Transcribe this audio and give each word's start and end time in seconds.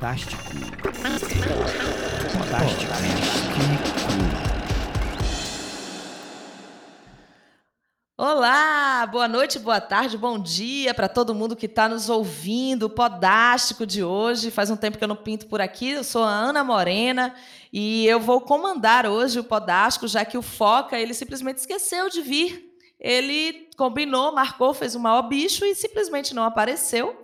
Podástico. 0.00 0.42
Podástico. 2.32 2.92
Olá, 8.16 9.06
boa 9.12 9.28
noite, 9.28 9.58
boa 9.58 9.78
tarde, 9.78 10.16
bom 10.16 10.38
dia 10.38 10.94
para 10.94 11.06
todo 11.06 11.34
mundo 11.34 11.54
que 11.54 11.66
está 11.66 11.86
nos 11.86 12.08
ouvindo. 12.08 12.84
O 12.84 12.90
Podástico 12.90 13.84
de 13.84 14.02
hoje, 14.02 14.50
faz 14.50 14.70
um 14.70 14.76
tempo 14.76 14.96
que 14.96 15.04
eu 15.04 15.08
não 15.08 15.16
pinto 15.16 15.46
por 15.46 15.60
aqui. 15.60 15.90
Eu 15.90 16.02
sou 16.02 16.24
a 16.24 16.30
Ana 16.30 16.64
Morena 16.64 17.34
e 17.70 18.06
eu 18.06 18.18
vou 18.18 18.40
comandar 18.40 19.04
hoje 19.04 19.38
o 19.38 19.44
Podástico, 19.44 20.08
já 20.08 20.24
que 20.24 20.38
o 20.38 20.42
Foca 20.42 20.98
ele 20.98 21.12
simplesmente 21.12 21.58
esqueceu 21.58 22.08
de 22.08 22.22
vir. 22.22 22.74
Ele 22.98 23.68
combinou, 23.76 24.32
marcou, 24.32 24.72
fez 24.72 24.94
o 24.94 25.00
maior 25.00 25.20
bicho 25.28 25.62
e 25.66 25.74
simplesmente 25.74 26.34
não 26.34 26.44
apareceu 26.44 27.19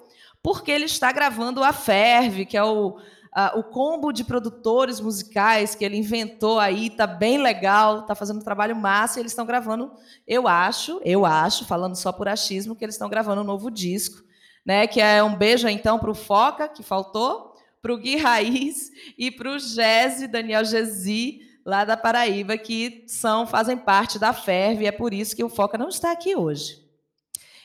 porque 0.47 0.71
ele 0.71 0.85
está 0.85 1.11
gravando 1.11 1.65
a 1.65 1.73
Ferve, 1.73 2.47
que 2.47 2.57
é 2.57 2.63
o, 2.63 3.01
a, 3.33 3.59
o 3.59 3.65
combo 3.65 4.13
de 4.13 4.23
produtores 4.23 5.01
musicais 5.01 5.75
que 5.75 5.85
ele 5.85 5.97
inventou 5.97 6.61
aí, 6.61 6.89
tá 6.89 7.05
bem 7.05 7.37
legal, 7.37 8.03
tá 8.03 8.15
fazendo 8.15 8.37
um 8.37 8.45
trabalho 8.45 8.77
massa, 8.77 9.19
e 9.19 9.23
eles 9.23 9.33
estão 9.33 9.45
gravando, 9.45 9.91
eu 10.25 10.47
acho, 10.47 11.01
eu 11.05 11.27
acho, 11.27 11.65
falando 11.65 11.97
só 11.97 12.13
por 12.13 12.29
achismo, 12.29 12.77
que 12.77 12.85
eles 12.85 12.95
estão 12.95 13.09
gravando 13.09 13.41
um 13.41 13.45
novo 13.45 13.73
disco, 13.73 14.23
né? 14.65 14.87
Que 14.87 15.01
é 15.01 15.21
um 15.21 15.35
beijo 15.35 15.67
então 15.69 15.99
para 15.99 16.13
o 16.13 16.15
Foca, 16.15 16.69
que 16.69 16.85
faltou, 16.85 17.57
para 17.83 17.93
o 17.93 17.99
Gui 17.99 18.17
Raiz 18.17 18.93
e 19.19 19.33
para 19.33 19.51
o 19.51 19.59
Gese, 19.59 20.29
Daniel 20.29 20.65
Gesi, 20.65 21.41
lá 21.65 21.85
da 21.85 21.97
Paraíba, 21.97 22.57
que 22.57 23.03
são 23.09 23.49
fazem 23.49 23.77
parte 23.77 24.17
da 24.17 24.33
Ferve, 24.33 24.87
é 24.87 24.93
por 24.93 25.13
isso 25.13 25.35
que 25.35 25.43
o 25.43 25.49
Foca 25.49 25.77
não 25.77 25.89
está 25.89 26.13
aqui 26.13 26.37
hoje. 26.37 26.87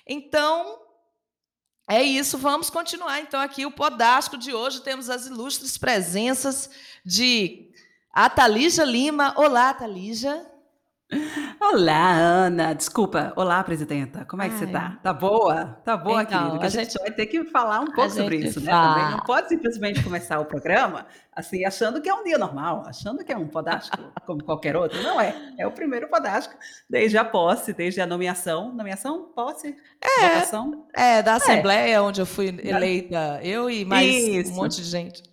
Então, 0.08 0.81
é 1.94 2.02
isso, 2.02 2.38
vamos 2.38 2.70
continuar 2.70 3.20
então 3.20 3.42
aqui 3.42 3.66
o 3.66 3.72
Podástico 3.72 4.38
de 4.38 4.53
hoje. 4.53 4.81
Temos 4.81 5.09
as 5.09 5.25
ilustres 5.25 5.78
presenças 5.78 6.70
de 7.06 7.70
Atalija 8.14 8.86
Lima. 8.86 9.34
Olá, 9.36 9.72
Atalija. 9.72 10.51
Olá, 11.59 12.12
Ana. 12.12 12.73
Desculpa. 12.73 13.34
Olá, 13.36 13.64
presidenta. 13.64 14.26
Como 14.26 14.42
é 14.42 14.48
que 14.48 14.56
Ai. 14.56 14.59
você 14.59 14.67
tá? 14.67 15.00
Tá 15.04 15.14
boa? 15.14 15.66
Tá 15.84 15.98
boa, 15.98 16.23
então, 16.23 16.40
querido? 16.40 16.59
Que 16.59 16.64
a, 16.64 16.68
a 16.68 16.70
gente, 16.70 17.00
vai 17.00 17.12
ter 17.12 17.26
que 17.28 17.44
falar 17.45 17.81
um 17.81 17.86
pouco 17.86 18.09
sobre 18.09 18.38
isso, 18.38 18.59
né? 18.62 18.72
Também 18.72 19.12
não 19.12 19.20
pode 19.20 19.50
simplesmente 19.50 20.03
começar 20.03 20.40
o 20.40 20.45
programa 20.45 21.06
assim, 21.34 21.64
achando 21.66 22.02
que 22.02 22.09
é 22.09 22.14
um 22.14 22.23
dia 22.23 22.38
normal, 22.38 22.84
achando 22.86 23.23
que 23.23 23.31
é 23.31 23.38
um 23.38 23.48
podástico 23.48 23.98
como 24.26 24.44
qualquer 24.44 24.76
outro. 24.76 25.02
Não 25.02 25.20
é. 25.20 25.36
É 25.58 25.68
o 25.68 25.72
primeiro 25.72 26.08
podástico 26.08 26.56
desde 26.90 27.18
a 27.18 27.23
posse, 27.23 27.73
desde 27.73 28.02
a 28.02 28.06
nomeação. 28.06 28.73
Nomeação? 28.73 29.31
Posse? 29.34 29.75
É, 30.02 30.30
votação? 30.30 30.86
É, 30.94 31.22
da 31.22 31.34
é. 31.34 31.36
Assembleia, 31.36 31.96
é. 31.96 32.02
onde 32.02 32.22
eu 32.22 32.25
fui 32.25 32.48
eleita, 32.64 33.40
eu 33.44 33.70
e 33.70 33.86
mais 33.86 34.08
isso. 34.08 34.52
um 34.52 34.56
monte 34.56 34.78
de 34.78 34.84
gente. 34.84 35.31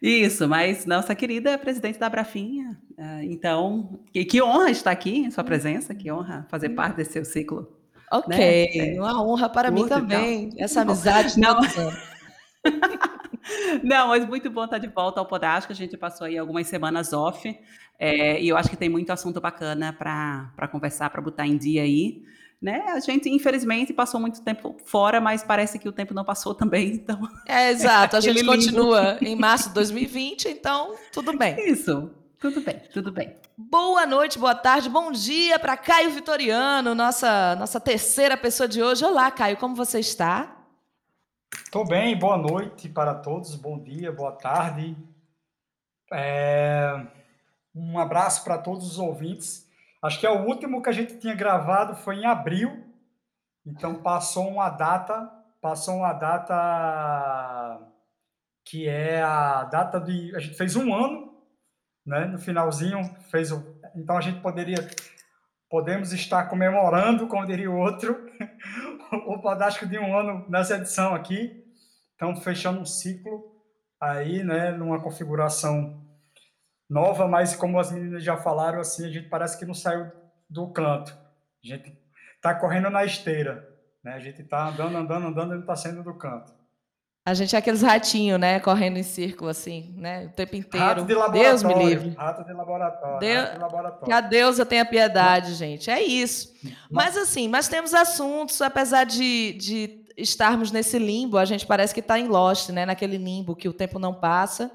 Isso, 0.00 0.48
mas 0.48 0.84
nossa 0.86 1.14
querida 1.14 1.56
presidente 1.58 1.98
da 1.98 2.08
Brafinha, 2.08 2.78
ah, 2.98 3.24
então, 3.24 4.00
que, 4.12 4.24
que, 4.24 4.42
honra 4.42 4.70
estar 4.70 4.90
aqui 4.90 5.18
em 5.18 5.30
sua 5.30 5.44
presença, 5.44 5.94
que 5.94 6.10
honra 6.10 6.46
fazer 6.48 6.70
parte 6.70 6.96
desse 6.96 7.12
seu 7.12 7.24
ciclo. 7.24 7.72
Ok, 8.12 8.36
né? 8.36 8.94
É, 8.94 9.00
uma 9.00 9.22
honra 9.22 9.48
para 9.48 9.70
mim 9.70 9.86
também, 9.86 10.50
essa 10.58 10.82
amizade. 10.82 11.38
Não. 11.38 11.58
Não, 13.82 14.08
mas 14.08 14.26
muito 14.26 14.50
bom 14.50 14.64
estar 14.64 14.78
de 14.78 14.88
volta 14.88 15.20
ao 15.20 15.26
Podástico. 15.26 15.72
A 15.72 15.76
gente 15.76 15.96
passou 15.96 16.26
aí 16.26 16.36
algumas 16.36 16.66
semanas 16.66 17.12
off, 17.12 17.56
é, 17.98 18.40
e 18.40 18.48
eu 18.48 18.56
acho 18.56 18.68
que 18.68 18.76
tem 18.76 18.88
muito 18.88 19.10
assunto 19.10 19.40
bacana 19.40 19.92
para 19.92 20.68
conversar, 20.68 21.10
para 21.10 21.22
botar 21.22 21.46
em 21.46 21.56
dia 21.56 21.82
aí. 21.82 22.22
Né? 22.66 22.82
A 22.88 22.98
gente, 22.98 23.28
infelizmente, 23.30 23.92
passou 23.92 24.18
muito 24.18 24.42
tempo 24.42 24.74
fora, 24.84 25.20
mas 25.20 25.44
parece 25.44 25.78
que 25.78 25.88
o 25.88 25.92
tempo 25.92 26.12
não 26.12 26.24
passou 26.24 26.52
também, 26.52 26.94
então... 26.94 27.16
É, 27.46 27.70
exato, 27.70 28.16
a 28.16 28.20
gente 28.20 28.44
continua 28.44 29.18
em 29.20 29.36
março 29.36 29.68
de 29.68 29.74
2020, 29.76 30.48
então 30.48 30.96
tudo 31.12 31.38
bem. 31.38 31.54
Isso, 31.70 32.10
tudo 32.40 32.60
bem, 32.60 32.82
tudo 32.92 33.12
bem. 33.12 33.36
Boa 33.56 34.04
noite, 34.04 34.36
boa 34.36 34.56
tarde, 34.56 34.88
bom 34.88 35.12
dia 35.12 35.60
para 35.60 35.76
Caio 35.76 36.10
Vitoriano, 36.10 36.92
nossa, 36.92 37.54
nossa 37.54 37.78
terceira 37.78 38.36
pessoa 38.36 38.66
de 38.66 38.82
hoje. 38.82 39.04
Olá, 39.04 39.30
Caio, 39.30 39.56
como 39.58 39.76
você 39.76 40.00
está? 40.00 40.56
Estou 41.62 41.86
bem, 41.86 42.18
boa 42.18 42.36
noite 42.36 42.88
para 42.88 43.14
todos, 43.14 43.54
bom 43.54 43.78
dia, 43.78 44.10
boa 44.10 44.32
tarde. 44.32 44.96
É... 46.12 47.00
Um 47.72 47.96
abraço 47.96 48.42
para 48.42 48.58
todos 48.58 48.90
os 48.90 48.98
ouvintes. 48.98 49.65
Acho 50.02 50.20
que 50.20 50.26
é 50.26 50.30
o 50.30 50.44
último 50.46 50.82
que 50.82 50.88
a 50.88 50.92
gente 50.92 51.18
tinha 51.18 51.34
gravado 51.34 51.94
foi 51.96 52.16
em 52.16 52.26
abril. 52.26 52.84
Então 53.64 54.02
passou 54.02 54.48
uma 54.48 54.68
data, 54.68 55.30
passou 55.60 55.96
uma 55.96 56.12
data 56.12 57.80
que 58.64 58.88
é 58.88 59.22
a 59.22 59.64
data 59.64 60.00
de 60.00 60.34
a 60.34 60.38
gente 60.38 60.56
fez 60.56 60.76
um 60.76 60.94
ano, 60.94 61.34
né? 62.04 62.26
No 62.26 62.38
finalzinho 62.38 63.02
fez 63.30 63.50
o, 63.50 63.64
então 63.94 64.16
a 64.16 64.20
gente 64.20 64.40
poderia 64.40 64.78
podemos 65.68 66.12
estar 66.12 66.44
comemorando, 66.44 67.26
como 67.26 67.46
diria 67.46 67.70
o 67.70 67.76
outro, 67.76 68.30
o 69.26 69.40
podástico 69.40 69.86
de 69.86 69.98
um 69.98 70.16
ano 70.16 70.44
nessa 70.48 70.76
edição 70.76 71.14
aqui. 71.14 71.64
Então 72.14 72.36
fechando 72.36 72.80
um 72.80 72.86
ciclo 72.86 73.52
aí, 74.00 74.44
né? 74.44 74.70
Numa 74.70 75.00
configuração 75.00 76.05
nova, 76.88 77.26
mas 77.26 77.54
como 77.54 77.78
as 77.78 77.90
meninas 77.90 78.22
já 78.22 78.36
falaram, 78.36 78.80
assim, 78.80 79.06
a 79.06 79.10
gente 79.10 79.28
parece 79.28 79.58
que 79.58 79.64
não 79.64 79.74
saiu 79.74 80.10
do 80.48 80.68
canto. 80.68 81.16
A 81.64 81.66
gente 81.66 81.96
está 82.36 82.54
correndo 82.54 82.90
na 82.90 83.04
esteira, 83.04 83.68
né? 84.02 84.14
A 84.14 84.20
gente 84.20 84.42
está 84.42 84.68
andando, 84.68 84.96
andando, 84.96 85.26
andando 85.26 85.52
e 85.52 85.54
não 85.54 85.60
está 85.60 85.76
saindo 85.76 86.02
do 86.02 86.14
canto. 86.14 86.54
A 87.26 87.34
gente 87.34 87.56
é 87.56 87.58
aqueles 87.58 87.82
ratinhos, 87.82 88.38
né? 88.38 88.60
Correndo 88.60 88.98
em 88.98 89.02
círculo, 89.02 89.50
assim, 89.50 89.92
né? 89.96 90.26
O 90.26 90.28
tempo 90.28 90.54
inteiro. 90.54 90.86
Rato 90.86 91.04
de 91.04 91.12
laboratório. 91.12 91.48
Deus 91.48 91.62
me 91.64 91.74
livre. 91.74 92.14
Rato 92.16 92.44
de 92.44 92.52
laboratório. 92.52 93.18
Deus... 93.18 93.42
Rato 93.42 93.54
de 93.54 93.60
laboratório. 93.62 94.04
Que 94.04 94.12
a 94.12 94.20
deusa 94.20 94.64
tenha 94.64 94.84
piedade, 94.84 95.54
gente. 95.54 95.90
É 95.90 96.00
isso. 96.00 96.54
Mas, 96.88 97.16
assim, 97.16 97.48
mas 97.48 97.66
temos 97.66 97.92
assuntos, 97.94 98.62
apesar 98.62 99.02
de, 99.02 99.54
de 99.54 100.04
estarmos 100.16 100.70
nesse 100.70 101.00
limbo, 101.00 101.36
a 101.36 101.44
gente 101.44 101.66
parece 101.66 101.92
que 101.92 101.98
está 101.98 102.16
em 102.16 102.28
Lost, 102.28 102.70
né? 102.70 102.86
Naquele 102.86 103.18
limbo 103.18 103.56
que 103.56 103.68
o 103.68 103.72
tempo 103.72 103.98
não 103.98 104.14
passa. 104.14 104.70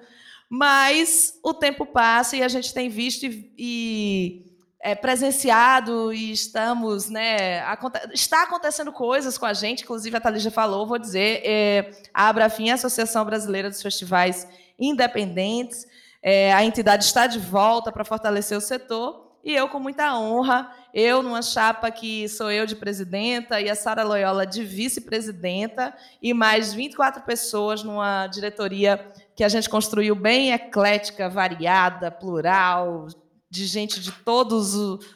Mas 0.54 1.40
o 1.42 1.54
tempo 1.54 1.86
passa 1.86 2.36
e 2.36 2.44
a 2.44 2.48
gente 2.50 2.74
tem 2.74 2.90
visto 2.90 3.26
e, 3.26 3.54
e 3.58 4.46
é, 4.82 4.94
presenciado 4.94 6.12
e 6.12 6.30
estamos, 6.34 7.10
né? 7.10 7.62
Aconte 7.62 7.98
está 8.14 8.44
acontecendo 8.44 8.92
coisas 8.92 9.38
com 9.38 9.46
a 9.46 9.54
gente, 9.54 9.84
inclusive 9.84 10.18
a 10.18 10.20
Thalija 10.20 10.52
falou, 10.52 10.86
vou 10.86 11.00
dizer, 11.00 11.42
é, 11.46 11.92
a 12.14 12.28
Abrafim, 12.28 12.70
a 12.70 12.74
Associação 12.74 13.24
Brasileira 13.24 13.70
dos 13.70 13.82
Festivais 13.82 14.46
Independentes, 14.78 15.88
é, 16.22 16.52
a 16.52 16.66
entidade 16.66 17.06
está 17.06 17.28
de 17.28 17.40
volta 17.40 17.90
para 17.90 18.04
fortalecer 18.04 18.58
o 18.58 18.62
setor 18.62 19.32
e 19.44 19.54
eu 19.54 19.70
com 19.70 19.80
muita 19.80 20.16
honra, 20.20 20.70
eu 20.94 21.24
numa 21.24 21.42
chapa 21.42 21.90
que 21.90 22.28
sou 22.28 22.52
eu 22.52 22.66
de 22.66 22.76
presidenta 22.76 23.62
e 23.62 23.70
a 23.70 23.76
Sara 23.76 24.04
Loyola 24.04 24.46
de 24.46 24.64
vice-presidenta 24.64 25.96
e 26.22 26.34
mais 26.34 26.74
24 26.74 27.24
pessoas 27.24 27.84
numa 27.84 28.28
diretoria 28.28 29.14
que 29.36 29.44
a 29.44 29.50
gente 29.50 29.70
construiu 29.70 30.16
bem 30.16 30.52
eclética, 30.52 31.30
variada, 31.30 32.12
plural, 32.12 33.08
de 33.50 33.66
gente 33.66 34.00
de 34.00 34.12
todos 34.12 34.74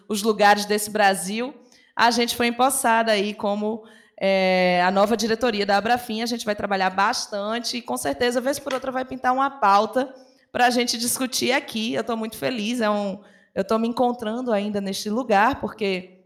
os 0.07 0.21
lugares 0.21 0.65
desse 0.65 0.89
Brasil, 0.89 1.53
a 1.95 2.11
gente 2.11 2.35
foi 2.35 2.47
empossada 2.47 3.11
aí 3.11 3.33
como 3.33 3.83
é, 4.19 4.81
a 4.85 4.91
nova 4.91 5.15
diretoria 5.15 5.65
da 5.65 5.77
Abrafim. 5.77 6.21
A 6.21 6.25
gente 6.25 6.45
vai 6.45 6.55
trabalhar 6.55 6.89
bastante 6.89 7.77
e, 7.77 7.81
com 7.81 7.95
certeza, 7.95 8.41
vez 8.41 8.59
por 8.59 8.73
outra, 8.73 8.91
vai 8.91 9.05
pintar 9.05 9.33
uma 9.33 9.49
pauta 9.49 10.13
para 10.51 10.67
a 10.67 10.69
gente 10.69 10.97
discutir 10.97 11.53
aqui. 11.53 11.93
Eu 11.93 12.01
estou 12.01 12.17
muito 12.17 12.37
feliz, 12.37 12.81
é 12.81 12.89
um, 12.89 13.21
eu 13.53 13.61
estou 13.61 13.79
me 13.79 13.87
encontrando 13.87 14.51
ainda 14.51 14.81
neste 14.81 15.09
lugar, 15.09 15.61
porque 15.61 16.25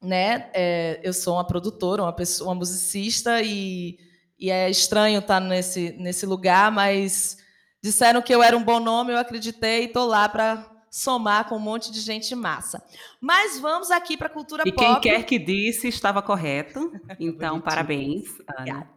né, 0.00 0.48
é, 0.54 1.00
eu 1.02 1.12
sou 1.12 1.34
uma 1.34 1.46
produtora, 1.46 2.02
uma, 2.02 2.12
pessoa, 2.12 2.50
uma 2.50 2.54
musicista 2.54 3.42
e 3.42 3.98
e 4.40 4.50
é 4.50 4.70
estranho 4.70 5.18
estar 5.18 5.38
nesse, 5.38 5.92
nesse 5.98 6.24
lugar, 6.24 6.72
mas 6.72 7.36
disseram 7.82 8.22
que 8.22 8.34
eu 8.34 8.42
era 8.42 8.56
um 8.56 8.64
bom 8.64 8.80
nome, 8.80 9.12
eu 9.12 9.18
acreditei 9.18 9.82
e 9.82 9.84
estou 9.84 10.06
lá 10.06 10.28
para 10.28 10.66
somar 10.90 11.48
com 11.48 11.54
um 11.54 11.60
monte 11.60 11.92
de 11.92 12.00
gente 12.00 12.34
massa. 12.34 12.82
Mas 13.20 13.60
vamos 13.60 13.90
aqui 13.90 14.16
para 14.16 14.26
a 14.26 14.30
cultura 14.30 14.64
e 14.66 14.72
pop. 14.72 14.84
E 14.84 14.86
quem 14.86 15.00
quer 15.00 15.24
que 15.24 15.38
disse 15.38 15.86
estava 15.86 16.20
correto. 16.20 16.90
Então, 17.20 17.60
parabéns. 17.60 18.28
Ana. 18.56 18.88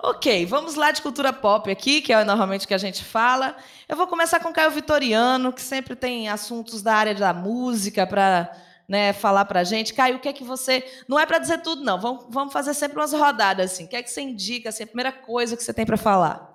Ok, 0.00 0.46
vamos 0.46 0.76
lá 0.76 0.90
de 0.90 1.02
cultura 1.02 1.30
pop 1.30 1.70
aqui, 1.70 2.00
que 2.00 2.12
é 2.12 2.24
normalmente 2.24 2.66
que 2.66 2.72
a 2.72 2.78
gente 2.78 3.04
fala. 3.04 3.54
Eu 3.86 3.96
vou 3.96 4.06
começar 4.06 4.40
com 4.40 4.52
Caio 4.52 4.70
Vitoriano, 4.70 5.52
que 5.52 5.60
sempre 5.60 5.94
tem 5.94 6.28
assuntos 6.28 6.80
da 6.80 6.94
área 6.94 7.14
da 7.14 7.34
música 7.34 8.06
para 8.06 8.50
né, 8.88 9.12
falar 9.12 9.44
para 9.44 9.60
a 9.60 9.64
gente. 9.64 9.94
Caio, 9.94 10.16
o 10.16 10.20
que 10.20 10.28
é 10.28 10.32
que 10.32 10.44
você. 10.44 10.84
Não 11.08 11.18
é 11.18 11.26
para 11.26 11.38
dizer 11.38 11.62
tudo, 11.62 11.82
não. 11.82 12.00
Vamos, 12.00 12.26
vamos 12.28 12.52
fazer 12.52 12.74
sempre 12.74 12.98
umas 12.98 13.12
rodadas 13.12 13.72
assim. 13.72 13.84
O 13.84 13.88
que 13.88 13.96
é 13.96 14.02
que 14.02 14.10
você 14.10 14.20
indica? 14.20 14.68
Assim, 14.68 14.84
a 14.84 14.86
primeira 14.86 15.12
coisa 15.12 15.56
que 15.56 15.62
você 15.62 15.72
tem 15.72 15.86
para 15.86 15.96
falar? 15.96 16.52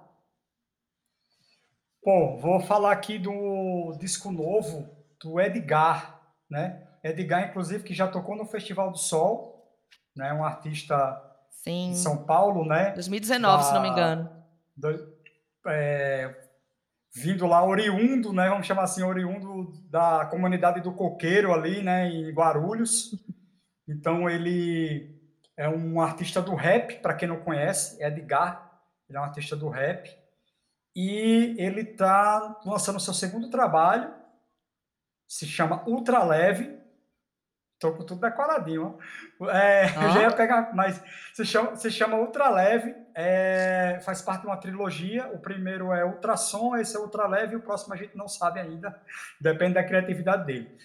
Bom, 2.03 2.37
vou 2.37 2.59
falar 2.61 2.91
aqui 2.91 3.17
do 3.19 3.95
disco 3.99 4.31
novo 4.31 4.89
do 5.21 5.39
Edgar, 5.39 6.21
né? 6.49 6.87
Edgar, 7.03 7.49
inclusive, 7.49 7.83
que 7.83 7.93
já 7.93 8.07
tocou 8.07 8.35
no 8.35 8.45
Festival 8.45 8.91
do 8.91 8.97
Sol, 8.97 9.67
né? 10.15 10.33
Um 10.33 10.43
artista 10.43 11.21
Sim. 11.51 11.91
de 11.91 11.97
São 11.97 12.25
Paulo, 12.25 12.65
né? 12.65 12.91
2019, 12.91 13.57
da... 13.57 13.63
se 13.63 13.73
não 13.73 13.81
me 13.81 13.89
engano. 13.89 14.29
do, 14.75 15.13
é, 15.67 16.48
vindo 17.13 17.45
lá 17.47 17.65
oriundo, 17.65 18.31
né? 18.31 18.49
Vamos 18.49 18.67
chamar 18.67 18.83
assim, 18.83 19.03
oriundo 19.03 19.73
da 19.89 20.25
comunidade 20.25 20.81
do 20.81 20.93
Coqueiro 20.93 21.53
ali, 21.53 21.81
né? 21.81 22.09
Em 22.09 22.31
Guarulhos. 22.31 23.11
Então 23.87 24.29
ele 24.29 25.19
é 25.57 25.67
um 25.67 25.99
artista 25.99 26.41
do 26.41 26.55
rap, 26.55 27.01
para 27.01 27.13
quem 27.13 27.27
não 27.27 27.41
conhece, 27.41 28.01
Edgar. 28.03 28.71
Ele 29.07 29.17
é 29.17 29.21
um 29.21 29.25
artista 29.25 29.55
do 29.55 29.67
rap. 29.67 30.09
E 30.95 31.55
ele 31.57 31.81
está 31.81 32.59
lançando 32.65 32.99
seu 32.99 33.13
segundo 33.13 33.49
trabalho, 33.49 34.13
se 35.27 35.45
chama 35.45 35.83
Ultra 35.87 36.23
Leve. 36.23 36.78
Estou 37.79 37.93
com 37.93 38.03
tudo 38.03 38.19
decoradinho. 38.19 38.99
É, 39.49 39.85
ah. 39.85 40.03
Eu 40.03 40.11
já 40.11 40.21
ia 40.23 40.31
pegar, 40.31 40.75
mas 40.75 41.01
se 41.33 41.45
chama, 41.45 41.77
se 41.77 41.89
chama 41.89 42.17
Ultra 42.17 42.49
Leve, 42.49 42.93
é, 43.15 44.01
faz 44.03 44.21
parte 44.21 44.41
de 44.41 44.47
uma 44.47 44.57
trilogia. 44.57 45.27
O 45.27 45.39
primeiro 45.39 45.93
é 45.93 46.03
Ultrassom, 46.03 46.75
esse 46.75 46.97
é 46.97 46.99
Ultra 46.99 47.25
Leve, 47.25 47.55
o 47.55 47.61
próximo 47.61 47.93
a 47.93 47.97
gente 47.97 48.17
não 48.17 48.27
sabe 48.27 48.59
ainda, 48.59 49.01
depende 49.39 49.75
da 49.75 49.83
criatividade 49.83 50.45
dele. 50.45 50.77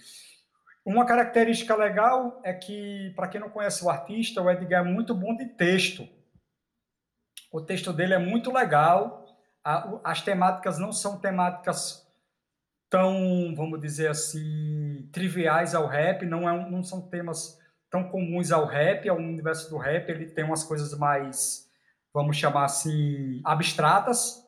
Uma 0.87 1.05
característica 1.05 1.75
legal 1.75 2.41
é 2.45 2.53
que, 2.53 3.13
para 3.17 3.27
quem 3.27 3.41
não 3.41 3.51
conhece 3.51 3.85
o 3.85 3.91
artista, 3.91 4.41
o 4.41 4.49
Edgar 4.49 4.87
é 4.87 4.89
muito 4.89 5.13
bom 5.17 5.35
de 5.35 5.47
texto. 5.47 6.09
O 7.51 7.61
texto 7.61 7.93
dele 7.93 8.15
é 8.15 8.19
muito 8.19 8.53
legal, 8.53 9.27
as 10.05 10.23
temáticas 10.23 10.79
não 10.79 10.93
são 10.93 11.19
temáticas 11.19 12.04
tão, 12.95 13.53
vamos 13.57 13.81
dizer 13.81 14.09
assim, 14.09 15.09
triviais 15.11 15.75
ao 15.75 15.89
rap, 15.89 16.25
não, 16.25 16.49
é, 16.49 16.71
não 16.71 16.81
são 16.81 17.01
temas 17.01 17.59
tão 17.91 18.09
comuns 18.09 18.53
ao 18.53 18.67
rap, 18.67 19.09
ao 19.09 19.17
universo 19.17 19.69
do 19.69 19.77
rap, 19.77 20.09
ele 20.09 20.27
tem 20.27 20.45
umas 20.45 20.63
coisas 20.63 20.97
mais, 20.97 21.69
vamos 22.13 22.37
chamar 22.37 22.67
assim, 22.67 23.41
abstratas, 23.45 24.47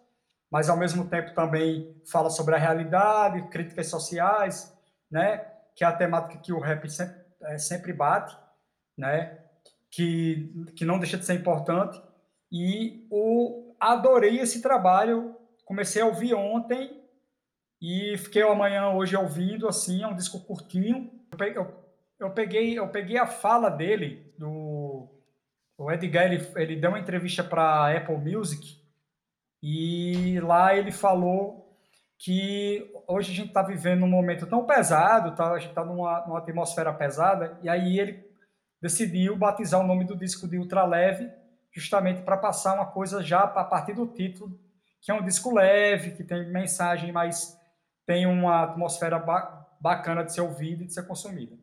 mas 0.48 0.68
ao 0.68 0.76
mesmo 0.76 1.08
tempo 1.08 1.34
também 1.34 2.00
fala 2.08 2.30
sobre 2.30 2.54
a 2.54 2.58
realidade, 2.58 3.48
críticas 3.48 3.88
sociais, 3.88 4.72
né? 5.10 5.38
Que 5.74 5.82
é 5.82 5.88
a 5.88 5.92
temática 5.92 6.40
que 6.40 6.52
o 6.52 6.60
rap 6.60 6.88
sempre, 6.88 7.16
é, 7.42 7.58
sempre 7.58 7.92
bate, 7.92 8.38
né? 8.96 9.40
Que, 9.90 10.70
que 10.76 10.84
não 10.84 11.00
deixa 11.00 11.18
de 11.18 11.24
ser 11.24 11.34
importante. 11.34 12.00
E 12.52 13.08
o, 13.10 13.74
adorei 13.80 14.38
esse 14.38 14.62
trabalho, 14.62 15.34
comecei 15.64 16.00
a 16.00 16.06
ouvir 16.06 16.32
ontem 16.32 17.05
e 17.80 18.16
fiquei 18.18 18.42
amanhã 18.42 18.88
hoje 18.90 19.16
ouvindo, 19.16 19.68
assim, 19.68 20.02
é 20.02 20.06
um 20.06 20.14
disco 20.14 20.40
curtinho. 20.40 21.10
Eu 22.18 22.30
peguei, 22.30 22.78
eu, 22.78 22.88
peguei 22.88 23.18
a 23.18 23.26
fala 23.26 23.68
dele, 23.68 24.32
do 24.38 25.08
o 25.78 25.92
Edgar, 25.92 26.24
ele, 26.24 26.46
ele 26.56 26.76
deu 26.76 26.88
uma 26.88 26.98
entrevista 26.98 27.44
para 27.44 27.94
Apple 27.94 28.16
Music 28.16 28.80
e 29.62 30.40
lá 30.40 30.74
ele 30.74 30.90
falou 30.90 31.78
que 32.18 32.90
hoje 33.06 33.32
a 33.32 33.34
gente 33.34 33.48
está 33.48 33.62
vivendo 33.62 34.04
um 34.04 34.08
momento 34.08 34.46
tão 34.46 34.64
pesado, 34.64 35.34
tá, 35.34 35.52
a 35.52 35.58
gente 35.58 35.68
está 35.68 35.84
numa, 35.84 36.26
numa 36.26 36.38
atmosfera 36.38 36.94
pesada, 36.94 37.58
e 37.62 37.68
aí 37.68 38.00
ele 38.00 38.24
decidiu 38.80 39.36
batizar 39.36 39.80
o 39.80 39.86
nome 39.86 40.04
do 40.04 40.16
disco 40.16 40.48
de 40.48 40.58
Ultra 40.58 40.84
Leve, 40.86 41.30
justamente 41.70 42.22
para 42.22 42.38
passar 42.38 42.74
uma 42.74 42.86
coisa 42.86 43.22
já 43.22 43.40
a 43.40 43.64
partir 43.64 43.92
do 43.92 44.06
título, 44.06 44.58
que 45.02 45.10
é 45.10 45.14
um 45.14 45.22
disco 45.22 45.54
leve, 45.54 46.12
que 46.12 46.24
tem 46.24 46.50
mensagem 46.50 47.12
mais 47.12 47.56
tem 48.06 48.26
uma 48.26 48.62
atmosfera 48.62 49.18
ba 49.18 49.64
bacana 49.78 50.24
de 50.24 50.32
ser 50.32 50.40
ouvida 50.40 50.82
e 50.82 50.86
de 50.86 50.94
ser 50.94 51.06
consumida. 51.06 51.54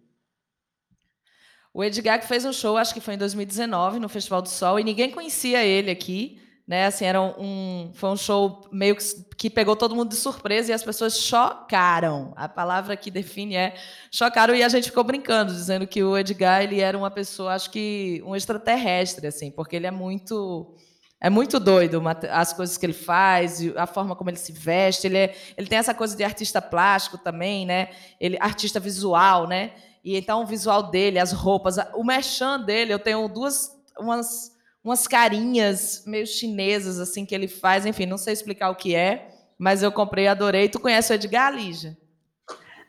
O 1.74 1.84
Edgar 1.84 2.20
que 2.20 2.28
fez 2.28 2.46
um 2.46 2.54
show, 2.54 2.78
acho 2.78 2.94
que 2.94 3.02
foi 3.02 3.16
em 3.16 3.18
2019, 3.18 3.98
no 3.98 4.08
Festival 4.08 4.42
do 4.42 4.50
Sol, 4.50 4.80
e 4.80 4.84
ninguém 4.84 5.10
conhecia 5.10 5.66
ele 5.66 5.90
aqui, 5.90 6.40
né? 6.68 6.86
Assim, 6.86 7.06
era 7.06 7.20
um, 7.20 7.92
foi 7.96 8.10
um 8.12 8.16
show 8.16 8.62
meio 8.72 8.96
que, 8.96 9.04
que 9.36 9.50
pegou 9.50 9.76
todo 9.76 9.96
mundo 9.96 10.10
de 10.10 10.16
surpresa 10.16 10.72
e 10.72 10.74
as 10.74 10.84
pessoas 10.84 11.18
chocaram. 11.18 12.32
A 12.36 12.48
palavra 12.48 12.96
que 12.96 13.10
define 13.10 13.56
é 13.56 13.74
chocaram 14.12 14.54
e 14.54 14.62
a 14.62 14.70
gente 14.70 14.90
ficou 14.90 15.04
brincando, 15.04 15.52
dizendo 15.52 15.88
que 15.88 16.04
o 16.04 16.16
Edgar 16.16 16.62
ele 16.62 16.80
era 16.80 16.96
uma 16.98 17.10
pessoa, 17.10 17.56
acho 17.56 17.72
que 17.72 18.22
um 18.24 18.36
extraterrestre, 18.36 19.26
assim, 19.26 19.50
porque 19.50 19.76
ele 19.76 19.88
é 19.88 19.92
muito 19.92 20.76
é 21.24 21.30
muito 21.30 21.58
doido 21.58 22.04
as 22.30 22.52
coisas 22.52 22.78
que 22.78 22.86
ele 22.86 22.92
faz, 22.92 23.62
a 23.78 23.88
forma 23.88 24.14
como 24.14 24.30
ele 24.30 24.36
se 24.36 24.52
veste. 24.52 25.08
Ele, 25.08 25.18
é, 25.18 25.36
ele 25.58 25.68
tem 25.68 25.80
essa 25.80 25.94
coisa 25.94 26.18
de 26.18 26.24
artista 26.24 26.62
plástico 26.62 27.18
também, 27.18 27.66
né? 27.66 27.92
Ele 28.20 28.38
artista 28.42 28.78
visual, 28.78 29.48
né? 29.48 29.72
E 30.04 30.18
então 30.18 30.44
o 30.44 30.46
visual 30.46 30.92
dele, 30.92 31.18
as 31.18 31.32
roupas, 31.32 31.78
o 31.96 32.04
merchan 32.04 32.60
dele, 32.60 32.94
eu 32.94 33.00
tenho 33.00 33.26
duas 33.30 33.72
umas 33.98 34.52
umas 34.84 35.08
carinhas 35.08 36.04
meio 36.06 36.28
chinesas 36.28 37.00
assim 37.00 37.26
que 37.26 37.34
ele 37.34 37.48
faz, 37.48 37.86
enfim, 37.86 38.06
não 38.06 38.18
sei 38.18 38.34
explicar 38.34 38.70
o 38.70 38.76
que 38.76 38.94
é, 38.94 39.30
mas 39.58 39.82
eu 39.82 39.94
comprei, 39.94 40.28
adorei. 40.28 40.68
Tu 40.68 40.78
conhece 40.78 41.14
o 41.14 41.16
Edgar, 41.16 41.56
Lígia? 41.56 41.98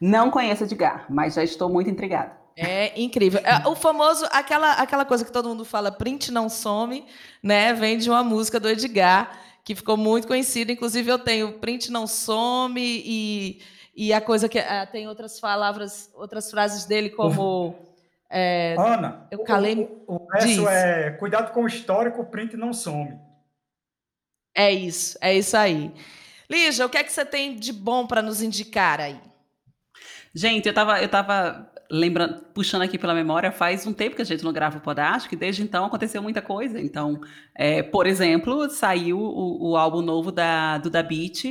Não 0.01 0.29
conheço 0.29 0.65
o 0.65 0.67
Edgar, 0.67 1.07
mas 1.09 1.35
já 1.35 1.45
estou 1.45 1.69
muito 1.69 1.89
intrigada. 1.89 2.37
É 2.57 3.01
incrível. 3.01 3.41
É, 3.41 3.67
o 3.67 3.75
famoso, 3.75 4.27
aquela, 4.31 4.73
aquela 4.75 5.05
coisa 5.05 5.25
que 5.25 5.33
todo 5.33 5.49
mundo 5.49 5.65
fala, 5.65 5.91
print 5.91 6.31
não 6.31 6.49
some, 6.49 7.05
né? 7.43 7.73
Vem 7.73 7.99
de 7.99 8.09
uma 8.09 8.23
música 8.23 8.61
do 8.61 8.69
Edgar, 8.69 9.39
que 9.65 9.75
ficou 9.75 9.97
muito 9.97 10.29
conhecida. 10.29 10.71
Inclusive, 10.71 11.11
eu 11.11 11.19
tenho 11.19 11.55
print 11.55 11.91
não 11.91 12.07
some 12.07 12.81
e, 12.81 13.61
e 13.95 14.13
a 14.13 14.21
coisa 14.21 14.49
que. 14.49 14.59
É, 14.59 14.87
tem 14.87 15.09
outras 15.09 15.41
palavras, 15.41 16.11
outras 16.15 16.51
frases 16.51 16.85
dele, 16.85 17.11
como. 17.11 17.75
É, 18.31 18.77
Ana, 18.79 19.27
eu 19.33 19.43
calei. 19.43 19.89
O, 20.07 20.15
o, 20.15 20.27
verso 20.29 20.69
é 20.69 21.11
cuidado 21.13 21.53
com 21.53 21.65
o 21.65 21.67
histórico, 21.67 22.23
o 22.23 22.27
print 22.27 22.57
não 22.57 22.73
some. 22.73 23.19
É 24.57 24.71
isso, 24.71 25.19
é 25.21 25.35
isso 25.35 25.57
aí. 25.57 25.93
Lígia, 26.49 26.87
o 26.87 26.89
que 26.89 26.99
é 26.99 27.03
que 27.03 27.13
você 27.13 27.25
tem 27.25 27.57
de 27.57 27.73
bom 27.73 28.07
para 28.07 28.23
nos 28.23 28.41
indicar 28.41 29.01
aí? 29.01 29.21
Gente, 30.33 30.67
eu 30.67 30.71
estava 30.71 31.03
eu 31.03 31.09
tava 31.09 31.74
lembrando, 31.91 32.43
puxando 32.55 32.83
aqui 32.83 32.99
pela 32.99 33.15
memória, 33.15 33.53
faz 33.53 33.87
um 33.87 33.93
tempo 33.93 34.17
que 34.17 34.23
a 34.23 34.25
gente 34.25 34.43
não 34.43 34.53
grava 34.53 34.79
o 34.79 34.81
Podástico 34.81 35.35
e 35.35 35.39
desde 35.39 35.63
então 35.63 35.85
aconteceu 35.85 36.23
muita 36.23 36.41
coisa. 36.41 36.81
Então, 36.81 37.21
é, 37.55 37.83
por 37.83 38.07
exemplo, 38.07 38.69
saiu 38.71 39.19
o, 39.19 39.71
o, 39.71 39.77
álbum 39.77 40.03
novo 40.03 40.33
da, 40.33 40.79
do 40.79 40.91
Da 40.91 41.03
Beat, 41.03 41.45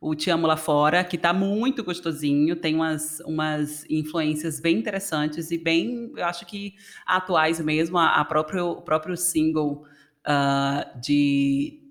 o 0.00 0.14
Te 0.14 0.30
Amo 0.30 0.46
Lá 0.46 0.56
Fora, 0.56 1.02
que 1.04 1.16
tá 1.16 1.32
muito 1.32 1.82
gostosinho, 1.82 2.56
tem 2.56 2.74
umas, 2.74 3.20
umas 3.20 3.84
influências 3.90 4.60
bem 4.60 4.78
interessantes 4.78 5.50
e 5.50 5.58
bem, 5.58 6.12
eu 6.16 6.24
acho 6.24 6.46
que 6.46 6.74
atuais 7.06 7.60
mesmo. 7.60 7.98
A, 7.98 8.20
a 8.20 8.24
próprio, 8.24 8.70
o 8.70 8.82
próprio 8.82 9.16
single 9.16 9.84
uh, 10.26 11.00
de 11.00 11.82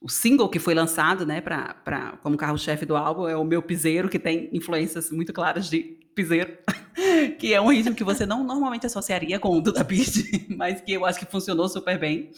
o 0.00 0.08
single 0.08 0.48
que 0.48 0.58
foi 0.58 0.72
lançado, 0.72 1.26
né, 1.26 1.42
pra, 1.42 1.74
pra, 1.74 2.12
como 2.22 2.34
carro-chefe 2.34 2.86
do 2.86 2.96
álbum 2.96 3.28
é 3.28 3.36
o 3.36 3.44
Meu 3.44 3.60
Piseiro, 3.60 4.08
que 4.08 4.18
tem 4.18 4.48
influências 4.50 5.10
muito 5.10 5.30
claras 5.30 5.68
de 5.68 5.99
piseiro, 6.14 6.56
que 7.38 7.54
é 7.54 7.60
um 7.60 7.68
ritmo 7.70 7.94
que 7.94 8.04
você 8.04 8.26
não 8.26 8.44
normalmente 8.44 8.86
associaria 8.86 9.38
com 9.38 9.56
o 9.56 9.60
Duda 9.60 9.84
Beat, 9.84 10.48
mas 10.56 10.80
que 10.80 10.92
eu 10.92 11.04
acho 11.04 11.18
que 11.18 11.26
funcionou 11.26 11.68
super 11.68 11.98
bem. 11.98 12.30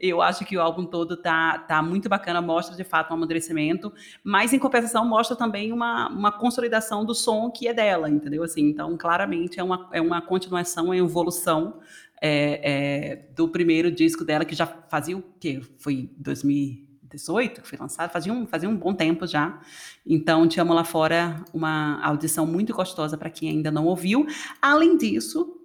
Eu 0.00 0.22
acho 0.22 0.44
que 0.44 0.56
o 0.56 0.60
álbum 0.60 0.84
todo 0.84 1.16
tá, 1.16 1.58
tá 1.58 1.82
muito 1.82 2.08
bacana, 2.08 2.40
mostra 2.40 2.76
de 2.76 2.84
fato 2.84 3.10
um 3.10 3.14
amadurecimento, 3.14 3.92
mas 4.22 4.52
em 4.52 4.58
compensação 4.58 5.04
mostra 5.06 5.36
também 5.36 5.72
uma, 5.72 6.08
uma 6.08 6.32
consolidação 6.32 7.04
do 7.04 7.14
som 7.14 7.50
que 7.50 7.68
é 7.68 7.74
dela, 7.74 8.08
entendeu? 8.08 8.42
Assim, 8.42 8.62
então, 8.62 8.96
claramente 8.96 9.58
é 9.58 9.62
uma, 9.62 9.88
é 9.92 10.00
uma 10.00 10.20
continuação, 10.22 10.92
é 10.92 10.96
uma 10.96 10.96
evolução 10.96 11.80
é, 12.20 12.60
é, 12.62 13.16
do 13.34 13.48
primeiro 13.48 13.90
disco 13.90 14.24
dela, 14.24 14.44
que 14.44 14.54
já 14.54 14.66
fazia 14.66 15.16
o 15.16 15.22
quê? 15.38 15.60
Foi 15.78 16.10
2000 16.16 16.85
2018, 17.16 17.62
que 17.62 17.68
foi 17.68 17.78
lançado, 17.78 18.10
fazia 18.10 18.32
um, 18.32 18.46
fazia 18.46 18.68
um 18.68 18.76
bom 18.76 18.94
tempo 18.94 19.26
já. 19.26 19.58
Então, 20.06 20.46
Te 20.46 20.60
Amo 20.60 20.74
Lá 20.74 20.84
Fora, 20.84 21.42
uma 21.52 22.00
audição 22.04 22.46
muito 22.46 22.72
gostosa 22.72 23.16
para 23.16 23.30
quem 23.30 23.48
ainda 23.50 23.70
não 23.70 23.86
ouviu. 23.86 24.26
Além 24.60 24.96
disso, 24.96 25.56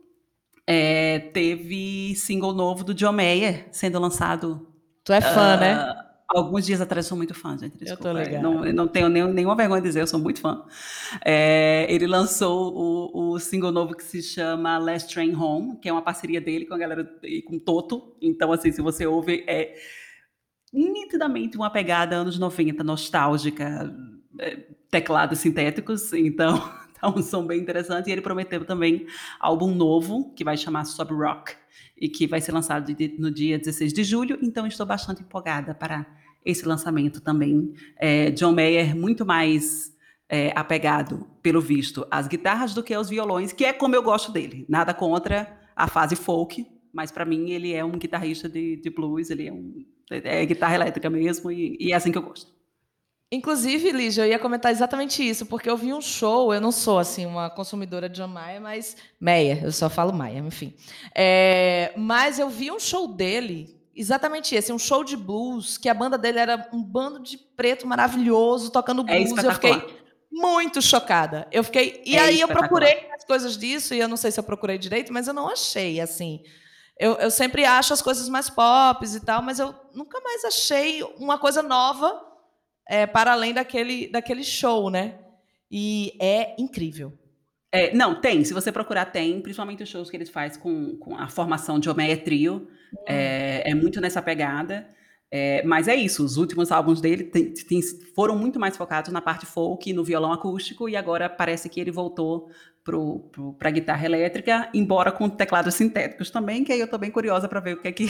é, 0.66 1.20
teve 1.20 2.16
single 2.16 2.54
novo 2.54 2.84
do 2.84 2.94
John 2.94 3.12
Mayer 3.12 3.68
sendo 3.72 4.00
lançado. 4.00 4.68
Tu 5.04 5.14
é 5.14 5.22
fã, 5.22 5.56
uh, 5.56 5.60
né? 5.60 5.96
Alguns 6.30 6.66
dias 6.66 6.80
atrás 6.80 7.06
eu 7.06 7.10
sou 7.10 7.18
muito 7.18 7.34
fã, 7.34 7.58
gente. 7.58 7.78
Desculpa. 7.78 8.08
Eu 8.08 8.14
tô 8.14 8.20
ligado. 8.20 8.42
Não, 8.42 8.74
não 8.74 8.88
tenho 8.88 9.10
nem, 9.10 9.28
nenhuma 9.34 9.56
vergonha 9.56 9.82
de 9.82 9.88
dizer, 9.88 10.02
eu 10.02 10.08
sou 10.08 10.20
muito 10.20 10.40
fã. 10.40 10.64
É, 11.26 11.86
ele 11.90 12.08
lançou 12.08 12.74
o, 12.74 13.34
o, 13.34 13.40
single 13.40 13.72
novo 13.72 13.94
que 13.94 14.04
se 14.04 14.24
chama 14.24 14.78
Last 14.78 15.14
Train 15.14 15.36
Home, 15.36 15.76
que 15.78 15.90
é 15.90 15.92
uma 15.92 16.02
parceria 16.02 16.40
dele 16.40 16.66
com 16.66 16.74
a 16.74 16.78
galera, 16.78 17.04
com 17.46 17.60
Toto. 17.60 18.16
Então, 18.22 18.54
assim, 18.54 18.72
se 18.72 18.82
você 18.82 19.06
ouve, 19.06 19.44
é 19.46 19.76
nitidamente 20.72 21.58
uma 21.58 21.70
pegada 21.70 22.16
anos 22.16 22.38
90, 22.40 22.84
nostálgica, 22.84 23.94
é, 24.40 24.58
teclados 24.90 25.40
sintéticos, 25.40 26.14
então 26.14 26.58
tá 27.00 27.10
um 27.10 27.22
som 27.22 27.46
bem 27.46 27.60
interessante. 27.60 28.10
E 28.10 28.12
ele 28.12 28.22
prometeu 28.22 28.64
também 28.66 29.06
álbum 29.40 29.74
novo, 29.74 30.34
que 30.36 30.44
vai 30.44 30.58
chamar 30.58 30.86
Sub 30.86 31.14
Rock, 31.14 31.54
e 31.98 32.10
que 32.10 32.26
vai 32.26 32.42
ser 32.42 32.52
lançado 32.52 32.96
no 33.20 33.30
dia 33.30 33.60
16 33.60 33.94
de 33.94 34.04
julho, 34.04 34.40
então 34.42 34.66
estou 34.66 34.86
bastante 34.86 35.22
empolgada 35.22 35.76
para 35.76 36.06
esse 36.44 36.66
lançamento 36.68 37.22
também. 37.22 37.74
É, 37.98 38.32
John 38.32 38.54
Mayer, 38.54 38.96
muito 38.96 39.24
mais 39.24 39.96
é, 40.28 40.52
apegado, 40.56 41.28
pelo 41.44 41.62
visto, 41.62 42.08
às 42.10 42.28
guitarras 42.28 42.74
do 42.74 42.82
que 42.82 42.94
aos 42.94 43.10
violões, 43.10 43.54
que 43.54 43.66
é 43.66 43.72
como 43.72 43.96
eu 43.96 44.02
gosto 44.02 44.32
dele. 44.32 44.66
Nada 44.68 44.94
contra 44.94 45.60
a 45.76 45.88
fase 45.88 46.16
folk, 46.16 46.66
mas 46.92 47.12
para 47.12 47.26
mim 47.26 47.52
ele 47.52 47.72
é 47.74 47.86
um 47.86 47.92
guitarrista 47.92 48.50
de, 48.50 48.78
de 48.78 48.90
blues, 48.90 49.30
ele 49.30 49.48
é 49.48 49.54
um 49.54 49.86
É, 50.12 50.46
guitarra 50.46 50.76
elétrica 50.76 51.10
mesmo, 51.10 51.52
e, 51.52 51.78
e 51.80 51.92
é 51.92 51.96
assim 51.96 52.12
que 52.12 52.18
eu 52.18 52.22
gosto. 52.22 52.52
Inclusive, 53.34 53.94
Lígia, 53.94 54.24
eu 54.24 54.30
ia 54.30 54.40
comentar 54.40 54.74
exatamente 54.74 55.28
isso, 55.28 55.46
porque 55.46 55.70
eu 55.70 55.78
vi 55.78 55.94
um 55.94 56.02
show, 56.02 56.54
eu 56.54 56.60
não 56.60 56.72
sou 56.72 57.00
assim 57.00 57.26
uma 57.26 57.50
consumidora 57.50 58.10
de 58.10 58.20
John 58.20 58.28
Mayer, 58.28 58.60
mas 58.60 58.98
Meia, 59.20 59.62
eu 59.64 59.72
só 59.72 59.90
falo 59.90 60.12
Maia, 60.12 60.40
enfim. 60.40 60.74
É, 61.16 61.94
mas 61.96 62.40
eu 62.40 62.50
vi 62.50 62.70
um 62.70 62.80
show 62.80 63.08
dele, 63.08 63.74
exatamente 63.96 64.54
esse, 64.54 64.74
um 64.74 64.78
show 64.78 65.02
de 65.02 65.16
blues, 65.16 65.78
que 65.78 65.88
a 65.88 65.94
banda 65.94 66.18
dele 66.18 66.40
era 66.40 66.68
um 66.74 66.84
bando 66.84 67.24
de 67.24 67.38
preto 67.38 67.88
maravilhoso 67.88 68.70
tocando 68.70 69.06
é 69.08 69.24
blues. 69.24 69.42
É 69.42 69.48
eu 69.48 69.54
fiquei 69.54 70.02
muito 70.30 70.82
chocada. 70.82 71.48
Eu 71.54 71.64
fiquei. 71.64 72.02
E 72.06 72.18
é 72.18 72.20
aí 72.20 72.42
eu 72.42 72.50
procurei 72.50 73.08
as 73.16 73.24
coisas 73.24 73.58
disso, 73.58 73.94
e 73.94 74.00
eu 74.00 74.10
não 74.10 74.18
sei 74.18 74.32
se 74.32 74.42
eu 74.42 74.44
procurei 74.44 74.78
direito, 74.78 75.14
mas 75.14 75.30
eu 75.30 75.34
não 75.34 75.48
achei 75.48 76.02
assim. 76.02 76.42
Eu, 77.02 77.16
eu 77.16 77.32
sempre 77.32 77.66
acho 77.66 77.94
as 77.94 78.02
coisas 78.02 78.30
mais 78.30 78.48
pop 78.48 79.04
e 79.04 79.20
tal, 79.20 79.42
mas 79.42 79.58
eu 79.58 79.74
nunca 79.92 80.22
mais 80.22 80.46
achei 80.46 81.02
uma 81.18 81.36
coisa 81.36 81.64
nova 81.64 82.24
é, 82.88 83.08
para 83.08 83.32
além 83.32 83.56
daquele, 83.56 84.08
daquele 84.08 84.44
show, 84.44 84.88
né? 84.92 85.18
E 85.72 86.14
é 86.22 86.56
incrível. 86.62 87.18
É, 87.72 87.92
não, 87.92 88.22
tem. 88.22 88.44
Se 88.44 88.54
você 88.54 88.72
procurar, 88.72 89.06
tem. 89.06 89.42
Principalmente 89.42 89.82
os 89.82 89.90
shows 89.90 90.12
que 90.12 90.18
eles 90.18 90.30
fazem 90.30 90.62
com, 90.62 90.96
com 90.98 91.18
a 91.18 91.28
formação 91.28 91.80
de 91.80 91.90
Homeia 91.90 92.16
Trio. 92.16 92.68
Hum. 92.94 93.04
É, 93.08 93.72
é, 93.72 93.74
muito 93.74 94.00
nessa 94.00 94.22
pegada. 94.22 94.88
É, 95.34 95.64
mas 95.64 95.88
é 95.88 95.96
isso, 95.96 96.26
os 96.26 96.36
últimos 96.36 96.74
álbuns 96.74 97.00
dele 97.00 97.24
tem, 97.24 97.54
tem, 97.54 97.82
foram 98.14 98.38
muito 98.38 98.60
mais 98.60 98.76
focados 98.76 99.14
na 99.14 99.22
parte 99.22 99.46
folk, 99.46 99.94
no 99.94 100.04
violão 100.04 100.34
acústico, 100.34 100.90
e 100.90 100.98
agora 100.98 101.30
parece 101.30 101.70
que 101.70 101.80
ele 101.80 101.90
voltou 101.90 102.50
para 103.58 103.70
a 103.70 103.72
guitarra 103.72 104.06
elétrica, 104.06 104.70
embora 104.74 105.12
com 105.12 105.30
teclados 105.30 105.76
sintéticos 105.76 106.30
também, 106.30 106.66
que 106.66 106.74
aí 106.74 106.80
eu 106.80 106.86
estou 106.86 107.00
bem 107.00 107.12
curiosa 107.12 107.48
para 107.48 107.62
ver 107.62 107.76
o 107.76 107.82
que 107.82 107.88
é 107.88 107.92
que 107.94 108.08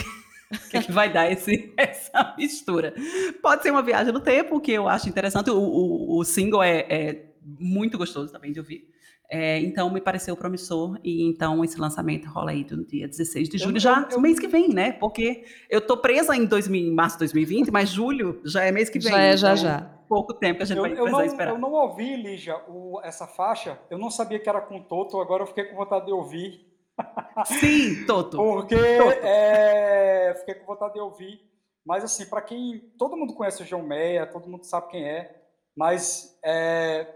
que, 0.70 0.76
é 0.76 0.82
que, 0.82 0.92
vai 0.92 1.12
dar 1.12 1.30
esse, 1.30 1.72
essa 1.76 2.34
mistura. 2.36 2.94
Pode 3.40 3.62
ser 3.62 3.70
uma 3.70 3.82
viagem 3.82 4.12
no 4.12 4.20
tempo, 4.20 4.60
que 4.60 4.72
eu 4.72 4.88
acho 4.88 5.08
interessante. 5.08 5.50
O, 5.50 5.58
o, 5.58 6.18
o 6.18 6.24
single 6.24 6.62
é, 6.62 6.80
é, 6.88 7.26
muito 7.58 7.96
gostoso 7.96 8.32
também 8.32 8.52
de 8.52 8.58
ouvir. 8.58 8.88
É, 9.34 9.58
então, 9.60 9.90
me 9.90 9.98
pareceu 9.98 10.36
promissor. 10.36 10.98
E 11.02 11.26
então, 11.26 11.64
esse 11.64 11.80
lançamento 11.80 12.28
rola 12.28 12.50
aí 12.50 12.66
no 12.70 12.84
dia 12.84 13.08
16 13.08 13.48
de 13.48 13.56
julho, 13.56 13.76
eu, 13.76 13.80
já 13.80 14.06
eu, 14.10 14.20
mês 14.20 14.38
que 14.38 14.46
vem, 14.46 14.68
né? 14.68 14.92
Porque 14.92 15.46
eu 15.70 15.80
tô 15.80 15.96
presa 15.96 16.36
em, 16.36 16.44
2000, 16.44 16.88
em 16.88 16.94
março 16.94 17.16
de 17.16 17.20
2020, 17.20 17.70
mas 17.70 17.88
julho 17.88 18.42
já 18.44 18.62
é 18.62 18.70
mês 18.70 18.90
que 18.90 18.98
vem. 18.98 19.10
Já 19.10 19.18
é, 19.22 19.34
já, 19.34 19.52
então, 19.54 19.62
já. 19.62 19.80
Pouco 20.06 20.34
tempo 20.34 20.58
que 20.58 20.64
a 20.64 20.66
gente 20.66 20.76
eu, 20.76 20.82
vai 20.82 20.90
precisar 20.90 21.10
não, 21.10 21.24
esperar. 21.24 21.52
Eu 21.52 21.58
não 21.58 21.72
ouvi, 21.72 22.14
Lígia, 22.14 22.58
o, 22.68 23.00
essa 23.02 23.26
faixa. 23.26 23.80
Eu 23.88 23.96
não 23.96 24.10
sabia 24.10 24.38
que 24.38 24.50
era 24.50 24.60
com 24.60 24.82
Toto, 24.82 25.18
agora 25.18 25.44
eu 25.44 25.46
fiquei 25.46 25.64
com 25.64 25.76
vontade 25.76 26.04
de 26.04 26.12
ouvir. 26.12 26.66
Sim, 27.58 28.04
Toto. 28.04 28.36
Porque 28.36 28.76
Toto. 28.76 29.26
É, 29.26 30.34
fiquei 30.40 30.56
com 30.56 30.66
vontade 30.66 30.92
de 30.92 31.00
ouvir. 31.00 31.40
Mas, 31.86 32.04
assim, 32.04 32.26
para 32.26 32.42
quem. 32.42 32.80
Todo 32.98 33.16
mundo 33.16 33.32
conhece 33.32 33.62
o 33.62 33.66
João 33.66 33.82
Meia, 33.82 34.26
todo 34.26 34.46
mundo 34.46 34.64
sabe 34.64 34.88
quem 34.88 35.08
é. 35.08 35.42
Mas 35.74 36.38
é, 36.44 37.06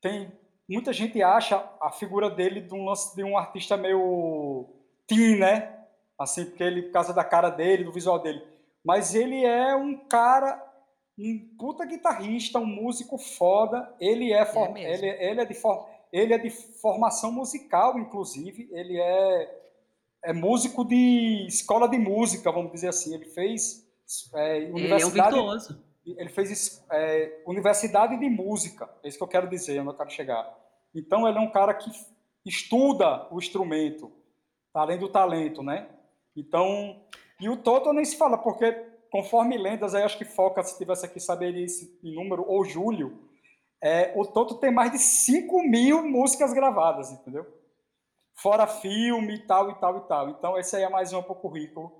tem. 0.00 0.32
Muita 0.72 0.92
gente 0.92 1.22
acha 1.22 1.62
a 1.80 1.90
figura 1.90 2.30
dele 2.30 2.60
de 2.60 2.74
um, 2.74 2.92
de 3.14 3.24
um 3.24 3.36
artista 3.36 3.76
meio 3.76 4.66
teen, 5.06 5.38
né? 5.38 5.78
Assim, 6.18 6.44
porque 6.46 6.62
ele, 6.62 6.82
por 6.82 6.92
causa 6.92 7.12
da 7.12 7.24
cara 7.24 7.50
dele, 7.50 7.84
do 7.84 7.92
visual 7.92 8.18
dele. 8.18 8.42
Mas 8.84 9.14
ele 9.14 9.44
é 9.44 9.74
um 9.76 9.96
cara, 10.08 10.62
um 11.18 11.56
puta 11.58 11.84
guitarrista, 11.84 12.58
um 12.58 12.66
músico 12.66 13.18
foda. 13.18 13.94
Ele 14.00 14.32
é, 14.32 14.40
é 14.40 14.46
for, 14.46 14.76
ele, 14.76 15.06
ele 15.06 15.40
é 15.40 15.44
de 15.44 15.54
forma 15.54 15.92
ele 16.12 16.34
é 16.34 16.38
de 16.38 16.50
formação 16.50 17.32
musical, 17.32 17.98
inclusive. 17.98 18.68
Ele 18.70 19.00
é, 19.00 19.60
é 20.26 20.32
músico 20.32 20.84
de 20.84 21.46
escola 21.48 21.88
de 21.88 21.96
música, 21.96 22.52
vamos 22.52 22.70
dizer 22.70 22.88
assim. 22.88 23.14
Ele 23.14 23.24
fez 23.24 23.88
é, 24.34 24.58
universidade. 24.70 24.92
Ele 24.94 25.02
é 25.02 25.06
um 25.06 25.10
virtuoso. 25.10 25.84
Ele 26.04 26.28
fez 26.28 26.84
é, 26.90 27.42
universidade 27.46 28.18
de 28.18 28.28
música. 28.28 28.88
É 29.02 29.08
isso 29.08 29.16
que 29.16 29.24
eu 29.24 29.28
quero 29.28 29.48
dizer, 29.48 29.80
onde 29.80 29.90
eu 29.90 29.94
quero 29.94 30.10
chegar. 30.10 30.61
Então, 30.94 31.28
ele 31.28 31.38
é 31.38 31.40
um 31.40 31.50
cara 31.50 31.72
que 31.74 31.90
estuda 32.44 33.26
o 33.30 33.38
instrumento, 33.38 34.12
além 34.74 34.98
do 34.98 35.08
talento, 35.08 35.62
né? 35.62 35.88
Então, 36.36 37.00
e 37.40 37.48
o 37.48 37.56
Toto 37.56 37.92
nem 37.92 38.04
se 38.04 38.16
fala, 38.16 38.38
porque 38.38 38.72
conforme 39.10 39.58
lendas, 39.58 39.94
aí 39.94 40.02
acho 40.02 40.16
que 40.16 40.24
Foca, 40.24 40.62
se 40.62 40.78
tivesse 40.78 41.04
aqui, 41.04 41.20
saberia 41.20 41.64
esse 41.64 41.98
número, 42.02 42.44
ou 42.48 42.64
Júlio, 42.64 43.28
é, 43.80 44.12
o 44.16 44.24
Toto 44.24 44.54
tem 44.54 44.72
mais 44.72 44.92
de 44.92 44.98
5 44.98 45.62
mil 45.64 46.02
músicas 46.04 46.52
gravadas, 46.52 47.10
entendeu? 47.10 47.46
Fora 48.34 48.66
filme 48.66 49.34
e 49.34 49.46
tal, 49.46 49.70
e 49.70 49.74
tal, 49.74 49.98
e 49.98 50.00
tal. 50.02 50.30
Então, 50.30 50.58
esse 50.58 50.76
aí 50.76 50.84
é 50.84 50.88
mais 50.88 51.12
um 51.12 51.22
para 51.22 51.32
o 51.32 51.36
currículo 51.36 51.92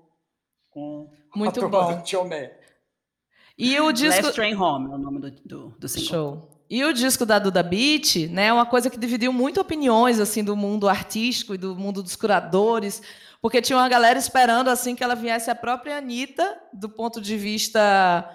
com 0.71 1.11
Muito 1.35 1.63
a 1.63 1.67
bom. 1.67 1.95
do 1.95 2.01
Tiomé. 2.01 2.59
E 3.57 3.79
o 3.79 3.91
disco... 3.91 4.23
Last 4.23 4.33
Train 4.33 4.55
Home 4.55 4.91
é 4.91 4.95
o 4.95 4.97
nome 4.97 5.19
do, 5.19 5.31
do, 5.31 5.69
do 5.77 5.87
single. 5.87 6.07
Show. 6.07 6.52
E 6.69 6.83
o 6.83 6.93
disco 6.93 7.25
da 7.25 7.37
Duda 7.39 7.61
Beat, 7.61 8.29
né, 8.29 8.47
é 8.47 8.53
uma 8.53 8.65
coisa 8.65 8.89
que 8.89 8.97
dividiu 8.97 9.31
muito 9.31 9.61
opiniões 9.61 10.19
assim 10.19 10.43
do 10.43 10.55
mundo 10.55 10.89
artístico 10.89 11.53
e 11.53 11.57
do 11.57 11.75
mundo 11.75 12.01
dos 12.01 12.15
curadores, 12.15 13.01
porque 13.41 13.61
tinha 13.61 13.77
uma 13.77 13.89
galera 13.89 14.17
esperando 14.17 14.69
assim 14.69 14.95
que 14.95 15.03
ela 15.03 15.15
viesse 15.15 15.51
a 15.51 15.55
própria 15.55 15.97
Anitta, 15.97 16.57
do 16.73 16.89
ponto 16.89 17.21
de 17.21 17.37
vista 17.37 18.27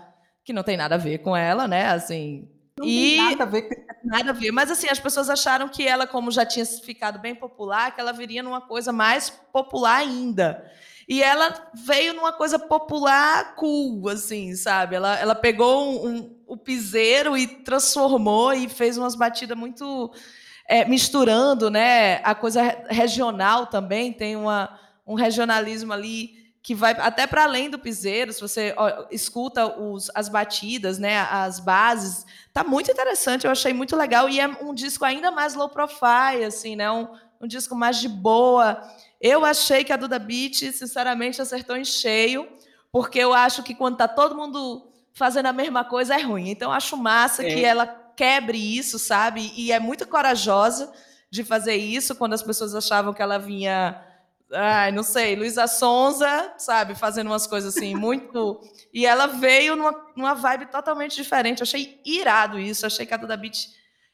que 0.44 0.52
não 0.52 0.62
tem 0.62 0.76
nada 0.76 0.94
a 0.94 0.98
ver 0.98 1.18
com 1.18 1.36
ela, 1.36 1.66
né? 1.66 1.88
Assim, 1.88 2.48
não 2.78 2.86
e 2.86 3.16
tem 3.16 3.30
nada 3.30 3.42
a 3.42 3.46
ver 3.46 3.88
nada 4.08 4.30
a 4.30 4.32
ver. 4.32 4.50
Mas 4.50 4.70
assim, 4.70 4.88
as 4.88 4.98
pessoas 4.98 5.28
acharam 5.30 5.68
que 5.68 5.86
ela, 5.86 6.06
como 6.06 6.30
já 6.30 6.44
tinha 6.44 6.64
ficado 6.64 7.18
bem 7.18 7.34
popular, 7.34 7.94
que 7.94 8.00
ela 8.00 8.12
viria 8.12 8.42
numa 8.42 8.60
coisa 8.60 8.92
mais 8.92 9.30
popular 9.30 9.96
ainda. 9.96 10.64
E 11.08 11.22
ela 11.22 11.70
veio 11.74 12.14
numa 12.14 12.32
coisa 12.32 12.58
popular 12.58 13.54
cool, 13.54 14.08
assim, 14.08 14.54
sabe? 14.54 14.96
Ela, 14.96 15.18
ela 15.18 15.34
pegou 15.34 16.06
um, 16.06 16.37
o 16.48 16.56
piseiro 16.56 17.36
e 17.36 17.46
transformou 17.46 18.54
e 18.54 18.68
fez 18.68 18.96
umas 18.96 19.14
batidas 19.14 19.56
muito 19.56 20.10
é, 20.66 20.84
misturando, 20.86 21.70
né? 21.70 22.16
A 22.24 22.34
coisa 22.34 22.62
regional 22.88 23.66
também 23.66 24.12
tem 24.12 24.34
uma, 24.34 24.80
um 25.06 25.14
regionalismo 25.14 25.92
ali 25.92 26.38
que 26.62 26.74
vai 26.74 26.92
até 26.92 27.26
para 27.26 27.44
além 27.44 27.70
do 27.70 27.78
piseiro, 27.78 28.32
se 28.32 28.40
você 28.40 28.74
ó, 28.76 29.06
escuta 29.10 29.66
os, 29.80 30.10
as 30.14 30.28
batidas, 30.28 30.98
né, 30.98 31.20
as 31.20 31.60
bases, 31.60 32.26
tá 32.52 32.62
muito 32.62 32.90
interessante, 32.90 33.46
eu 33.46 33.50
achei 33.50 33.72
muito 33.72 33.96
legal 33.96 34.28
e 34.28 34.38
é 34.38 34.46
um 34.46 34.74
disco 34.74 35.02
ainda 35.04 35.30
mais 35.30 35.54
low 35.54 35.70
profile, 35.70 36.44
assim, 36.44 36.76
né, 36.76 36.90
um, 36.90 37.08
um 37.40 37.46
disco 37.46 37.74
mais 37.74 37.98
de 37.98 38.08
boa. 38.08 38.82
Eu 39.18 39.46
achei 39.46 39.82
que 39.82 39.94
a 39.94 39.96
Duda 39.96 40.18
Beat, 40.18 40.72
sinceramente, 40.72 41.40
acertou 41.40 41.74
em 41.74 41.86
cheio, 41.86 42.46
porque 42.92 43.18
eu 43.18 43.32
acho 43.32 43.62
que 43.62 43.74
quando 43.74 43.96
tá 43.96 44.06
todo 44.06 44.36
mundo 44.36 44.87
fazendo 45.18 45.46
a 45.46 45.52
mesma 45.52 45.84
coisa 45.84 46.14
é 46.14 46.22
ruim. 46.22 46.48
Então 46.48 46.72
acho 46.72 46.96
massa 46.96 47.44
é. 47.44 47.54
que 47.54 47.64
ela 47.64 47.86
quebre 48.16 48.56
isso, 48.56 48.98
sabe? 48.98 49.52
E 49.56 49.72
é 49.72 49.78
muito 49.78 50.06
corajosa 50.06 50.92
de 51.30 51.44
fazer 51.44 51.76
isso 51.76 52.14
quando 52.14 52.32
as 52.32 52.42
pessoas 52.42 52.74
achavam 52.74 53.12
que 53.12 53.20
ela 53.20 53.38
vinha 53.38 54.02
ai, 54.52 54.90
não 54.92 55.02
sei, 55.02 55.36
Luísa 55.36 55.66
Sonza, 55.66 56.54
sabe, 56.56 56.94
fazendo 56.94 57.26
umas 57.26 57.46
coisas 57.46 57.76
assim, 57.76 57.94
muito. 57.96 58.60
E 58.92 59.06
ela 59.06 59.26
veio 59.26 59.76
numa, 59.76 59.94
numa 60.16 60.34
vibe 60.34 60.66
totalmente 60.66 61.14
diferente. 61.14 61.60
Eu 61.60 61.64
achei 61.64 62.00
irado 62.04 62.58
isso, 62.58 62.86
achei 62.86 63.04
que 63.04 63.14
a 63.14 63.18
Duda 63.18 63.36
Beat 63.36 63.68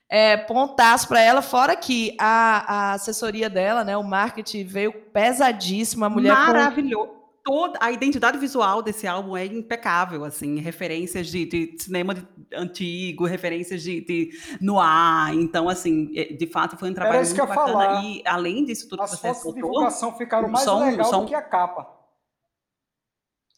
é, 0.08 0.37
pontaço 0.37 1.08
para 1.08 1.20
ela, 1.20 1.42
fora 1.42 1.75
que 1.75 2.16
a, 2.18 2.90
a, 2.90 2.92
assessoria 2.92 3.49
dela, 3.49 3.84
né, 3.84 3.96
o 3.96 4.02
marketing 4.02 4.64
veio 4.64 4.92
pesadíssimo, 4.92 6.04
a 6.04 6.11
mulher. 6.11 6.34
Maravilhoso. 6.34 7.08
Com 7.08 7.24
toda 7.44 7.78
a 7.80 7.92
identidade 7.92 8.38
visual 8.38 8.82
desse 8.82 9.06
álbum 9.06 9.36
é 9.36 9.44
impecável, 9.44 10.24
assim, 10.24 10.58
referências 10.58 11.26
de, 11.28 11.44
de 11.44 11.76
cinema 11.78 12.14
de, 12.14 12.26
antigo, 12.54 13.26
referências 13.26 13.82
de, 13.82 14.00
de 14.00 14.30
noir, 14.60 15.34
então, 15.34 15.68
assim, 15.68 16.10
é, 16.16 16.32
de 16.32 16.46
fato 16.46 16.76
foi 16.78 16.90
um 16.90 16.94
trabalho 16.94 17.22
muito 17.22 17.36
bacana. 17.36 17.54
Falar. 17.54 18.02
E 18.02 18.22
além 18.26 18.64
disso 18.64 18.88
tudo 18.88 19.02
As 19.02 19.10
que 19.10 19.16
você 19.18 19.28
fotos 19.28 19.54
de 19.54 19.60
divulgação 19.60 20.16
ficaram 20.16 20.48
mais 20.48 20.64
som, 20.64 20.84
legal 20.84 21.04
som... 21.04 21.20
do 21.20 21.26
que 21.26 21.34
a 21.34 21.42
capa. 21.42 21.86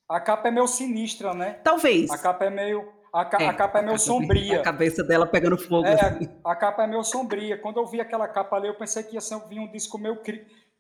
A 0.08 0.20
capa 0.20 0.48
é 0.48 0.50
meio 0.50 0.66
sinistra, 0.66 1.32
né? 1.32 1.52
Talvez. 1.64 2.10
A 2.10 2.18
capa 2.18 2.44
é 2.44 2.50
meio 2.50 2.92
a, 3.12 3.24
ca 3.24 3.38
é, 3.42 3.46
a 3.46 3.54
capa 3.54 3.78
é 3.78 3.82
meio 3.82 3.98
sombria. 3.98 4.60
A 4.60 4.62
cabeça 4.62 5.02
dela 5.02 5.26
pegando 5.26 5.56
fogo. 5.56 5.86
É, 5.86 5.94
assim. 5.94 6.28
a 6.44 6.54
capa 6.54 6.84
é 6.84 6.86
meio 6.86 7.02
sombria. 7.02 7.56
Quando 7.56 7.78
eu 7.78 7.86
vi 7.86 8.00
aquela 8.00 8.28
capa 8.28 8.56
ali, 8.56 8.68
eu 8.68 8.74
pensei 8.74 9.02
que 9.02 9.14
ia 9.14 9.20
ser, 9.20 9.40
vir 9.48 9.58
um 9.58 9.70
disco 9.70 9.96
meio, 9.96 10.20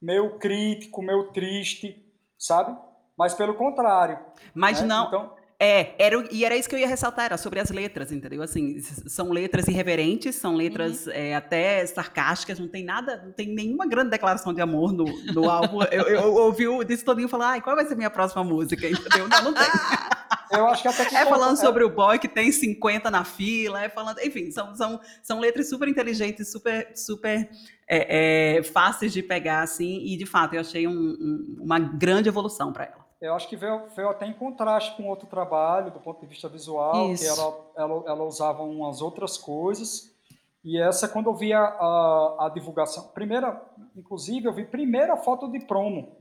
meio 0.00 0.38
crítico, 0.38 1.02
meio 1.02 1.32
triste, 1.32 2.04
sabe? 2.38 2.76
Mas 3.16 3.34
pelo 3.34 3.54
contrário. 3.54 4.18
Mas 4.54 4.80
né? 4.80 4.86
não. 4.86 5.06
Então, 5.06 5.32
é, 5.58 5.94
era, 5.98 6.22
e 6.30 6.44
era 6.44 6.54
isso 6.54 6.68
que 6.68 6.74
eu 6.74 6.78
ia 6.78 6.86
ressaltar, 6.86 7.24
era 7.24 7.38
sobre 7.38 7.58
as 7.58 7.70
letras, 7.70 8.12
entendeu? 8.12 8.42
Assim, 8.42 8.78
são 8.80 9.30
letras 9.32 9.66
irreverentes, 9.66 10.36
são 10.36 10.54
letras 10.54 11.06
uhum. 11.06 11.12
é, 11.14 11.34
até 11.34 11.84
sarcásticas, 11.86 12.58
não 12.58 12.68
tem 12.68 12.84
nada, 12.84 13.22
não 13.24 13.32
tem 13.32 13.48
nenhuma 13.48 13.86
grande 13.86 14.10
declaração 14.10 14.52
de 14.52 14.60
amor 14.60 14.92
no, 14.92 15.04
no 15.32 15.48
álbum. 15.50 15.82
Eu, 15.84 16.02
eu, 16.02 16.20
eu 16.20 16.34
ouvi 16.34 16.68
o 16.68 16.84
desse 16.84 17.02
todinho 17.02 17.28
falar, 17.28 17.52
ai, 17.52 17.62
qual 17.62 17.74
vai 17.74 17.86
ser 17.86 17.94
minha 17.94 18.10
próxima 18.10 18.44
música? 18.44 18.86
Entendeu? 18.86 19.28
Não, 19.28 19.44
não 19.44 19.54
tem. 19.54 19.64
Eu 20.48 20.68
acho 20.68 20.80
que 20.80 20.86
até 20.86 21.04
que 21.06 21.16
É 21.16 21.26
falando 21.26 21.54
é... 21.54 21.60
sobre 21.60 21.82
o 21.82 21.90
boy 21.90 22.20
que 22.20 22.28
tem 22.28 22.52
50 22.52 23.10
na 23.10 23.24
fila, 23.24 23.82
é 23.82 23.88
falando, 23.88 24.20
enfim, 24.20 24.52
são, 24.52 24.76
são, 24.76 25.00
são 25.20 25.40
letras 25.40 25.68
super 25.68 25.88
inteligentes, 25.88 26.52
super, 26.52 26.92
super 26.94 27.50
é, 27.88 28.58
é, 28.58 28.62
fáceis 28.62 29.12
de 29.12 29.24
pegar, 29.24 29.62
assim, 29.62 30.04
e 30.06 30.16
de 30.16 30.24
fato 30.24 30.54
eu 30.54 30.60
achei 30.60 30.86
um, 30.86 30.92
um, 30.92 31.56
uma 31.60 31.80
grande 31.80 32.28
evolução 32.28 32.72
para 32.72 32.84
ela. 32.84 33.05
Eu 33.20 33.34
acho 33.34 33.48
que 33.48 33.56
veio, 33.56 33.88
veio 33.94 34.10
até 34.10 34.26
em 34.26 34.32
contraste 34.32 34.96
com 34.96 35.08
outro 35.08 35.26
trabalho, 35.26 35.90
do 35.90 36.00
ponto 36.00 36.20
de 36.20 36.26
vista 36.26 36.48
visual, 36.48 37.12
Isso. 37.12 37.22
que 37.22 37.28
ela, 37.28 37.70
ela, 37.76 38.04
ela 38.06 38.24
usava 38.24 38.62
umas 38.62 39.00
outras 39.00 39.38
coisas. 39.38 40.14
E 40.62 40.78
essa, 40.80 41.08
quando 41.08 41.30
eu 41.30 41.34
vi 41.34 41.52
a, 41.52 41.60
a, 41.62 42.36
a, 42.46 42.50
divulgação, 42.52 43.08
primeira, 43.08 43.62
inclusive, 43.96 44.46
eu 44.46 44.52
vi 44.52 44.64
primeira 44.64 45.16
foto 45.16 45.48
de 45.50 45.60
promo 45.60 46.16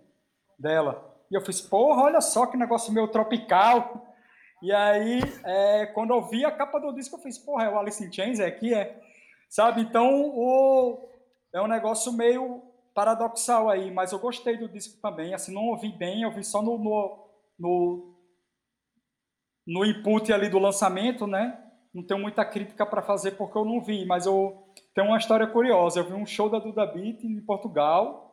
dela. 0.57 1.13
E 1.29 1.35
eu 1.35 1.41
fiz, 1.41 1.59
porra, 1.59 2.03
olha 2.03 2.21
só 2.21 2.45
que 2.45 2.55
negócio 2.55 2.93
meio 2.93 3.07
tropical. 3.07 4.05
E 4.61 4.71
aí, 4.71 5.19
é, 5.43 5.87
quando 5.87 6.11
eu 6.11 6.21
vi 6.21 6.45
a 6.45 6.51
capa 6.51 6.79
do 6.79 6.93
disco, 6.93 7.17
eu 7.17 7.21
fiz, 7.21 7.37
porra, 7.37 7.65
é 7.65 7.69
o 7.69 7.77
Alice 7.77 8.03
in 8.03 8.11
Chains, 8.11 8.39
é 8.39 8.45
aqui, 8.45 8.73
é. 8.73 9.01
Sabe? 9.49 9.81
Então, 9.81 10.29
o, 10.29 11.09
é 11.51 11.61
um 11.61 11.67
negócio 11.67 12.13
meio 12.13 12.61
paradoxal 12.95 13.69
aí, 13.69 13.91
mas 13.91 14.13
eu 14.13 14.19
gostei 14.19 14.57
do 14.57 14.69
disco 14.69 14.99
também. 15.01 15.33
Assim, 15.33 15.53
não 15.53 15.65
ouvi 15.65 15.91
bem, 15.91 16.23
eu 16.23 16.31
vi 16.31 16.43
só 16.43 16.61
no, 16.63 16.77
no, 16.77 17.29
no, 17.59 18.15
no 19.67 19.85
input 19.85 20.31
ali 20.31 20.49
do 20.49 20.57
lançamento, 20.57 21.27
né? 21.27 21.61
Não 21.93 22.03
tenho 22.03 22.19
muita 22.19 22.43
crítica 22.45 22.85
para 22.85 23.01
fazer 23.01 23.31
porque 23.31 23.57
eu 23.57 23.65
não 23.65 23.81
vi, 23.81 24.05
mas 24.05 24.25
eu 24.25 24.73
tenho 24.93 25.07
uma 25.07 25.17
história 25.17 25.45
curiosa. 25.45 25.99
Eu 25.99 26.07
vi 26.07 26.13
um 26.13 26.25
show 26.25 26.49
da 26.49 26.57
Duda 26.57 26.85
Beat 26.85 27.23
em 27.23 27.39
Portugal, 27.41 28.25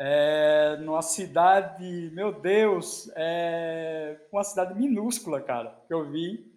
é, 0.00 0.76
numa 0.78 1.02
cidade, 1.02 2.10
meu 2.12 2.40
Deus, 2.40 3.10
é, 3.16 4.26
uma 4.32 4.42
cidade 4.42 4.74
minúscula, 4.78 5.40
cara, 5.40 5.80
que 5.86 5.94
eu 5.94 6.08
vi. 6.10 6.53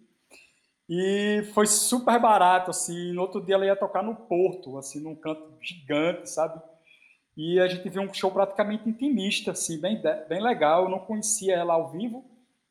E 0.88 1.42
foi 1.52 1.66
super 1.66 2.18
barato, 2.18 2.70
assim. 2.70 3.12
No 3.12 3.20
outro 3.20 3.44
dia 3.44 3.56
ela 3.56 3.66
ia 3.66 3.76
tocar 3.76 4.02
no 4.02 4.14
Porto, 4.14 4.78
assim, 4.78 5.02
num 5.02 5.14
canto 5.14 5.52
gigante, 5.60 6.30
sabe? 6.30 6.60
E 7.36 7.60
a 7.60 7.68
gente 7.68 7.88
viu 7.90 8.02
um 8.02 8.12
show 8.12 8.30
praticamente 8.30 8.88
intimista, 8.88 9.50
assim, 9.50 9.78
bem, 9.78 10.00
bem 10.28 10.42
legal. 10.42 10.84
Eu 10.84 10.88
não 10.88 11.00
conhecia 11.00 11.54
ela 11.54 11.74
ao 11.74 11.90
vivo. 11.90 12.24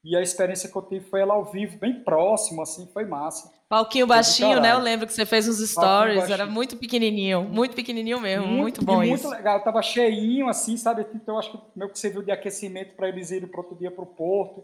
E 0.03 0.15
a 0.15 0.21
experiência 0.21 0.69
que 0.69 0.75
eu 0.75 0.81
tive 0.81 1.05
foi 1.05 1.21
ela 1.21 1.33
ao 1.33 1.45
vivo, 1.45 1.77
bem 1.77 2.01
próximo, 2.01 2.61
assim, 2.61 2.87
foi 2.93 3.05
massa. 3.05 3.51
Palquinho 3.67 4.07
baixinho, 4.07 4.61
né? 4.61 4.71
Eu 4.71 4.79
lembro 4.79 5.05
que 5.05 5.11
você 5.11 5.25
fez 5.25 5.47
uns 5.47 5.59
stories, 5.69 6.29
era 6.29 6.45
muito 6.45 6.77
pequenininho, 6.77 7.43
muito 7.43 7.75
pequenininho 7.75 8.19
mesmo, 8.19 8.47
muito, 8.47 8.61
muito 8.61 8.85
bom 8.85 9.03
isso. 9.03 9.27
Muito 9.27 9.37
legal, 9.37 9.61
tava 9.61 9.81
cheinho, 9.81 10.47
assim, 10.47 10.77
sabe? 10.77 11.05
Então, 11.13 11.35
eu 11.35 11.39
acho 11.39 11.51
que 11.51 11.59
meio 11.75 11.91
que 11.91 11.99
serviu 11.99 12.23
de 12.23 12.31
aquecimento 12.31 12.95
para 12.95 13.09
eles 13.09 13.31
irem 13.31 13.49
para 13.49 13.59
outro 13.59 13.75
dia 13.75 13.91
para 13.91 14.03
o 14.03 14.07
Porto 14.07 14.63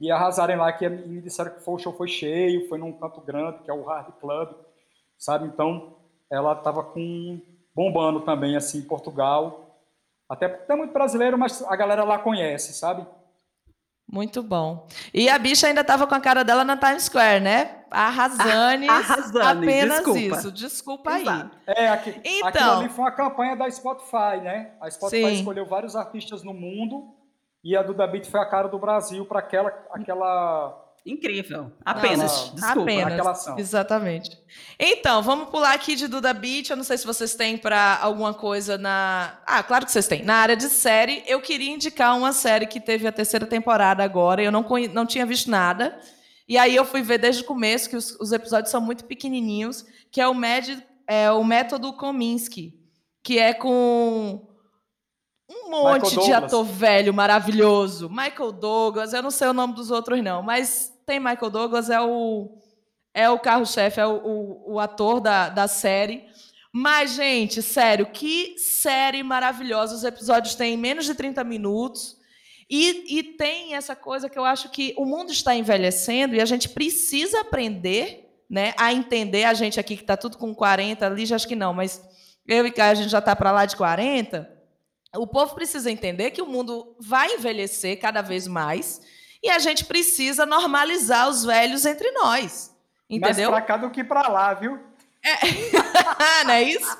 e 0.00 0.10
arrasarem 0.10 0.56
lá, 0.56 0.72
que 0.72 0.88
me 0.88 1.20
disseram 1.20 1.50
que 1.52 1.60
foi, 1.60 1.74
o 1.74 1.78
show 1.78 1.92
foi 1.92 2.08
cheio, 2.08 2.68
foi 2.68 2.78
num 2.78 2.92
canto 2.92 3.20
grande, 3.20 3.58
que 3.58 3.70
é 3.70 3.74
o 3.74 3.84
Hard 3.84 4.12
Club, 4.20 4.50
sabe? 5.18 5.46
Então, 5.46 5.96
ela 6.30 6.52
estava 6.52 6.84
com 6.84 7.40
bombando 7.74 8.20
também, 8.20 8.56
assim, 8.56 8.78
em 8.78 8.82
Portugal. 8.82 9.76
Até 10.28 10.46
porque 10.46 10.70
é 10.70 10.76
muito 10.76 10.92
brasileiro, 10.92 11.38
mas 11.38 11.62
a 11.62 11.74
galera 11.74 12.04
lá 12.04 12.18
conhece, 12.18 12.74
sabe? 12.74 13.06
Muito 14.10 14.42
bom. 14.42 14.86
E 15.12 15.28
a 15.28 15.38
bicha 15.38 15.66
ainda 15.66 15.82
estava 15.82 16.06
com 16.06 16.14
a 16.14 16.20
cara 16.20 16.42
dela 16.42 16.64
na 16.64 16.76
Times 16.76 17.04
Square, 17.04 17.40
né? 17.40 17.82
Arrasane. 17.90 18.88
Arrasane, 18.88 19.64
apenas 19.64 19.98
desculpa. 19.98 20.18
isso. 20.18 20.52
Desculpa 20.52 21.10
aí. 21.10 21.26
É, 21.66 21.88
aqui, 21.88 22.20
então, 22.24 22.48
aquilo 22.48 22.70
ali 22.70 22.88
foi 22.88 23.04
uma 23.04 23.12
campanha 23.12 23.56
da 23.56 23.70
Spotify, 23.70 24.40
né? 24.42 24.72
A 24.80 24.90
Spotify 24.90 25.24
sim. 25.24 25.32
escolheu 25.34 25.66
vários 25.66 25.94
artistas 25.94 26.42
no 26.42 26.54
mundo 26.54 27.17
e 27.62 27.76
a 27.76 27.82
Duda 27.82 28.06
Beat 28.06 28.26
foi 28.26 28.40
a 28.40 28.46
cara 28.46 28.68
do 28.68 28.78
Brasil 28.78 29.24
para 29.26 29.40
aquela, 29.40 29.68
aquela 29.90 30.88
Incrível. 31.08 31.72
Apenas. 31.84 32.52
Desculpa, 32.54 32.82
apenas. 32.82 33.46
Exatamente. 33.56 34.38
Então, 34.78 35.22
vamos 35.22 35.48
pular 35.48 35.72
aqui 35.72 35.96
de 35.96 36.06
Duda 36.06 36.34
Beat. 36.34 36.68
Eu 36.68 36.76
não 36.76 36.84
sei 36.84 36.98
se 36.98 37.06
vocês 37.06 37.34
têm 37.34 37.56
para 37.56 37.98
alguma 38.00 38.34
coisa 38.34 38.76
na. 38.76 39.38
Ah, 39.46 39.62
claro 39.62 39.86
que 39.86 39.92
vocês 39.92 40.06
têm. 40.06 40.22
Na 40.22 40.34
área 40.34 40.56
de 40.56 40.68
série, 40.68 41.22
eu 41.26 41.40
queria 41.40 41.72
indicar 41.72 42.16
uma 42.16 42.32
série 42.32 42.66
que 42.66 42.80
teve 42.80 43.06
a 43.06 43.12
terceira 43.12 43.46
temporada 43.46 44.04
agora. 44.04 44.42
Eu 44.42 44.52
não, 44.52 44.62
conhe... 44.62 44.88
não 44.88 45.06
tinha 45.06 45.24
visto 45.24 45.50
nada. 45.50 45.98
E 46.46 46.58
aí 46.58 46.74
eu 46.74 46.84
fui 46.84 47.00
ver 47.00 47.18
desde 47.18 47.42
o 47.42 47.46
começo, 47.46 47.88
que 47.88 47.96
os, 47.96 48.18
os 48.20 48.32
episódios 48.32 48.70
são 48.70 48.80
muito 48.80 49.04
pequenininhos, 49.04 49.86
que 50.10 50.20
é 50.20 50.26
o, 50.26 50.34
Med... 50.34 50.82
é 51.06 51.30
o 51.30 51.44
Método 51.44 51.92
Kominsky, 51.94 52.74
que 53.22 53.38
é 53.38 53.54
com 53.54 54.47
um 55.48 55.70
monte 55.70 56.14
de 56.20 56.32
ator 56.32 56.64
velho 56.64 57.14
maravilhoso. 57.14 58.10
Michael 58.10 58.52
Douglas, 58.52 59.14
eu 59.14 59.22
não 59.22 59.30
sei 59.30 59.48
o 59.48 59.54
nome 59.54 59.74
dos 59.74 59.90
outros, 59.90 60.22
não, 60.22 60.42
mas 60.42 60.92
tem 61.06 61.18
Michael 61.18 61.50
Douglas, 61.50 61.88
é 61.88 62.00
o, 62.00 62.50
é 63.14 63.30
o 63.30 63.38
carro-chefe, 63.38 63.98
é 63.98 64.06
o, 64.06 64.16
o, 64.16 64.74
o, 64.74 64.80
ator 64.80 65.20
da, 65.20 65.48
da 65.48 65.66
série. 65.66 66.24
Mas, 66.70 67.12
gente, 67.14 67.62
sério, 67.62 68.06
que 68.06 68.58
série 68.58 69.22
maravilhosa. 69.22 69.94
Os 69.94 70.04
episódios 70.04 70.54
têm 70.54 70.76
menos 70.76 71.06
de 71.06 71.14
30 71.14 71.42
minutos. 71.44 72.18
E, 72.68 73.18
e 73.18 73.22
tem 73.22 73.74
essa 73.74 73.96
coisa 73.96 74.28
que 74.28 74.38
eu 74.38 74.44
acho 74.44 74.68
que 74.68 74.92
o 74.98 75.06
mundo 75.06 75.32
está 75.32 75.54
envelhecendo 75.54 76.34
e 76.34 76.40
a 76.42 76.44
gente 76.44 76.68
precisa 76.68 77.40
aprender 77.40 78.28
né, 78.50 78.74
a 78.76 78.92
entender. 78.92 79.44
A 79.44 79.54
gente 79.54 79.80
aqui 79.80 79.96
que 79.96 80.02
está 80.02 80.18
tudo 80.18 80.36
com 80.36 80.54
40, 80.54 81.06
ali 81.06 81.24
já 81.24 81.36
acho 81.36 81.48
que 81.48 81.56
não, 81.56 81.72
mas 81.72 82.06
eu 82.46 82.66
e 82.66 82.70
Caio, 82.70 82.92
a 82.92 82.94
gente 82.94 83.08
já 83.08 83.20
está 83.20 83.34
para 83.34 83.50
lá 83.50 83.64
de 83.64 83.74
40 83.74 84.57
o 85.16 85.26
povo 85.26 85.54
precisa 85.54 85.90
entender 85.90 86.30
que 86.30 86.42
o 86.42 86.46
mundo 86.46 86.96
vai 87.00 87.34
envelhecer 87.34 87.98
cada 88.00 88.22
vez 88.22 88.46
mais 88.46 89.00
e 89.42 89.48
a 89.48 89.58
gente 89.58 89.84
precisa 89.84 90.44
normalizar 90.44 91.28
os 91.28 91.44
velhos 91.44 91.86
entre 91.86 92.10
nós. 92.12 92.74
Entendeu? 93.08 93.50
Mais 93.50 93.64
pra 93.64 93.76
cá 93.76 93.76
do 93.76 93.90
que 93.90 94.04
para 94.04 94.28
lá, 94.28 94.52
viu? 94.54 94.78
É. 95.22 96.44
não 96.44 96.52
é 96.52 96.62
isso? 96.62 96.98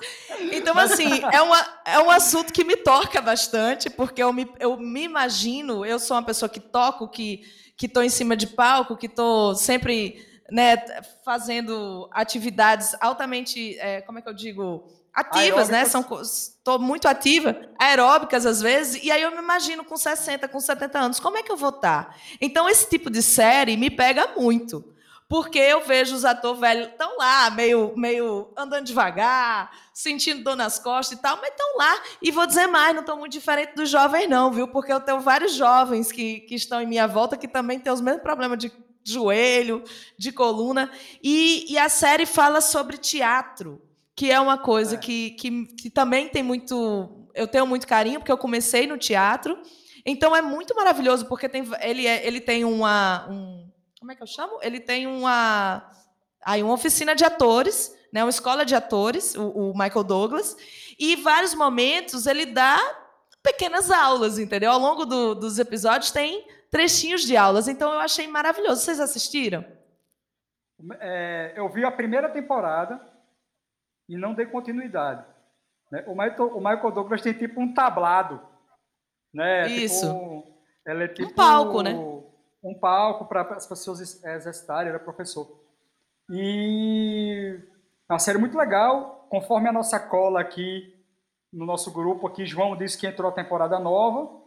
Então, 0.53 0.77
assim, 0.79 1.23
é, 1.33 1.41
uma, 1.41 1.81
é 1.85 1.99
um 2.01 2.11
assunto 2.11 2.53
que 2.53 2.65
me 2.65 2.77
toca 2.77 3.21
bastante, 3.21 3.91
porque 3.91 4.23
eu 4.23 4.33
me, 4.33 4.51
eu 4.59 4.77
me 4.77 5.05
imagino, 5.05 5.85
eu 5.85 5.99
sou 5.99 6.17
uma 6.17 6.23
pessoa 6.23 6.49
que 6.49 6.61
toco, 6.61 7.09
que 7.09 7.45
estou 7.81 8.03
em 8.03 8.09
cima 8.09 8.37
de 8.37 8.47
palco, 8.47 8.97
que 8.97 9.07
estou 9.07 9.55
sempre 9.55 10.27
né, 10.51 10.77
fazendo 11.25 12.09
atividades 12.13 12.95
altamente, 13.01 13.79
é, 13.79 14.01
como 14.01 14.19
é 14.19 14.23
que 14.23 14.29
eu 14.29 14.35
digo, 14.35 14.89
ativas, 15.15 15.69
né? 15.69 15.85
São 15.85 16.03
estou 16.23 16.79
muito 16.79 17.09
ativa, 17.09 17.57
aeróbicas 17.79 18.45
às 18.45 18.61
vezes, 18.61 19.03
e 19.03 19.11
aí 19.11 19.23
eu 19.23 19.31
me 19.31 19.39
imagino 19.39 19.85
com 19.85 19.97
60, 19.97 20.47
com 20.49 20.61
70 20.61 20.99
anos, 20.99 21.21
como 21.21 21.39
é 21.39 21.43
que 21.43 21.51
eu 21.51 21.57
vou 21.57 21.71
estar? 21.71 22.09
Tá? 22.09 22.15
Então 22.41 22.69
esse 22.69 22.89
tipo 22.89 23.11
de 23.11 23.23
série 23.23 23.77
me 23.77 23.91
pega 23.91 24.35
muito. 24.37 24.85
Porque 25.29 25.59
eu 25.59 25.85
vejo 25.85 26.17
os 26.17 26.25
atores 26.25 26.59
velhos 26.59 26.89
estão 26.89 27.19
lá, 27.19 27.51
meio, 27.51 27.93
meio 27.95 28.51
andando 28.57 28.87
devagar, 28.87 29.71
sentindo 29.93 30.43
dor 30.43 30.57
nas 30.57 30.79
costas 30.79 31.19
e 31.19 31.21
tal, 31.21 31.37
mas 31.37 31.51
estão 31.51 31.77
lá. 31.77 32.01
E 32.23 32.31
vou 32.31 32.47
dizer 32.47 32.67
mais, 32.67 32.95
não 32.95 33.03
estão 33.03 33.19
muito 33.19 33.33
diferente 33.33 33.75
dos 33.75 33.91
jovens, 33.91 34.27
não, 34.27 34.51
viu? 34.51 34.67
Porque 34.69 34.91
eu 34.91 35.01
tenho 35.01 35.21
vários 35.21 35.53
jovens 35.53 36.11
que, 36.11 36.41
que 36.41 36.55
estão 36.55 36.81
em 36.81 36.87
minha 36.87 37.07
volta 37.07 37.37
que 37.37 37.47
também 37.47 37.79
têm 37.79 37.93
os 37.93 38.01
mesmos 38.01 38.23
problemas 38.23 38.59
de 38.59 38.73
joelho, 39.05 39.85
de 40.17 40.33
coluna. 40.33 40.91
E, 41.23 41.71
e 41.71 41.77
a 41.77 41.91
série 41.91 42.25
fala 42.25 42.63
sobre 42.63 42.97
teatro 42.97 43.83
que 44.19 44.33
é 44.33 44.41
uma 44.41 44.59
coisa 44.59 44.97
é. 44.97 44.99
Que, 44.99 45.31
que, 45.31 45.67
que 45.77 45.89
também 45.89 46.29
tem 46.29 46.43
muito. 46.43 47.29
Eu 47.37 47.47
tenho 47.47 47.65
muito 47.65 47.87
carinho, 47.87 48.19
porque 48.19 48.33
eu 48.33 48.37
comecei 48.37 48.85
no 48.85 48.99
teatro. 48.99 49.57
Então 50.05 50.35
é 50.35 50.43
muito 50.43 50.75
maravilhoso, 50.75 51.27
porque 51.27 51.49
tem, 51.49 51.63
ele, 51.81 52.05
é, 52.05 52.27
ele 52.27 52.41
tem 52.41 52.65
uma. 52.65 53.29
Um, 53.31 53.71
como 54.01 54.11
é 54.11 54.17
que 54.17 54.23
eu 54.23 54.27
chamo? 54.27 54.59
Ele 54.61 54.81
tem 54.81 55.07
uma. 55.07 55.89
Aí, 56.45 56.65
uma 56.65 56.75
oficina 56.75 57.15
de 57.15 57.25
atores, 57.25 57.95
né, 58.13 58.25
uma 58.25 58.31
escola 58.31 58.65
de 58.65 58.75
atores, 58.75 59.37
o, 59.37 59.51
o 59.51 59.73
Michael 59.73 60.03
Douglas, 60.03 60.57
e 60.99 61.13
em 61.13 61.23
vários 61.23 61.55
momentos 61.55 62.27
ele 62.27 62.45
dá 62.45 62.77
pequenas 63.41 63.89
aulas, 63.89 64.37
entendeu? 64.37 64.73
Ao 64.73 64.81
longo 64.81 65.05
do, 65.05 65.35
dos 65.37 65.61
episódios 65.61 66.11
tem 66.11 66.45
trechinhos 66.73 67.23
de 67.23 67.37
aulas, 67.37 67.69
então 67.69 67.93
eu 67.93 68.01
achei 68.01 68.27
maravilhoso. 68.27 68.81
Vocês 68.81 68.99
assistiram? 68.99 69.65
É, 71.01 71.55
eu 71.57 71.69
vi 71.69 71.85
a 71.85 71.91
primeira 71.91 72.29
temporada, 72.29 73.01
e 74.09 74.17
não 74.17 74.35
dei 74.35 74.47
continuidade. 74.47 75.25
Né? 75.91 76.05
O, 76.07 76.13
Michael, 76.13 76.57
o 76.57 76.59
Michael 76.59 76.91
Douglas 76.91 77.23
tem 77.23 77.33
tipo 77.33 77.61
um 77.61 77.73
tablado. 77.73 78.41
Né? 79.33 79.65
Tipo 79.65 79.81
Isso. 79.81 80.07
Tipo, 80.07 80.59
ele 80.87 81.05
é 81.05 81.09
tipo 81.09 81.29
um 81.29 81.35
palco, 81.35 81.83
né? 81.83 81.93
Um 82.63 82.75
palco 82.79 83.27
para 83.27 83.43
as 83.55 83.67
pessoas 83.67 84.01
exercitarem, 84.25 84.89
ele 84.89 84.97
é 84.97 85.01
professor. 85.01 85.61
E 86.31 87.61
é 88.09 88.13
uma 88.13 88.19
série 88.19 88.39
muito 88.39 88.57
legal, 88.57 89.27
conforme 89.31 89.69
a 89.69 89.73
nossa 89.73 89.99
cola 90.01 90.41
aqui 90.41 90.95
no 91.53 91.65
nosso 91.65 91.91
grupo 91.91 92.27
aqui, 92.27 92.45
João 92.45 92.77
disse 92.77 92.99
que 92.99 93.07
entrou 93.07 93.31
a 93.31 93.35
temporada 93.35 93.79
nova. 93.79 94.39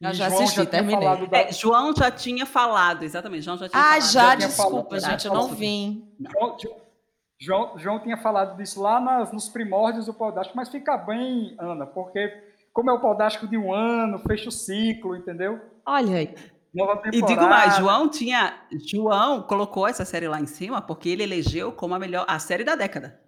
Eu 0.00 0.12
já 0.12 0.28
João 0.28 0.42
assisti, 0.42 0.56
já 0.56 0.66
terminei. 0.66 1.26
Da... 1.28 1.38
É, 1.38 1.52
João 1.52 1.94
já 1.96 2.10
tinha 2.10 2.44
falado, 2.44 3.02
exatamente. 3.02 3.42
João 3.42 3.56
já 3.56 3.68
tinha 3.68 3.80
ah, 3.80 3.84
falado. 3.84 4.02
já, 4.02 4.30
já 4.30 4.34
desculpa, 4.34 5.00
falado, 5.00 5.10
gente, 5.10 5.26
eu 5.26 5.34
não 5.34 5.48
vim. 5.48 6.14
João, 6.20 6.56
João, 7.40 7.78
João 7.78 7.98
tinha 8.00 8.16
falado 8.16 8.56
disso 8.56 8.80
lá 8.80 9.00
nas, 9.00 9.32
nos 9.32 9.48
primórdios 9.48 10.06
do 10.06 10.14
Podástico, 10.14 10.56
mas 10.56 10.68
fica 10.68 10.96
bem, 10.96 11.56
Ana, 11.58 11.86
porque 11.86 12.32
como 12.72 12.90
é 12.90 12.92
o 12.92 13.00
Podástico 13.00 13.46
de 13.46 13.56
um 13.56 13.72
ano, 13.72 14.18
fecha 14.18 14.48
o 14.48 14.52
ciclo, 14.52 15.16
entendeu? 15.16 15.60
Olha 15.86 16.16
aí. 16.16 16.34
E 17.12 17.22
digo 17.22 17.42
mais, 17.42 17.76
João 17.76 18.08
tinha. 18.08 18.52
João 18.90 19.42
colocou 19.42 19.86
essa 19.86 20.04
série 20.04 20.26
lá 20.26 20.40
em 20.40 20.46
cima 20.46 20.82
porque 20.82 21.08
ele 21.08 21.22
elegeu 21.22 21.70
como 21.70 21.94
a 21.94 21.98
melhor 22.00 22.24
a 22.28 22.38
série 22.40 22.64
da 22.64 22.74
década. 22.74 23.20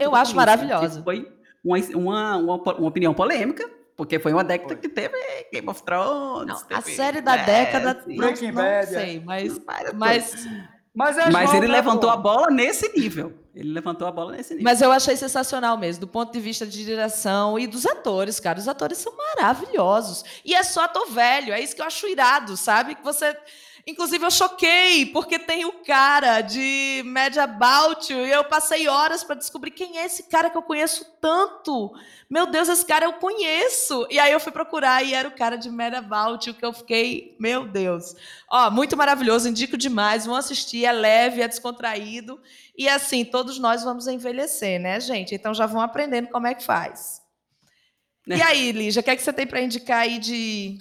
Eu 0.00 0.14
acho 0.14 0.36
maravilhosa. 0.36 1.02
Foi 1.02 1.28
uma, 1.64 2.36
uma, 2.36 2.36
uma, 2.36 2.88
opinião 2.88 3.12
polêmica, 3.12 3.68
Porque 3.96 4.20
foi 4.20 4.32
uma 4.32 4.44
década 4.44 4.76
que 4.76 4.88
teve 4.88 5.16
Game 5.52 5.68
of 5.68 5.82
Thrones. 5.82 6.64
Não, 6.70 6.76
a 6.76 6.80
série 6.80 7.20
da 7.20 7.36
década, 7.36 8.04
Breaking 8.06 8.52
não, 8.52 8.54
Bad, 8.54 8.86
não 8.86 9.00
sei, 9.00 9.20
mas, 9.20 9.60
mas, 9.94 10.48
mas, 10.94 11.18
é 11.18 11.30
mas 11.30 11.54
ele 11.54 11.66
levantou 11.66 12.08
a 12.08 12.16
bola 12.16 12.50
nesse 12.50 12.96
nível. 12.96 13.41
Ele 13.54 13.70
levantou 13.72 14.08
a 14.08 14.12
bola 14.12 14.32
nesse 14.32 14.54
nível. 14.54 14.64
Mas 14.64 14.80
eu 14.80 14.90
achei 14.90 15.14
sensacional 15.14 15.76
mesmo, 15.76 16.00
do 16.00 16.06
ponto 16.06 16.32
de 16.32 16.40
vista 16.40 16.66
de 16.66 16.84
direção 16.84 17.58
e 17.58 17.66
dos 17.66 17.84
atores, 17.84 18.40
cara. 18.40 18.58
Os 18.58 18.66
atores 18.66 18.98
são 18.98 19.12
maravilhosos. 19.16 20.24
E 20.44 20.54
é 20.54 20.62
só 20.62 20.84
ator 20.84 21.10
velho, 21.10 21.52
é 21.52 21.60
isso 21.60 21.76
que 21.76 21.82
eu 21.82 21.86
acho 21.86 22.06
irado, 22.06 22.56
sabe? 22.56 22.94
Que 22.94 23.04
você 23.04 23.36
Inclusive, 23.84 24.24
eu 24.24 24.30
choquei, 24.30 25.06
porque 25.06 25.40
tem 25.40 25.64
o 25.64 25.72
cara 25.84 26.40
de 26.40 27.02
Mad 27.04 27.36
About 27.36 28.12
e 28.12 28.30
eu 28.30 28.44
passei 28.44 28.86
horas 28.86 29.24
para 29.24 29.34
descobrir 29.34 29.72
quem 29.72 29.98
é 29.98 30.04
esse 30.04 30.24
cara 30.24 30.48
que 30.48 30.56
eu 30.56 30.62
conheço 30.62 31.04
tanto. 31.20 31.92
Meu 32.30 32.46
Deus, 32.46 32.68
esse 32.68 32.86
cara 32.86 33.06
eu 33.06 33.14
conheço. 33.14 34.06
E 34.08 34.20
aí 34.20 34.32
eu 34.32 34.38
fui 34.38 34.52
procurar 34.52 35.02
e 35.02 35.12
era 35.12 35.26
o 35.26 35.34
cara 35.34 35.56
de 35.56 35.68
Mad 35.68 35.94
About 35.94 36.52
que 36.52 36.64
eu 36.64 36.72
fiquei, 36.72 37.36
meu 37.40 37.66
Deus. 37.66 38.14
Ó, 38.48 38.70
muito 38.70 38.96
maravilhoso, 38.96 39.48
indico 39.48 39.76
demais, 39.76 40.26
vão 40.26 40.36
assistir, 40.36 40.84
é 40.84 40.92
leve, 40.92 41.42
é 41.42 41.48
descontraído. 41.48 42.40
E 42.78 42.88
assim, 42.88 43.24
todos 43.24 43.58
nós 43.58 43.82
vamos 43.82 44.06
envelhecer, 44.06 44.80
né, 44.80 45.00
gente? 45.00 45.34
Então 45.34 45.52
já 45.52 45.66
vão 45.66 45.80
aprendendo 45.80 46.28
como 46.28 46.46
é 46.46 46.54
que 46.54 46.64
faz. 46.64 47.20
E 48.26 48.40
aí, 48.40 48.70
Lígia, 48.70 49.00
o 49.00 49.02
que, 49.02 49.10
é 49.10 49.16
que 49.16 49.22
você 49.22 49.32
tem 49.32 49.46
para 49.46 49.60
indicar 49.60 50.02
aí 50.02 50.18
de 50.20 50.78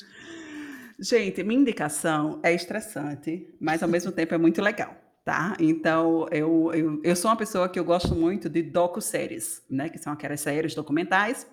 Gente, 1.02 1.42
minha 1.42 1.60
indicação 1.60 2.40
é 2.44 2.54
estressante, 2.54 3.48
mas 3.60 3.82
ao 3.82 3.90
mesmo 3.90 4.12
tempo 4.12 4.36
é 4.36 4.38
muito 4.38 4.62
legal, 4.62 4.96
tá? 5.26 5.58
Então, 5.60 6.28
eu, 6.32 6.72
eu, 6.76 7.02
eu 7.04 7.16
sou 7.16 7.32
uma 7.32 7.36
pessoa 7.36 7.68
que 7.68 7.80
eu 7.80 7.84
gosto 7.84 8.14
muito 8.14 8.48
de 8.48 8.62
docu-séries, 8.62 9.64
né? 9.68 9.90
Que 9.90 9.98
são 9.98 10.14
aquelas 10.14 10.42
séries 10.42 10.76
documentais, 10.76 11.48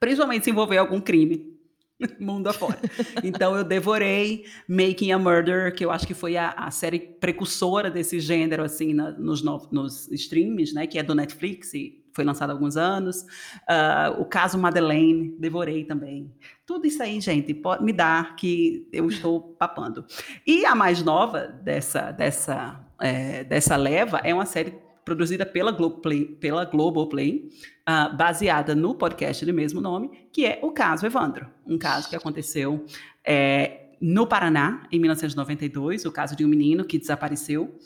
principalmente 0.00 0.42
se 0.42 0.50
envolver 0.50 0.78
algum 0.78 1.00
crime, 1.00 1.56
mundo 2.18 2.48
afora. 2.48 2.80
Então, 3.22 3.56
eu 3.56 3.62
devorei 3.62 4.46
Making 4.68 5.12
a 5.12 5.18
Murder, 5.18 5.72
que 5.72 5.84
eu 5.84 5.92
acho 5.92 6.04
que 6.04 6.14
foi 6.14 6.36
a, 6.36 6.50
a 6.50 6.72
série 6.72 6.98
precursora 6.98 7.88
desse 7.88 8.18
gênero, 8.18 8.64
assim, 8.64 8.92
na, 8.94 9.12
nos, 9.12 9.42
no, 9.42 9.64
nos 9.70 10.10
streams, 10.10 10.74
né? 10.74 10.88
Que 10.88 10.98
é 10.98 11.04
do 11.04 11.14
Netflix 11.14 11.72
e 11.72 12.01
foi 12.12 12.24
lançado 12.24 12.50
há 12.50 12.52
alguns 12.52 12.76
anos. 12.76 13.22
Uh, 13.68 14.20
o 14.20 14.24
caso 14.24 14.58
Madeleine, 14.58 15.34
devorei 15.38 15.84
também. 15.84 16.32
Tudo 16.66 16.86
isso 16.86 17.02
aí, 17.02 17.20
gente, 17.20 17.52
pode 17.54 17.84
me 17.84 17.92
dar 17.92 18.36
que 18.36 18.88
eu 18.92 19.08
estou 19.08 19.40
papando. 19.40 20.04
E 20.46 20.64
a 20.64 20.74
mais 20.74 21.02
nova 21.02 21.46
dessa, 21.46 22.12
dessa, 22.12 22.80
é, 23.00 23.44
dessa 23.44 23.76
leva 23.76 24.20
é 24.24 24.32
uma 24.32 24.46
série 24.46 24.74
produzida 25.04 25.44
pela 25.44 25.72
Globoplay, 25.72 26.24
pela 26.24 26.64
Globoplay 26.64 27.48
uh, 27.88 28.16
baseada 28.16 28.74
no 28.74 28.94
podcast 28.94 29.44
do 29.44 29.52
mesmo 29.52 29.80
nome, 29.80 30.10
que 30.32 30.46
é 30.46 30.60
o 30.62 30.70
caso 30.70 31.04
Evandro. 31.04 31.48
Um 31.66 31.76
caso 31.76 32.08
que 32.08 32.16
aconteceu 32.16 32.84
é, 33.24 33.82
no 34.00 34.26
Paraná, 34.26 34.86
em 34.90 34.98
1992, 34.98 36.04
o 36.04 36.12
caso 36.12 36.34
de 36.34 36.44
um 36.44 36.48
menino 36.48 36.84
que 36.84 36.98
desapareceu. 36.98 37.78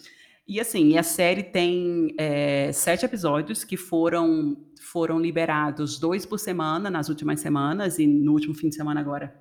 E 0.49 0.61
assim, 0.61 0.97
a 0.97 1.03
série 1.03 1.43
tem 1.43 2.15
é, 2.17 2.71
sete 2.73 3.05
episódios 3.05 3.65
que 3.65 3.77
foram, 3.77 4.57
foram 4.81 5.19
liberados 5.19 5.99
dois 5.99 6.25
por 6.25 6.39
semana 6.39 6.89
nas 6.89 7.09
últimas 7.09 7.41
semanas, 7.41 7.99
e 7.99 8.07
no 8.07 8.33
último 8.33 8.55
fim 8.55 8.69
de 8.69 8.77
semana 8.77 9.01
agora 9.01 9.35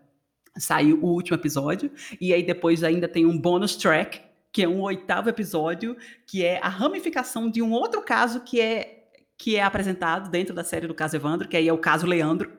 saiu 0.57 0.99
o 1.03 1.07
último 1.07 1.37
episódio. 1.37 1.91
E 2.19 2.33
aí 2.33 2.41
depois 2.41 2.83
ainda 2.83 3.07
tem 3.07 3.23
um 3.23 3.37
bonus 3.37 3.75
track, 3.75 4.19
que 4.51 4.63
é 4.63 4.67
um 4.67 4.81
oitavo 4.81 5.29
episódio, 5.29 5.95
que 6.25 6.43
é 6.43 6.59
a 6.59 6.69
ramificação 6.69 7.51
de 7.51 7.61
um 7.61 7.71
outro 7.71 8.01
caso 8.01 8.39
que 8.39 8.59
é, 8.59 9.09
que 9.37 9.57
é 9.57 9.61
apresentado 9.61 10.31
dentro 10.31 10.55
da 10.55 10.63
série 10.63 10.87
do 10.87 10.95
caso 10.95 11.15
Evandro, 11.15 11.47
que 11.47 11.57
aí 11.57 11.67
é 11.67 11.73
o 11.73 11.77
caso 11.77 12.07
Leandro. 12.07 12.51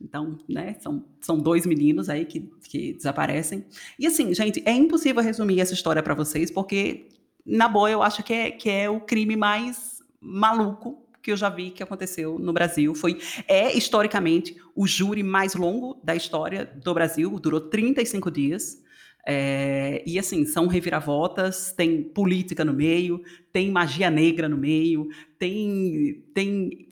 Então, 0.00 0.38
né, 0.48 0.76
são, 0.80 1.04
são 1.20 1.38
dois 1.38 1.66
meninos 1.66 2.08
aí 2.08 2.24
que, 2.24 2.40
que 2.68 2.94
desaparecem. 2.94 3.66
E 3.98 4.06
assim, 4.06 4.32
gente, 4.32 4.62
é 4.64 4.72
impossível 4.72 5.22
resumir 5.22 5.60
essa 5.60 5.74
história 5.74 6.02
para 6.02 6.14
vocês, 6.14 6.50
porque 6.50 7.08
na 7.44 7.68
boa, 7.68 7.90
eu 7.90 8.02
acho 8.02 8.22
que 8.22 8.32
é, 8.32 8.50
que 8.50 8.70
é 8.70 8.88
o 8.88 9.00
crime 9.00 9.36
mais 9.36 10.00
maluco 10.20 11.02
que 11.22 11.30
eu 11.30 11.36
já 11.36 11.48
vi 11.48 11.70
que 11.70 11.82
aconteceu 11.82 12.38
no 12.38 12.52
Brasil. 12.52 12.94
Foi, 12.94 13.18
é, 13.46 13.72
historicamente, 13.76 14.56
o 14.74 14.86
júri 14.86 15.22
mais 15.22 15.54
longo 15.54 16.00
da 16.02 16.16
história 16.16 16.64
do 16.64 16.92
Brasil, 16.92 17.38
durou 17.38 17.60
35 17.60 18.30
dias. 18.30 18.82
É, 19.24 20.02
e 20.04 20.18
assim, 20.18 20.44
são 20.44 20.66
reviravoltas, 20.66 21.72
tem 21.72 22.02
política 22.02 22.64
no 22.64 22.72
meio, 22.72 23.22
tem 23.52 23.70
magia 23.70 24.10
negra 24.10 24.48
no 24.48 24.56
meio, 24.56 25.08
tem, 25.38 26.24
tem 26.34 26.88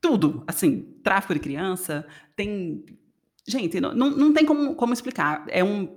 tudo, 0.00 0.44
assim, 0.46 0.94
tráfico 1.02 1.34
de 1.34 1.40
criança, 1.40 2.06
tem. 2.36 2.84
Gente, 3.44 3.80
não, 3.80 3.92
não 3.92 4.32
tem 4.32 4.46
como, 4.46 4.76
como 4.76 4.92
explicar. 4.92 5.44
É 5.48 5.64
um, 5.64 5.88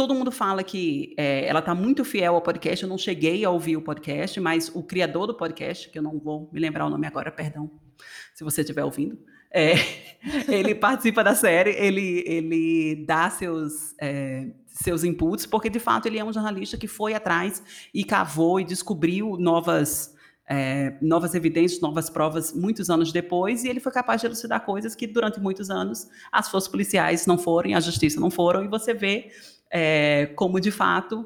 Todo 0.00 0.14
mundo 0.14 0.32
fala 0.32 0.64
que 0.64 1.12
é, 1.18 1.44
ela 1.46 1.58
está 1.58 1.74
muito 1.74 2.06
fiel 2.06 2.34
ao 2.34 2.40
podcast. 2.40 2.82
Eu 2.82 2.88
não 2.88 2.96
cheguei 2.96 3.44
a 3.44 3.50
ouvir 3.50 3.76
o 3.76 3.82
podcast, 3.82 4.40
mas 4.40 4.74
o 4.74 4.82
criador 4.82 5.26
do 5.26 5.34
podcast, 5.34 5.90
que 5.90 5.98
eu 5.98 6.02
não 6.02 6.18
vou 6.18 6.48
me 6.50 6.58
lembrar 6.58 6.86
o 6.86 6.88
nome 6.88 7.06
agora, 7.06 7.30
perdão, 7.30 7.70
se 8.32 8.42
você 8.42 8.62
estiver 8.62 8.82
ouvindo, 8.82 9.18
é, 9.52 9.74
ele 10.48 10.74
participa 10.74 11.22
da 11.22 11.34
série, 11.34 11.72
ele, 11.72 12.24
ele 12.26 13.04
dá 13.04 13.28
seus, 13.28 13.94
é, 14.00 14.46
seus 14.68 15.04
inputs, 15.04 15.44
porque 15.44 15.68
de 15.68 15.78
fato 15.78 16.06
ele 16.06 16.18
é 16.18 16.24
um 16.24 16.32
jornalista 16.32 16.78
que 16.78 16.88
foi 16.88 17.12
atrás 17.12 17.62
e 17.92 18.02
cavou 18.02 18.58
e 18.58 18.64
descobriu 18.64 19.36
novas. 19.36 20.14
É, 20.52 20.96
novas 21.00 21.36
evidências, 21.36 21.80
novas 21.80 22.10
provas, 22.10 22.52
muitos 22.52 22.90
anos 22.90 23.12
depois, 23.12 23.62
e 23.62 23.68
ele 23.68 23.78
foi 23.78 23.92
capaz 23.92 24.20
de 24.20 24.26
elucidar 24.26 24.64
coisas 24.64 24.96
que 24.96 25.06
durante 25.06 25.38
muitos 25.38 25.70
anos 25.70 26.08
as 26.32 26.48
forças 26.48 26.68
policiais 26.68 27.24
não 27.24 27.38
foram, 27.38 27.76
a 27.76 27.78
justiça 27.78 28.18
não 28.18 28.32
foram, 28.32 28.64
e 28.64 28.68
você 28.68 28.92
vê 28.92 29.30
é, 29.70 30.26
como 30.34 30.58
de 30.60 30.72
fato 30.72 31.24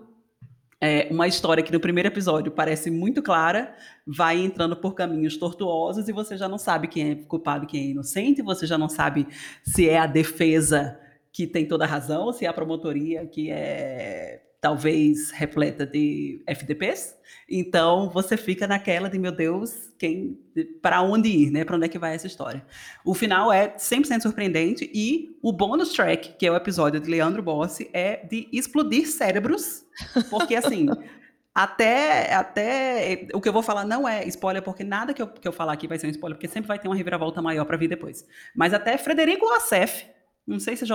é, 0.84 1.08
uma 1.10 1.26
história 1.26 1.64
que 1.64 1.72
no 1.72 1.80
primeiro 1.80 2.08
episódio 2.08 2.52
parece 2.52 2.90
muito 2.90 3.22
clara, 3.22 3.74
vai 4.06 4.38
entrando 4.38 4.76
por 4.76 4.94
caminhos 4.94 5.34
tortuosos 5.38 6.06
e 6.06 6.12
você 6.12 6.36
já 6.36 6.46
não 6.46 6.58
sabe 6.58 6.88
quem 6.88 7.10
é 7.10 7.14
culpado 7.14 7.66
quem 7.66 7.80
é 7.80 7.90
inocente, 7.92 8.42
você 8.42 8.66
já 8.66 8.76
não 8.76 8.90
sabe 8.90 9.26
se 9.62 9.88
é 9.88 9.98
a 9.98 10.06
defesa 10.06 11.00
que 11.32 11.46
tem 11.46 11.66
toda 11.66 11.84
a 11.84 11.88
razão, 11.88 12.30
se 12.34 12.44
é 12.44 12.48
a 12.48 12.52
promotoria 12.52 13.26
que 13.26 13.50
é 13.50 14.42
talvez 14.64 15.30
repleta 15.30 15.84
de 15.84 16.42
FDPs. 16.46 17.14
Então 17.46 18.08
você 18.08 18.34
fica 18.34 18.66
naquela 18.66 19.10
de 19.10 19.18
meu 19.18 19.30
Deus, 19.30 19.92
quem 19.98 20.38
para 20.80 21.02
onde 21.02 21.28
ir, 21.28 21.50
né? 21.50 21.66
Para 21.66 21.76
onde 21.76 21.84
é 21.84 21.88
que 21.90 21.98
vai 21.98 22.14
essa 22.14 22.26
história? 22.26 22.64
O 23.04 23.12
final 23.12 23.52
é 23.52 23.76
100% 23.76 24.22
surpreendente 24.22 24.90
e 24.94 25.38
o 25.42 25.52
bonus 25.52 25.92
track, 25.92 26.36
que 26.38 26.46
é 26.46 26.50
o 26.50 26.56
episódio 26.56 26.98
de 26.98 27.10
Leandro 27.10 27.42
Bossi, 27.42 27.90
é 27.92 28.24
de 28.24 28.48
explodir 28.50 29.06
cérebros, 29.06 29.84
porque 30.30 30.56
assim, 30.56 30.86
até, 31.54 32.32
até 32.32 33.28
o 33.34 33.42
que 33.42 33.48
eu 33.50 33.52
vou 33.52 33.62
falar 33.62 33.84
não 33.84 34.08
é 34.08 34.26
spoiler, 34.28 34.62
porque 34.62 34.82
nada 34.82 35.12
que 35.12 35.20
eu, 35.20 35.26
que 35.26 35.46
eu 35.46 35.52
falar 35.52 35.74
aqui 35.74 35.86
vai 35.86 35.98
ser 35.98 36.06
um 36.06 36.10
spoiler, 36.10 36.38
porque 36.38 36.48
sempre 36.48 36.68
vai 36.68 36.78
ter 36.78 36.88
uma 36.88 36.96
reviravolta 36.96 37.42
maior 37.42 37.66
para 37.66 37.76
vir 37.76 37.88
depois. 37.88 38.26
Mas 38.56 38.72
até 38.72 38.96
Frederico 38.96 39.46
Assef, 39.52 40.06
não 40.46 40.60
sei 40.60 40.76
se 40.76 40.84
já 40.84 40.94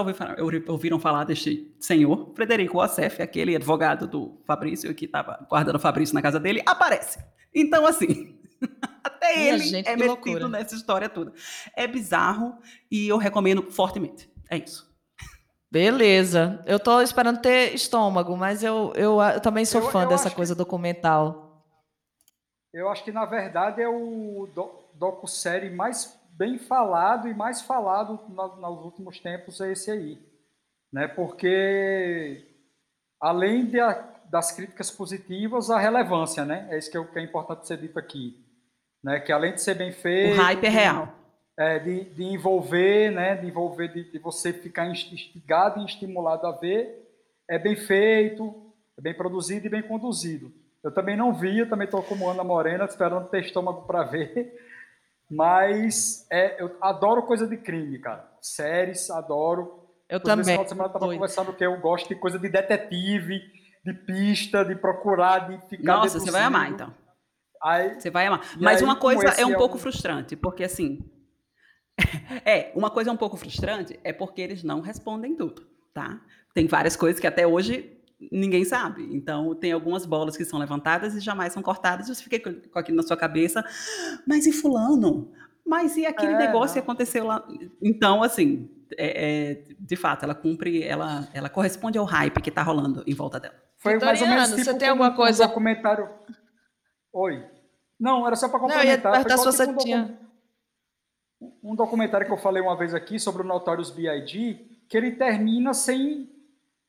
ouviram 0.68 1.00
falar 1.00 1.24
deste 1.24 1.74
senhor, 1.80 2.32
Frederico 2.36 2.78
Wassef, 2.78 3.22
aquele 3.22 3.56
advogado 3.56 4.08
do 4.08 4.40
Fabrício 4.46 4.94
que 4.94 5.06
estava 5.06 5.46
guardando 5.50 5.76
o 5.76 5.80
Fabrício 5.80 6.14
na 6.14 6.22
casa 6.22 6.40
dele, 6.40 6.62
aparece. 6.66 7.20
Então, 7.54 7.86
assim, 7.86 8.40
até 9.04 9.50
ele 9.50 9.64
gente, 9.64 9.88
é 9.88 9.96
metido 9.96 10.08
loucura. 10.08 10.48
nessa 10.48 10.76
história 10.76 11.10
toda. 11.10 11.34
É 11.76 11.88
bizarro 11.88 12.60
e 12.92 13.08
eu 13.08 13.18
recomendo 13.18 13.64
fortemente. 13.72 14.32
É 14.50 14.58
isso. 14.58 14.88
Beleza. 15.72 16.64
Eu 16.66 16.80
tô 16.80 17.02
esperando 17.02 17.42
ter 17.42 17.74
estômago, 17.74 18.36
mas 18.36 18.64
eu, 18.64 18.92
eu, 18.96 19.22
eu 19.22 19.40
também 19.40 19.66
sou 19.66 19.82
eu, 19.82 19.90
fã 19.90 20.04
eu 20.04 20.10
dessa 20.10 20.30
coisa 20.30 20.54
que, 20.54 20.58
documental. 20.58 21.64
Eu 22.74 22.90
acho 22.90 23.04
que, 23.04 23.12
na 23.12 23.26
verdade, 23.26 23.82
é 23.82 23.88
o 23.88 24.48
do, 24.54 24.72
docu-série 24.94 25.70
mais 25.70 26.19
bem 26.40 26.58
falado 26.58 27.28
e 27.28 27.34
mais 27.34 27.62
falado 27.62 28.18
nos 28.30 28.86
últimos 28.86 29.20
tempos 29.20 29.60
é 29.60 29.74
esse 29.74 29.92
aí. 29.92 30.18
Né? 30.92 31.06
Porque, 31.06 32.48
além 33.22 33.66
de 33.66 33.78
a, 33.78 33.92
das 34.32 34.54
críticas 34.54 34.90
positivas, 34.90 35.70
a 35.70 35.78
relevância, 35.78 36.46
né? 36.46 36.66
É 36.72 36.78
isso 36.78 36.90
que 36.90 36.98
é, 36.98 37.04
que 37.04 37.20
é 37.20 37.22
importante 37.22 37.68
ser 37.68 37.78
dito 37.78 38.00
aqui. 38.00 38.42
Né? 39.04 39.20
Que 39.20 39.34
além 39.34 39.54
de 39.54 39.62
ser 39.62 39.76
bem 39.76 39.92
feito... 39.92 40.40
O 40.40 40.42
hype 40.42 40.64
é 40.64 40.70
real. 40.70 41.14
É, 41.58 41.78
de, 41.78 42.06
de 42.06 42.24
envolver, 42.24 43.12
né? 43.12 43.36
De 43.36 43.48
envolver, 43.48 43.90
de, 43.90 44.10
de 44.10 44.18
você 44.18 44.54
ficar 44.54 44.90
instigado 44.90 45.82
e 45.82 45.86
estimulado 45.86 46.48
a 46.48 46.54
ver, 46.54 47.06
é 47.50 47.60
bem 47.60 47.76
feito, 47.76 48.74
é 48.98 49.02
bem 49.02 49.14
produzido 49.14 49.68
e 49.68 49.70
bem 49.70 49.82
conduzido. 49.82 50.54
Eu 50.82 50.94
também 50.94 51.18
não 51.18 51.34
vi, 51.34 51.60
eu 51.60 51.70
também 51.70 51.84
estou 51.84 52.02
como 52.02 52.30
Ana 52.30 52.46
Morena, 52.46 52.86
esperando 52.86 53.28
ter 53.28 53.44
estômago 53.44 53.86
para 53.86 54.04
ver, 54.04 54.69
mas 55.30 56.26
é, 56.32 56.62
eu 56.62 56.76
adoro 56.82 57.24
coisa 57.24 57.48
de 57.48 57.56
crime, 57.58 58.00
cara. 58.00 58.28
Séries, 58.42 59.10
adoro. 59.12 59.88
Eu 60.10 60.20
também. 60.20 60.42
Esse 60.42 60.52
final 60.52 60.64
de 60.64 60.70
semana 60.70 60.90
eu 60.90 60.94
tava 60.94 61.06
Doido. 61.06 61.20
conversando 61.20 61.54
que 61.54 61.64
eu 61.64 61.80
gosto 61.80 62.10
de 62.10 62.16
coisa 62.16 62.40
de 62.40 62.50
detetive, 62.50 63.40
de 63.86 63.94
pista, 63.94 64.66
de 64.66 64.76
procurar, 64.76 65.50
de 65.50 65.68
ficar. 65.68 65.98
Nossa, 65.98 66.20
você 66.20 66.32
vai 66.32 66.42
amar, 66.42 66.72
então. 66.72 66.94
Aí, 67.62 68.00
você 68.00 68.10
vai 68.10 68.26
amar. 68.26 68.42
Mas 68.60 68.78
aí, 68.78 68.84
uma 68.84 68.96
coisa 68.96 69.28
é 69.30 69.46
um 69.46 69.54
é 69.54 69.58
pouco 69.58 69.76
um... 69.76 69.80
frustrante, 69.80 70.36
porque 70.36 70.64
assim. 70.64 71.00
É, 72.46 72.72
uma 72.74 72.90
coisa 72.90 73.12
um 73.12 73.18
pouco 73.18 73.36
frustrante 73.36 74.00
é 74.06 74.14
porque 74.14 74.40
eles 74.40 74.64
não 74.64 74.80
respondem 74.80 75.36
tudo, 75.36 75.68
tá? 75.94 76.22
Tem 76.54 76.66
várias 76.66 76.96
coisas 76.96 77.20
que 77.20 77.28
até 77.28 77.46
hoje 77.46 77.99
ninguém 78.32 78.66
sabe. 78.66 79.08
Então, 79.16 79.56
tem 79.56 79.72
algumas 79.72 80.06
bolas 80.06 80.36
que 80.36 80.44
são 80.44 80.60
levantadas 80.60 81.16
e 81.16 81.20
jamais 81.20 81.54
são 81.54 81.64
cortadas. 81.64 82.08
E 82.08 82.16
você 82.16 82.24
fica 82.24 82.52
com 82.54 82.80
aquilo 82.80 82.98
na 82.98 83.04
sua 83.04 83.16
cabeça, 83.16 83.64
mas 84.28 84.46
e 84.46 84.52
fulano? 84.52 85.32
Mas 85.66 85.96
e 85.96 86.06
aquele 86.06 86.34
é, 86.34 86.38
negócio 86.38 86.68
não. 86.68 86.74
que 86.74 86.80
aconteceu 86.80 87.26
lá? 87.26 87.48
Então, 87.82 88.24
assim, 88.24 88.70
é, 88.98 89.52
é, 89.52 89.66
de 89.80 89.96
fato, 89.96 90.24
ela 90.24 90.36
cumpre, 90.36 90.84
ela, 90.84 91.28
ela 91.34 91.50
corresponde 91.50 91.98
ao 91.98 92.06
hype 92.06 92.42
que 92.42 92.50
está 92.50 92.64
rolando 92.64 93.04
em 93.06 93.14
volta 93.14 93.40
dela. 93.40 93.56
Foi 93.78 93.98
mais 94.00 94.22
ou 94.22 94.28
menos 94.28 94.50
tipo 94.50 94.64
você 94.64 94.74
tem 94.74 94.90
alguma 94.90 95.16
coisa... 95.16 95.46
Um 95.46 95.48
documentário... 95.48 96.10
Oi. 97.14 97.46
Não, 98.00 98.26
era 98.28 98.36
só 98.36 98.50
para 98.50 98.60
complementar. 98.60 99.14
Não, 99.14 99.22
eu 99.22 99.28
ia 99.30 99.38
se 99.38 99.46
você 99.46 99.68
tipo 99.68 99.80
tinha... 99.80 100.18
Um 101.64 101.76
documentário 101.76 102.28
que 102.28 102.34
eu 102.34 102.38
falei 102.38 102.62
uma 102.62 102.76
vez 102.76 102.94
aqui 102.94 103.18
sobre 103.18 103.44
o 103.44 103.46
Notorious 103.46 103.92
B.I.G., 103.92 104.60
que 104.90 104.98
ele 104.98 105.12
termina 105.12 105.74
sem 105.74 106.30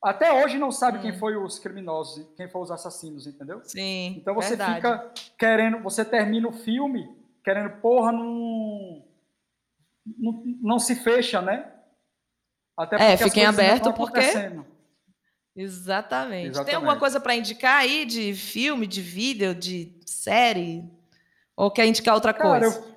até 0.03 0.33
hoje 0.45 0.59
não 0.59 0.73
sabe 0.73 0.99
hum. 0.99 1.03
quem 1.03 1.19
foi 1.19 1.37
os 1.37 1.59
criminosos, 1.59 2.27
quem 2.37 2.49
foram 2.49 2.65
os 2.65 2.71
assassinos, 2.71 3.27
entendeu? 3.27 3.61
Sim. 3.65 4.17
Então 4.17 4.35
você 4.35 4.51
verdade. 4.51 4.77
fica 4.77 5.13
querendo, 5.39 5.83
você 5.83 6.05
termina 6.05 6.49
o 6.49 6.53
filme 6.53 7.09
querendo, 7.45 7.71
porra, 7.81 8.13
não, 8.13 9.05
não, 10.19 10.43
não 10.63 10.79
se 10.79 10.95
fecha, 10.95 11.43
né? 11.43 11.71
Até 12.77 12.97
é, 12.97 12.99
porque 13.11 13.25
é, 13.25 13.29
fiquem 13.29 13.47
abertos 13.47 13.93
porque. 13.93 14.21
Exatamente. 14.21 14.71
Exatamente. 15.57 16.65
Tem 16.65 16.75
alguma 16.75 16.99
coisa 16.99 17.21
para 17.21 17.35
indicar 17.35 17.81
aí 17.81 18.07
de 18.07 18.35
filme, 18.35 18.87
de 18.87 19.03
vídeo, 19.03 19.55
de 19.55 20.01
série? 20.07 20.85
Ou 21.57 21.71
quer 21.71 21.87
indicar 21.87 22.15
outra 22.15 22.33
Cara, 22.33 22.61
coisa? 22.61 22.95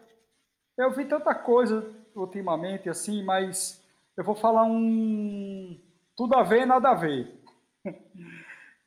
Eu, 0.78 0.86
eu 0.86 0.92
vi 0.92 1.04
tanta 1.06 1.36
coisa 1.36 1.86
ultimamente, 2.16 2.88
assim, 2.88 3.24
mas 3.24 3.84
eu 4.16 4.24
vou 4.24 4.36
falar 4.36 4.64
um 4.64 5.78
tudo 6.16 6.36
a 6.36 6.44
ver, 6.44 6.66
nada 6.66 6.90
a 6.90 6.94
ver. 6.94 7.42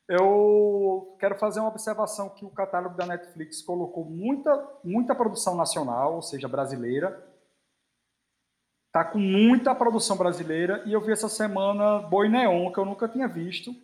Eu 0.09 1.17
quero 1.19 1.37
fazer 1.37 1.59
uma 1.59 1.69
observação 1.69 2.29
que 2.29 2.45
o 2.45 2.51
catálogo 2.51 2.97
da 2.97 3.07
Netflix 3.07 3.61
colocou 3.61 4.05
muita, 4.05 4.79
muita 4.85 5.17
produção 5.17 5.57
nacional, 5.57 6.15
ou 6.15 6.23
seja, 6.23 6.47
brasileira. 6.47 7.27
Tá 8.93 9.05
com 9.05 9.19
muita 9.19 9.75
produção 9.75 10.17
brasileira 10.17 10.83
e 10.87 10.93
eu 10.93 11.01
vi 11.01 11.13
essa 11.13 11.29
semana 11.29 11.99
Boi 11.99 12.29
Neon, 12.29 12.73
que 12.73 12.79
eu 12.79 12.85
nunca 12.85 13.09
tinha 13.09 13.27
visto. 13.27 13.75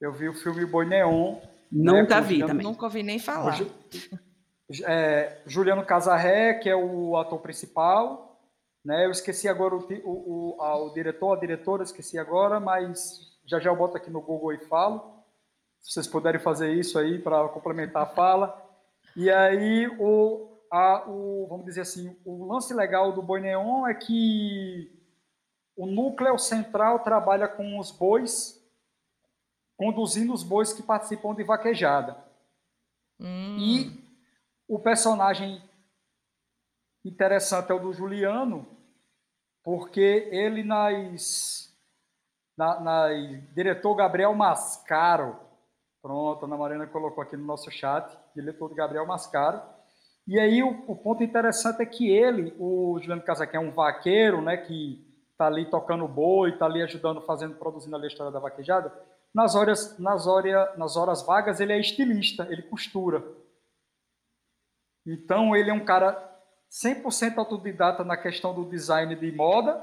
Eu 0.00 0.10
vi 0.12 0.28
o 0.28 0.34
filme 0.34 0.64
Boi 0.64 0.86
Neon. 0.86 1.34
Né, 1.70 2.00
nunca 2.00 2.16
né, 2.16 2.20
vi 2.22 2.28
Juliano, 2.34 2.48
também. 2.48 2.66
Nunca 2.66 2.84
ouvi 2.86 3.02
nem 3.02 3.18
falar. 3.18 3.60
É, 4.84 5.42
Juliano 5.46 5.84
Casarré, 5.84 6.54
que 6.54 6.68
é 6.68 6.74
o 6.74 7.16
ator 7.16 7.40
principal, 7.40 8.25
né? 8.86 9.04
Eu 9.04 9.10
esqueci 9.10 9.48
agora 9.48 9.74
o, 9.74 9.80
o, 10.04 10.56
o, 10.60 10.86
o 10.86 10.94
diretor, 10.94 11.36
a 11.36 11.40
diretora, 11.40 11.82
esqueci 11.82 12.16
agora, 12.16 12.60
mas 12.60 13.36
já 13.44 13.58
já 13.58 13.68
eu 13.68 13.76
boto 13.76 13.96
aqui 13.96 14.08
no 14.08 14.20
Google 14.20 14.52
e 14.52 14.64
falo. 14.66 15.24
Se 15.80 15.92
vocês 15.92 16.06
puderem 16.06 16.40
fazer 16.40 16.72
isso 16.72 16.96
aí 16.96 17.18
para 17.18 17.48
complementar 17.48 18.04
a 18.04 18.06
fala. 18.06 18.64
E 19.16 19.28
aí, 19.28 19.88
o, 19.98 20.56
a, 20.70 21.04
o, 21.08 21.48
vamos 21.48 21.66
dizer 21.66 21.80
assim, 21.80 22.16
o 22.24 22.46
lance 22.46 22.72
legal 22.72 23.12
do 23.12 23.22
Boi 23.22 23.40
Neon 23.40 23.88
é 23.88 23.94
que 23.94 24.96
o 25.74 25.84
núcleo 25.84 26.38
central 26.38 27.00
trabalha 27.00 27.48
com 27.48 27.80
os 27.80 27.90
bois, 27.90 28.64
conduzindo 29.76 30.32
os 30.32 30.44
bois 30.44 30.72
que 30.72 30.82
participam 30.82 31.34
de 31.34 31.42
vaquejada. 31.42 32.24
Hum. 33.18 33.56
E 33.58 34.04
o 34.68 34.78
personagem 34.78 35.60
interessante 37.04 37.72
é 37.72 37.74
o 37.74 37.80
do 37.80 37.92
Juliano, 37.92 38.75
porque 39.66 40.28
ele 40.30 40.62
nas, 40.62 41.76
na, 42.56 43.08
diretor 43.52 43.96
Gabriel 43.96 44.32
Mascaro, 44.32 45.40
pronto, 46.00 46.44
a 46.44 46.46
Ana 46.46 46.56
Marina 46.56 46.86
colocou 46.86 47.20
aqui 47.20 47.36
no 47.36 47.44
nosso 47.44 47.68
chat, 47.72 48.16
diretor 48.32 48.72
Gabriel 48.72 49.04
Mascaro, 49.04 49.60
e 50.24 50.38
aí 50.38 50.62
o, 50.62 50.84
o, 50.86 50.94
ponto 50.94 51.24
interessante 51.24 51.82
é 51.82 51.84
que 51.84 52.08
ele, 52.08 52.54
o 52.60 52.96
Juliano 53.00 53.22
Casaquim 53.22 53.56
é 53.56 53.60
um 53.60 53.72
vaqueiro, 53.72 54.40
né, 54.40 54.56
que 54.56 55.04
está 55.32 55.48
ali 55.48 55.68
tocando 55.68 56.06
boi, 56.06 56.50
está 56.50 56.66
ali 56.66 56.80
ajudando, 56.82 57.20
fazendo, 57.22 57.56
produzindo 57.56 57.96
ali 57.96 58.04
a 58.04 58.08
história 58.08 58.30
da 58.30 58.38
vaquejada, 58.38 58.92
nas 59.34 59.56
horas, 59.56 59.98
nas, 59.98 60.28
horas, 60.28 60.78
nas 60.78 60.96
horas 60.96 61.26
vagas 61.26 61.58
ele 61.58 61.72
é 61.72 61.80
estilista, 61.80 62.46
ele 62.50 62.62
costura. 62.62 63.20
Então 65.04 65.56
ele 65.56 65.70
é 65.70 65.74
um 65.74 65.84
cara 65.84 66.35
100% 66.70 67.38
autodidata 67.38 68.04
na 68.04 68.16
questão 68.16 68.54
do 68.54 68.68
design 68.68 69.14
de 69.14 69.32
moda 69.32 69.82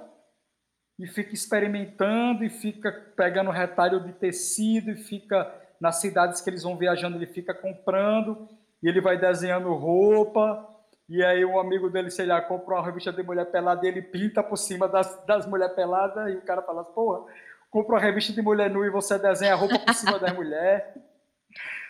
e 1.00 1.08
fica 1.08 1.34
experimentando 1.34 2.44
e 2.44 2.50
fica 2.50 2.92
pegando 3.16 3.50
retalho 3.50 4.00
de 4.04 4.14
tecido 4.14 4.92
e 4.92 4.96
fica 4.96 5.52
nas 5.80 6.00
cidades 6.00 6.40
que 6.40 6.50
eles 6.50 6.64
vão 6.64 6.78
viajando, 6.78 7.18
ele 7.18 7.26
fica 7.26 7.54
comprando 7.54 8.48
e 8.82 8.88
ele 8.88 9.02
vai 9.02 9.18
desenhando 9.18 9.74
roupa 9.74 10.70
e 11.10 11.24
aí 11.24 11.44
um 11.44 11.60
amigo 11.60 11.90
dele, 11.90 12.10
sei 12.10 12.26
lá, 12.26 12.42
compra 12.42 12.76
uma 12.76 12.86
revista 12.86 13.12
de 13.12 13.24
mulher 13.24 13.46
pelada 13.46 13.86
e 13.86 13.90
ele 13.90 14.02
pinta 14.02 14.42
por 14.42 14.58
cima 14.58 14.88
das, 14.88 15.26
das 15.26 15.46
mulheres 15.46 15.76
peladas 15.76 16.34
e 16.34 16.38
o 16.38 16.42
cara 16.42 16.62
fala, 16.62 16.84
porra, 16.84 17.26
compra 17.70 17.96
uma 17.96 18.02
revista 18.02 18.32
de 18.32 18.42
mulher 18.42 18.70
nua 18.70 18.86
e 18.86 18.90
você 18.90 19.18
desenha 19.18 19.54
a 19.54 19.58
roupa 19.58 19.80
por 19.80 19.94
cima 19.94 20.18
das 20.18 20.34
mulheres. 20.34 20.86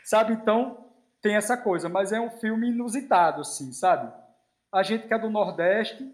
Sabe? 0.04 0.34
Então, 0.34 0.90
tem 1.22 1.36
essa 1.36 1.56
coisa, 1.56 1.88
mas 1.88 2.12
é 2.12 2.20
um 2.20 2.30
filme 2.30 2.70
inusitado, 2.70 3.42
assim, 3.42 3.72
sabe? 3.72 4.12
A 4.74 4.82
gente 4.82 5.08
que 5.08 5.14
é 5.14 5.20
do 5.20 5.30
Nordeste, 5.30 6.12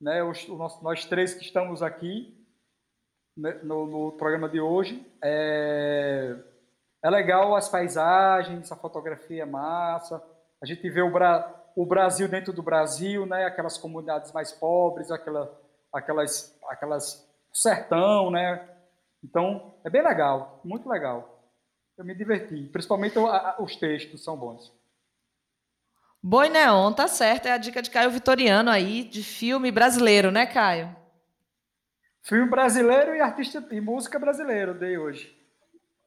né, 0.00 0.20
os, 0.24 0.48
nós, 0.48 0.82
nós 0.82 1.04
três 1.04 1.32
que 1.32 1.44
estamos 1.44 1.80
aqui 1.80 2.36
né, 3.36 3.60
no, 3.62 3.86
no, 3.86 4.12
programa 4.12 4.48
de 4.48 4.60
hoje, 4.60 5.06
é, 5.22 6.36
é 7.04 7.08
legal 7.08 7.54
as 7.54 7.68
paisagens, 7.68 8.72
a 8.72 8.74
fotografia 8.74 9.44
é 9.44 9.46
massa, 9.46 10.20
a 10.60 10.66
gente 10.66 10.90
vê 10.90 11.00
o, 11.00 11.12
Bra, 11.12 11.54
o 11.76 11.86
Brasil 11.86 12.26
dentro 12.28 12.52
do 12.52 12.64
Brasil, 12.64 13.24
né, 13.26 13.44
aquelas 13.44 13.78
comunidades 13.78 14.32
mais 14.32 14.50
pobres, 14.50 15.12
aquela, 15.12 15.56
aquelas, 15.92 16.58
aquelas 16.68 17.32
sertão, 17.52 18.28
né? 18.28 18.68
Então, 19.22 19.72
é 19.84 19.90
bem 19.90 20.02
legal, 20.02 20.60
muito 20.64 20.88
legal. 20.88 21.48
Eu 21.96 22.04
me 22.04 22.16
diverti, 22.16 22.68
principalmente 22.72 23.14
os 23.60 23.76
textos 23.76 24.24
são 24.24 24.36
bons. 24.36 24.79
Boi 26.22 26.50
Neon, 26.50 26.92
tá 26.92 27.08
certo. 27.08 27.46
É 27.46 27.52
a 27.52 27.58
dica 27.58 27.80
de 27.80 27.90
Caio 27.90 28.10
Vitoriano 28.10 28.70
aí, 28.70 29.04
de 29.04 29.22
filme 29.22 29.70
brasileiro, 29.70 30.30
né, 30.30 30.46
Caio? 30.46 30.94
Filme 32.22 32.48
brasileiro 32.48 33.14
e 33.14 33.20
artista 33.20 33.66
e 33.70 33.80
música 33.80 34.18
brasileira, 34.18 34.74
dei 34.74 34.98
hoje. 34.98 35.34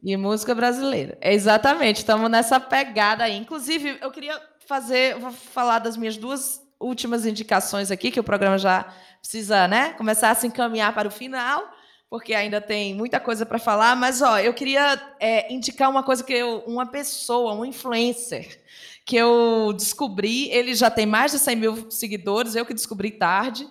E 0.03 0.15
música 0.15 0.53
brasileira. 0.53 1.17
É 1.19 1.33
exatamente, 1.33 1.97
estamos 1.97 2.29
nessa 2.29 2.59
pegada 2.59 3.23
aí. 3.23 3.35
Inclusive, 3.35 3.97
eu 4.01 4.11
queria 4.11 4.39
fazer, 4.67 5.17
vou 5.17 5.31
falar 5.31 5.79
das 5.79 5.97
minhas 5.97 6.15
duas 6.15 6.61
últimas 6.79 7.25
indicações 7.25 7.89
aqui, 7.89 8.11
que 8.11 8.19
o 8.19 8.23
programa 8.23 8.57
já 8.57 8.85
precisa, 9.19 9.67
né, 9.67 9.93
começar 9.93 10.31
a 10.31 10.35
se 10.35 10.45
encaminhar 10.45 10.93
para 10.93 11.07
o 11.07 11.11
final, 11.11 11.63
porque 12.09 12.33
ainda 12.33 12.61
tem 12.61 12.93
muita 12.93 13.19
coisa 13.19 13.45
para 13.45 13.57
falar. 13.57 13.95
Mas, 13.95 14.21
ó, 14.21 14.37
eu 14.37 14.53
queria 14.53 15.01
é, 15.19 15.51
indicar 15.51 15.89
uma 15.89 16.03
coisa 16.03 16.23
que 16.23 16.33
eu, 16.33 16.59
uma 16.67 16.85
pessoa, 16.85 17.55
um 17.55 17.65
influencer, 17.65 18.61
que 19.05 19.15
eu 19.15 19.73
descobri, 19.75 20.49
ele 20.49 20.73
já 20.73 20.89
tem 20.89 21.05
mais 21.05 21.31
de 21.31 21.39
100 21.39 21.55
mil 21.55 21.91
seguidores, 21.91 22.55
eu 22.55 22.65
que 22.65 22.73
descobri 22.73 23.11
tarde, 23.11 23.67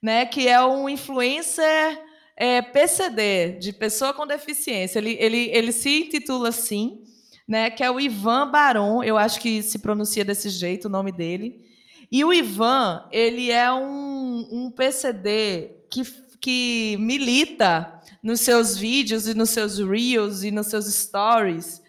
né? 0.00 0.24
Que 0.24 0.48
é 0.48 0.64
um 0.64 0.88
influencer 0.88 2.02
é, 2.36 2.62
PCD, 2.62 3.58
de 3.58 3.72
pessoa 3.72 4.14
com 4.14 4.26
deficiência. 4.26 4.98
Ele, 4.98 5.16
ele, 5.20 5.50
ele 5.52 5.72
se 5.72 6.06
intitula 6.06 6.48
assim, 6.48 7.04
né? 7.46 7.70
Que 7.70 7.84
é 7.84 7.90
o 7.90 8.00
Ivan 8.00 8.50
Baron, 8.50 9.02
eu 9.02 9.18
acho 9.18 9.38
que 9.40 9.62
se 9.62 9.78
pronuncia 9.78 10.24
desse 10.24 10.48
jeito 10.48 10.86
o 10.86 10.90
nome 10.90 11.12
dele. 11.12 11.68
E 12.10 12.24
o 12.24 12.32
Ivan, 12.32 13.06
ele 13.12 13.50
é 13.50 13.70
um, 13.70 14.48
um 14.50 14.70
PCD 14.70 15.72
que, 15.90 16.02
que 16.40 16.96
milita 16.98 18.00
nos 18.22 18.40
seus 18.40 18.76
vídeos 18.76 19.28
e 19.28 19.34
nos 19.34 19.50
seus 19.50 19.78
reels 19.78 20.42
e 20.42 20.50
nos 20.50 20.66
seus 20.68 20.86
stories 20.86 21.82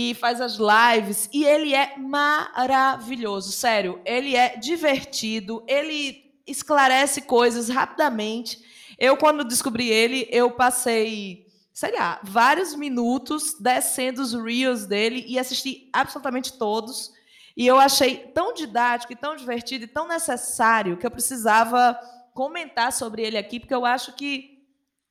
e 0.00 0.14
faz 0.14 0.40
as 0.40 0.58
lives 0.58 1.28
e 1.32 1.44
ele 1.44 1.74
é 1.74 1.96
maravilhoso, 1.98 3.50
sério. 3.50 4.00
Ele 4.04 4.36
é 4.36 4.56
divertido, 4.56 5.64
ele 5.66 6.32
esclarece 6.46 7.22
coisas 7.22 7.68
rapidamente. 7.68 8.62
Eu 8.96 9.16
quando 9.16 9.42
descobri 9.42 9.88
ele, 9.90 10.28
eu 10.30 10.52
passei, 10.52 11.48
sei 11.72 11.92
lá, 11.96 12.20
vários 12.22 12.76
minutos 12.76 13.56
descendo 13.58 14.22
os 14.22 14.34
reels 14.34 14.86
dele 14.86 15.24
e 15.26 15.36
assisti 15.36 15.88
absolutamente 15.92 16.52
todos. 16.52 17.12
E 17.56 17.66
eu 17.66 17.76
achei 17.76 18.18
tão 18.18 18.54
didático 18.54 19.12
e 19.12 19.16
tão 19.16 19.34
divertido 19.34 19.84
e 19.84 19.88
tão 19.88 20.06
necessário 20.06 20.96
que 20.96 21.04
eu 21.04 21.10
precisava 21.10 21.98
comentar 22.32 22.92
sobre 22.92 23.22
ele 23.22 23.36
aqui, 23.36 23.58
porque 23.58 23.74
eu 23.74 23.84
acho 23.84 24.14
que 24.14 24.57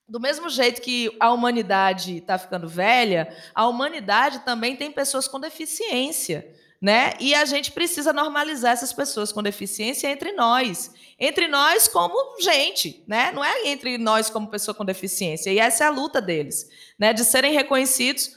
do 0.08 0.20
mesmo 0.20 0.50
jeito 0.50 0.82
que 0.82 1.16
a 1.20 1.32
humanidade 1.32 2.18
está 2.18 2.38
ficando 2.38 2.68
velha, 2.68 3.36
a 3.54 3.68
humanidade 3.68 4.40
também 4.40 4.76
tem 4.76 4.92
pessoas 4.92 5.28
com 5.28 5.40
deficiência. 5.40 6.48
né? 6.80 7.14
E 7.20 7.34
a 7.34 7.44
gente 7.44 7.72
precisa 7.72 8.14
normalizar 8.14 8.72
essas 8.72 8.94
pessoas 8.94 9.32
com 9.32 9.42
deficiência 9.42 10.08
entre 10.08 10.32
nós, 10.34 10.92
entre 11.20 11.48
nós 11.48 11.88
como 11.88 12.40
gente, 12.40 13.04
né? 13.08 13.32
Não 13.32 13.44
é 13.44 13.68
entre 13.68 13.98
nós 13.98 14.30
como 14.30 14.48
pessoa 14.48 14.76
com 14.76 14.86
deficiência. 14.86 15.50
E 15.52 15.58
essa 15.58 15.86
é 15.86 15.88
a 15.88 15.90
luta 15.90 16.22
deles, 16.22 16.70
né? 17.00 17.14
De 17.14 17.26
serem 17.26 17.52
reconhecidos 17.52 18.37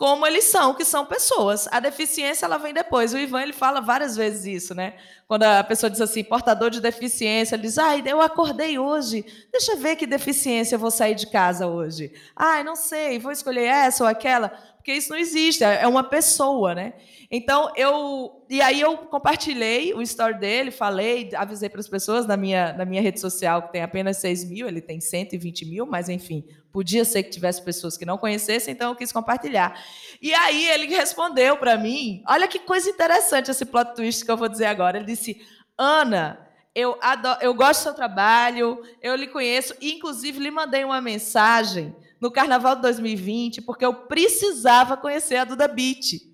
como 0.00 0.26
eles 0.26 0.44
são, 0.44 0.72
que 0.72 0.82
são 0.82 1.04
pessoas. 1.04 1.68
A 1.70 1.78
deficiência 1.78 2.46
ela 2.46 2.56
vem 2.56 2.72
depois. 2.72 3.12
O 3.12 3.18
Ivan 3.18 3.42
ele 3.42 3.52
fala 3.52 3.82
várias 3.82 4.16
vezes 4.16 4.46
isso, 4.46 4.74
né? 4.74 4.94
Quando 5.28 5.42
a 5.42 5.62
pessoa 5.62 5.90
diz 5.90 6.00
assim, 6.00 6.24
portador 6.24 6.70
de 6.70 6.80
deficiência, 6.80 7.54
ele 7.54 7.64
diz: 7.64 7.76
"Ai, 7.76 8.02
eu 8.06 8.18
acordei 8.22 8.78
hoje. 8.78 9.22
Deixa 9.52 9.72
eu 9.72 9.76
ver 9.76 9.96
que 9.96 10.06
deficiência 10.06 10.76
eu 10.76 10.78
vou 10.78 10.90
sair 10.90 11.14
de 11.14 11.26
casa 11.26 11.66
hoje. 11.66 12.14
Ai, 12.34 12.64
não 12.64 12.76
sei, 12.76 13.18
vou 13.18 13.30
escolher 13.30 13.64
essa 13.66 14.02
ou 14.02 14.08
aquela, 14.08 14.48
porque 14.76 14.94
isso 14.94 15.10
não 15.10 15.18
existe, 15.18 15.62
é 15.62 15.86
uma 15.86 16.02
pessoa, 16.02 16.74
né? 16.74 16.94
Então, 17.30 17.70
eu. 17.76 18.42
E 18.48 18.62
aí 18.62 18.80
eu 18.80 18.96
compartilhei 18.96 19.92
o 19.92 20.00
story 20.00 20.38
dele, 20.38 20.70
falei, 20.70 21.28
avisei 21.36 21.68
para 21.68 21.78
as 21.78 21.88
pessoas 21.88 22.26
na 22.26 22.38
minha, 22.38 22.72
na 22.72 22.86
minha 22.86 23.02
rede 23.02 23.20
social, 23.20 23.62
que 23.62 23.72
tem 23.72 23.82
apenas 23.82 24.16
6 24.16 24.48
mil, 24.48 24.66
ele 24.66 24.80
tem 24.80 24.98
120 24.98 25.66
mil, 25.66 25.84
mas 25.84 26.08
enfim, 26.08 26.42
podia 26.72 27.04
ser 27.04 27.22
que 27.22 27.30
tivesse 27.30 27.62
pessoas 27.62 27.96
que 27.96 28.04
não 28.04 28.18
conhecessem, 28.18 28.72
então 28.72 28.90
eu 28.90 28.96
quis 28.96 29.12
compartilhar. 29.12 29.82
E 30.20 30.32
aí 30.34 30.68
ele 30.68 30.86
respondeu 30.86 31.56
para 31.56 31.76
mim: 31.76 32.22
olha 32.26 32.48
que 32.48 32.58
coisa 32.58 32.88
interessante 32.88 33.50
esse 33.50 33.64
plot 33.64 33.94
twist 33.94 34.24
que 34.24 34.30
eu 34.30 34.36
vou 34.36 34.48
dizer 34.48 34.66
agora. 34.66 34.98
Ele 34.98 35.06
disse: 35.06 35.40
Ana. 35.76 36.46
Eu, 36.72 36.96
adoro, 37.02 37.40
eu 37.42 37.52
gosto 37.52 37.80
do 37.80 37.82
seu 37.82 37.94
trabalho, 37.94 38.80
eu 39.02 39.16
lhe 39.16 39.26
conheço, 39.26 39.74
e 39.80 39.92
inclusive 39.92 40.38
lhe 40.38 40.52
mandei 40.52 40.84
uma 40.84 41.00
mensagem 41.00 41.92
no 42.20 42.30
Carnaval 42.30 42.76
de 42.76 42.82
2020, 42.82 43.62
porque 43.62 43.84
eu 43.84 43.92
precisava 43.92 44.96
conhecer 44.96 45.34
a 45.34 45.44
Duda 45.44 45.66
Beat 45.66 46.30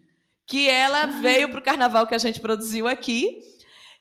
que 0.46 0.68
ela 0.68 1.07
veio 1.07 1.49
para 1.49 1.59
o 1.59 1.62
carnaval 1.62 2.07
que 2.07 2.14
a 2.14 2.18
gente 2.18 2.40
produziu 2.40 2.87
aqui. 2.87 3.42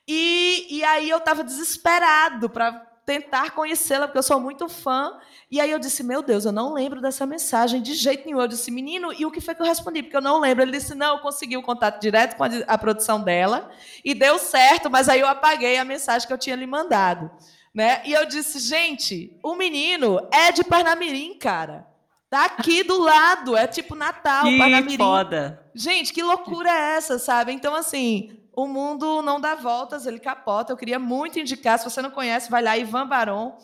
E, 0.07 0.67
e 0.69 0.83
aí 0.83 1.09
eu 1.09 1.17
estava 1.17 1.43
desesperado 1.43 2.47
para 2.49 2.85
tentar 3.05 3.51
conhecê-la, 3.51 4.07
porque 4.07 4.17
eu 4.17 4.23
sou 4.23 4.39
muito 4.39 4.67
fã. 4.67 5.17
E 5.51 5.61
aí 5.61 5.69
eu 5.69 5.77
disse, 5.77 6.03
meu 6.03 6.23
Deus, 6.23 6.45
eu 6.45 6.51
não 6.51 6.73
lembro 6.73 6.99
dessa 6.99 7.25
mensagem 7.25 7.81
de 7.81 7.93
jeito 7.93 8.25
nenhum. 8.25 8.41
Eu 8.41 8.47
disse, 8.47 8.71
menino, 8.71 9.13
e 9.13 9.25
o 9.25 9.31
que 9.31 9.39
foi 9.39 9.53
que 9.53 9.61
eu 9.61 9.65
respondi? 9.65 10.01
Porque 10.01 10.17
eu 10.17 10.21
não 10.21 10.39
lembro. 10.39 10.63
Ele 10.63 10.71
disse, 10.71 10.95
não, 10.95 11.15
eu 11.15 11.21
consegui 11.21 11.55
o 11.55 11.61
contato 11.61 12.01
direto 12.01 12.35
com 12.35 12.43
a, 12.43 12.49
a 12.67 12.77
produção 12.77 13.21
dela 13.21 13.69
e 14.03 14.13
deu 14.13 14.39
certo, 14.39 14.89
mas 14.89 15.07
aí 15.07 15.19
eu 15.19 15.27
apaguei 15.27 15.77
a 15.77 15.85
mensagem 15.85 16.27
que 16.27 16.33
eu 16.33 16.37
tinha 16.37 16.55
lhe 16.55 16.65
mandado. 16.65 17.29
Né? 17.73 18.01
E 18.05 18.13
eu 18.13 18.25
disse, 18.25 18.57
gente, 18.59 19.37
o 19.43 19.53
menino 19.53 20.27
é 20.31 20.51
de 20.51 20.63
Parnamirim, 20.63 21.37
cara. 21.37 21.85
Tá 22.29 22.45
aqui 22.45 22.83
do 22.83 22.99
lado, 22.99 23.55
é 23.55 23.67
tipo 23.67 23.93
Natal, 23.93 24.45
que 24.45 24.57
Parnamirim. 24.57 24.97
foda. 24.97 25.61
Gente, 25.75 26.11
que 26.11 26.23
loucura 26.23 26.69
é 26.69 26.95
essa, 26.95 27.19
sabe? 27.19 27.51
Então, 27.51 27.75
assim, 27.75 28.39
o 28.55 28.67
mundo 28.67 29.21
não 29.21 29.39
dá 29.39 29.55
voltas, 29.55 30.05
ele 30.05 30.19
capota. 30.19 30.71
Eu 30.71 30.77
queria 30.77 30.99
muito 30.99 31.39
indicar, 31.39 31.77
se 31.77 31.89
você 31.89 32.01
não 32.01 32.11
conhece, 32.11 32.49
vai 32.49 32.63
lá, 32.63 32.77
Ivan 32.77 33.07
Baron. 33.07 33.57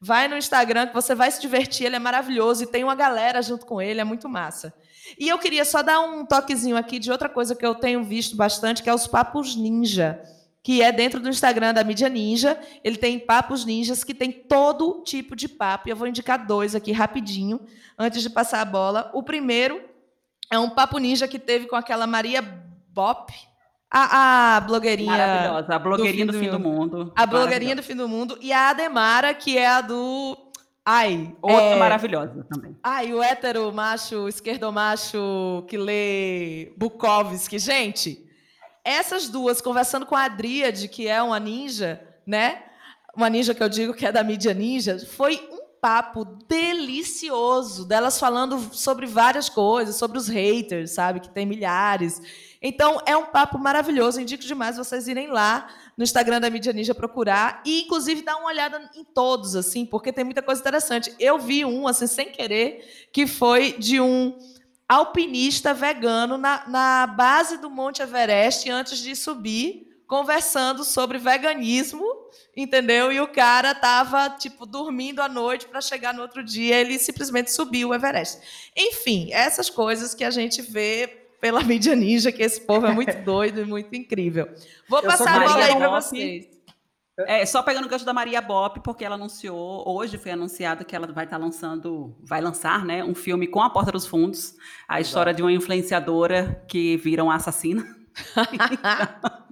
Vai 0.00 0.28
no 0.28 0.36
Instagram 0.36 0.88
que 0.88 0.94
você 0.94 1.14
vai 1.14 1.30
se 1.30 1.40
divertir, 1.40 1.86
ele 1.86 1.96
é 1.96 1.98
maravilhoso 1.98 2.62
e 2.62 2.66
tem 2.66 2.84
uma 2.84 2.94
galera 2.94 3.40
junto 3.40 3.64
com 3.64 3.80
ele, 3.80 4.00
é 4.00 4.04
muito 4.04 4.28
massa. 4.28 4.74
E 5.18 5.28
eu 5.28 5.38
queria 5.38 5.64
só 5.64 5.82
dar 5.82 6.00
um 6.00 6.24
toquezinho 6.24 6.76
aqui 6.76 6.98
de 6.98 7.10
outra 7.10 7.28
coisa 7.28 7.54
que 7.54 7.64
eu 7.64 7.74
tenho 7.74 8.04
visto 8.04 8.36
bastante, 8.36 8.82
que 8.82 8.90
é 8.90 8.94
os 8.94 9.06
papos 9.06 9.56
ninja 9.56 10.20
que 10.66 10.82
é 10.82 10.90
dentro 10.90 11.20
do 11.20 11.28
Instagram 11.28 11.72
da 11.72 11.84
Mídia 11.84 12.08
Ninja. 12.08 12.58
Ele 12.82 12.96
tem 12.96 13.20
papos 13.20 13.64
ninjas 13.64 14.02
que 14.02 14.12
tem 14.12 14.32
todo 14.32 15.00
tipo 15.04 15.36
de 15.36 15.48
papo. 15.48 15.86
E 15.86 15.92
eu 15.92 15.96
vou 15.96 16.08
indicar 16.08 16.44
dois 16.44 16.74
aqui 16.74 16.90
rapidinho, 16.90 17.60
antes 17.96 18.20
de 18.20 18.28
passar 18.28 18.62
a 18.62 18.64
bola. 18.64 19.08
O 19.14 19.22
primeiro 19.22 19.80
é 20.50 20.58
um 20.58 20.68
papo 20.68 20.98
ninja 20.98 21.28
que 21.28 21.38
teve 21.38 21.68
com 21.68 21.76
aquela 21.76 22.04
Maria 22.04 22.42
Bop, 22.42 23.32
a, 23.90 24.56
a 24.56 24.60
blogueirinha. 24.60 25.10
Maravilhosa, 25.10 25.74
a 25.74 25.78
blogueirinha 25.78 26.26
do 26.26 26.32
fim 26.32 26.46
do, 26.46 26.52
do 26.52 26.60
mundo. 26.60 27.12
A 27.14 27.26
blogueirinha 27.26 27.76
do 27.76 27.82
fim 27.82 27.94
do 27.94 28.08
mundo. 28.08 28.38
E 28.40 28.52
a 28.52 28.70
Ademara, 28.70 29.32
que 29.32 29.56
é 29.56 29.66
a 29.66 29.80
do. 29.80 30.36
Ai. 30.84 31.34
Outra 31.40 31.60
é... 31.60 31.78
maravilhosa 31.78 32.46
também. 32.48 32.76
Ai, 32.82 33.12
o 33.12 33.22
hétero 33.22 33.72
macho, 33.72 34.28
esquerdo 34.28 34.70
macho 34.72 35.64
que 35.68 35.76
lê 35.76 36.72
Bukowski. 36.76 37.58
Gente, 37.58 38.24
essas 38.84 39.28
duas, 39.28 39.60
conversando 39.60 40.06
com 40.06 40.14
a 40.14 40.24
Adríade, 40.24 40.88
que 40.88 41.08
é 41.08 41.20
uma 41.22 41.40
ninja, 41.40 42.00
né? 42.26 42.62
Uma 43.16 43.30
ninja 43.30 43.54
que 43.54 43.62
eu 43.62 43.68
digo 43.68 43.94
que 43.94 44.06
é 44.06 44.12
da 44.12 44.22
mídia 44.22 44.52
ninja, 44.52 44.98
foi 45.16 45.40
um 45.50 45.66
papo 45.80 46.24
delicioso 46.46 47.86
delas 47.86 48.18
falando 48.18 48.58
sobre 48.72 49.06
várias 49.06 49.48
coisas, 49.48 49.96
sobre 49.96 50.18
os 50.18 50.28
haters, 50.28 50.92
sabe? 50.92 51.20
Que 51.20 51.28
tem 51.28 51.46
milhares. 51.46 52.20
Então, 52.60 53.00
é 53.06 53.16
um 53.16 53.26
papo 53.26 53.58
maravilhoso. 53.58 54.20
Indico 54.20 54.42
demais 54.44 54.76
vocês 54.76 55.08
irem 55.08 55.28
lá 55.28 55.68
no 55.96 56.04
Instagram 56.04 56.40
da 56.40 56.50
Mídia 56.50 56.72
Ninja 56.72 56.94
procurar 56.94 57.62
e, 57.64 57.82
inclusive, 57.82 58.22
dar 58.22 58.36
uma 58.36 58.48
olhada 58.48 58.90
em 58.94 59.04
todos, 59.04 59.54
assim, 59.54 59.84
porque 59.84 60.12
tem 60.12 60.24
muita 60.24 60.42
coisa 60.42 60.60
interessante. 60.60 61.14
Eu 61.18 61.38
vi 61.38 61.64
um, 61.64 61.86
assim, 61.86 62.06
sem 62.06 62.30
querer, 62.30 63.08
que 63.12 63.26
foi 63.26 63.72
de 63.72 64.00
um 64.00 64.36
alpinista 64.88 65.74
vegano 65.74 66.38
na, 66.38 66.64
na 66.68 67.06
base 67.06 67.58
do 67.58 67.68
Monte 67.68 68.02
Everest 68.02 68.70
antes 68.70 68.98
de 68.98 69.16
subir, 69.16 69.86
conversando 70.06 70.84
sobre 70.84 71.18
veganismo, 71.18 72.04
entendeu? 72.56 73.10
E 73.10 73.20
o 73.20 73.26
cara 73.26 73.74
tava 73.74 74.30
tipo 74.30 74.64
dormindo 74.64 75.20
à 75.20 75.28
noite 75.28 75.66
para 75.66 75.80
chegar 75.80 76.14
no 76.14 76.22
outro 76.22 76.44
dia, 76.44 76.76
ele 76.76 76.98
simplesmente 76.98 77.50
subiu 77.50 77.88
o 77.88 77.94
Everest. 77.94 78.38
Enfim, 78.76 79.32
essas 79.32 79.68
coisas 79.68 80.14
que 80.14 80.22
a 80.22 80.30
gente 80.30 80.62
vê 80.62 81.25
pela 81.40 81.62
mídia 81.62 81.94
ninja, 81.94 82.32
que 82.32 82.42
esse 82.42 82.60
povo 82.60 82.86
é 82.86 82.92
muito 82.92 83.16
doido 83.24 83.60
e 83.60 83.64
muito 83.64 83.94
incrível. 83.94 84.48
Vou 84.88 85.00
Eu 85.00 85.06
passar 85.06 85.42
a 85.42 85.48
bola 85.48 85.64
aí 85.64 85.76
para 85.76 85.88
vocês. 85.88 86.56
É, 87.20 87.46
só 87.46 87.62
pegando 87.62 87.86
o 87.86 87.88
gancho 87.88 88.04
da 88.04 88.12
Maria 88.12 88.42
Bop, 88.42 88.80
porque 88.80 89.02
ela 89.02 89.14
anunciou, 89.14 89.88
hoje 89.88 90.18
foi 90.18 90.32
anunciado 90.32 90.84
que 90.84 90.94
ela 90.94 91.06
vai 91.06 91.24
estar 91.24 91.38
tá 91.38 91.42
lançando, 91.42 92.14
vai 92.22 92.42
lançar, 92.42 92.84
né, 92.84 93.02
um 93.02 93.14
filme 93.14 93.46
com 93.46 93.62
a 93.62 93.70
Porta 93.70 93.90
dos 93.90 94.06
Fundos, 94.06 94.54
a 94.86 94.96
Exato. 94.96 95.00
história 95.00 95.32
de 95.32 95.40
uma 95.40 95.50
influenciadora 95.50 96.62
que 96.68 96.98
vira 96.98 97.24
uma 97.24 97.34
assassina. 97.34 97.86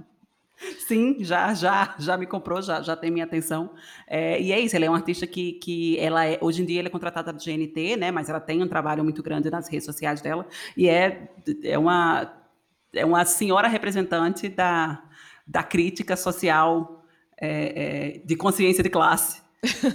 Sim, 0.87 1.16
já, 1.20 1.53
já, 1.55 1.94
já 1.98 2.16
me 2.16 2.27
comprou, 2.27 2.61
já, 2.61 2.83
já 2.83 2.96
tem 2.96 3.11
minha 3.11 3.24
atenção. 3.24 3.70
É, 4.07 4.40
e 4.40 4.53
é 4.53 4.61
isso, 4.61 4.77
ela 4.77 4.85
é 4.85 4.88
uma 4.88 4.98
artista 4.98 5.27
que, 5.27 5.53
que 5.55 5.98
ela 5.98 6.27
é, 6.27 6.38
hoje 6.40 6.62
em 6.62 6.64
dia 6.64 6.81
ela 6.81 6.88
é 6.88 6.90
contratada 6.90 7.33
do 7.33 7.38
GNT, 7.38 7.96
né? 7.96 8.11
Mas 8.11 8.29
ela 8.29 8.40
tem 8.40 8.62
um 8.62 8.68
trabalho 8.68 9.03
muito 9.03 9.22
grande 9.22 9.50
nas 9.50 9.68
redes 9.68 9.85
sociais 9.85 10.20
dela 10.20 10.46
e 10.77 10.88
é, 10.88 11.29
é 11.62 11.79
uma 11.79 12.44
é 12.94 13.05
uma 13.05 13.24
senhora 13.24 13.68
representante 13.68 14.48
da, 14.48 15.03
da 15.46 15.62
crítica 15.62 16.16
social 16.16 17.05
é, 17.40 18.16
é, 18.16 18.18
de 18.24 18.37
consciência 18.37 18.83
de 18.83 18.88
classe, 18.88 19.42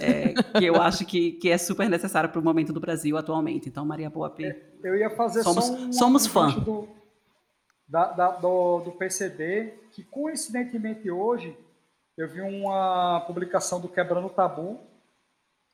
é, 0.00 0.34
que 0.58 0.64
eu 0.64 0.80
acho 0.80 1.04
que, 1.04 1.32
que 1.32 1.48
é 1.48 1.56
super 1.56 1.88
necessário 1.88 2.28
para 2.28 2.40
o 2.40 2.44
momento 2.44 2.72
do 2.72 2.80
Brasil 2.80 3.16
atualmente. 3.16 3.68
Então, 3.68 3.84
Maria 3.84 4.10
Boap, 4.10 4.40
é, 4.44 4.56
eu 4.84 4.96
ia 4.96 5.10
fazer 5.10 5.42
somos, 5.42 5.64
só 5.64 5.72
um, 5.72 5.92
somos 5.92 6.26
um 6.26 6.28
fã. 6.28 6.50
Do, 6.60 6.88
da, 7.90 8.04
da, 8.12 8.30
do, 8.30 8.80
do 8.80 8.92
PCD, 8.92 9.74
que 9.92 10.04
coincidentemente 10.04 11.10
hoje 11.10 11.58
eu 12.16 12.28
vi 12.28 12.40
uma 12.40 13.20
publicação 13.26 13.80
do 13.80 13.88
Quebrando 13.88 14.28
o 14.28 14.30
Tabu 14.30 14.78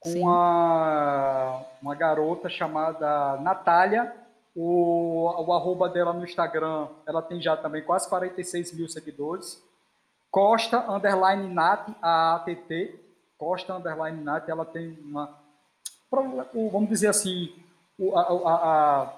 com 0.01 0.21
uma, 0.21 1.63
uma 1.83 1.95
garota 1.95 2.49
chamada 2.49 3.37
Natália. 3.39 4.15
O, 4.55 5.25
o 5.47 5.53
arroba 5.53 5.89
dela 5.89 6.15
no 6.15 6.25
Instagram, 6.25 6.89
ela 7.07 7.21
tem 7.21 7.43
já 7.43 7.55
também 7.55 7.83
quase 7.83 8.09
46 8.09 8.73
mil 8.73 8.89
seguidores. 8.89 9.63
Costa 10.31 10.91
underline 10.91 11.53
Nat, 11.53 11.89
a 12.01 12.37
ATT, 12.37 12.99
Costa 13.37 13.75
underline 13.75 14.23
Nat, 14.23 14.49
ela 14.49 14.65
tem 14.65 14.99
uma. 15.05 15.39
Vamos 16.11 16.89
dizer 16.89 17.09
assim, 17.09 17.53
o, 17.99 18.17
a, 18.17 18.23
a, 18.23 18.55
a, 18.55 19.13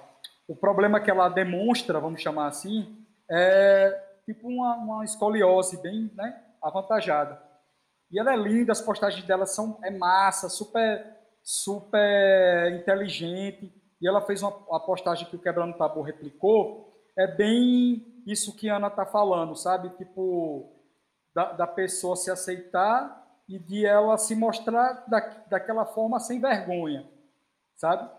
o 0.47 0.55
problema 0.55 0.99
que 0.99 1.11
ela 1.11 1.29
demonstra, 1.29 1.99
vamos 1.99 2.21
chamar 2.21 2.47
assim, 2.47 2.98
é 3.29 4.19
tipo 4.25 4.47
uma, 4.47 4.75
uma 4.75 5.05
escoliose 5.05 5.81
bem 5.81 6.11
né, 6.15 6.43
avantajada. 6.61 7.41
E 8.11 8.19
ela 8.19 8.33
é 8.33 8.37
linda, 8.37 8.71
as 8.71 8.81
postagens 8.81 9.25
dela 9.25 9.45
são 9.45 9.79
é 9.83 9.91
massa, 9.91 10.49
super, 10.49 11.05
super 11.43 12.73
inteligente. 12.73 13.71
E 14.01 14.07
ela 14.07 14.21
fez 14.21 14.41
uma 14.41 14.51
a 14.71 14.79
postagem 14.79 15.27
que 15.27 15.35
o 15.35 15.41
Quebrando 15.41 15.77
Tabu 15.77 16.01
replicou, 16.01 16.89
é 17.17 17.27
bem 17.27 18.23
isso 18.25 18.55
que 18.55 18.69
a 18.69 18.77
Ana 18.77 18.89
tá 18.89 19.05
falando, 19.05 19.55
sabe? 19.55 19.89
Tipo, 19.97 20.73
da, 21.35 21.51
da 21.51 21.67
pessoa 21.67 22.15
se 22.15 22.31
aceitar 22.31 23.19
e 23.47 23.59
de 23.59 23.85
ela 23.85 24.17
se 24.17 24.35
mostrar 24.35 25.05
da, 25.07 25.19
daquela 25.49 25.85
forma 25.85 26.19
sem 26.19 26.39
vergonha, 26.39 27.09
sabe? 27.75 28.09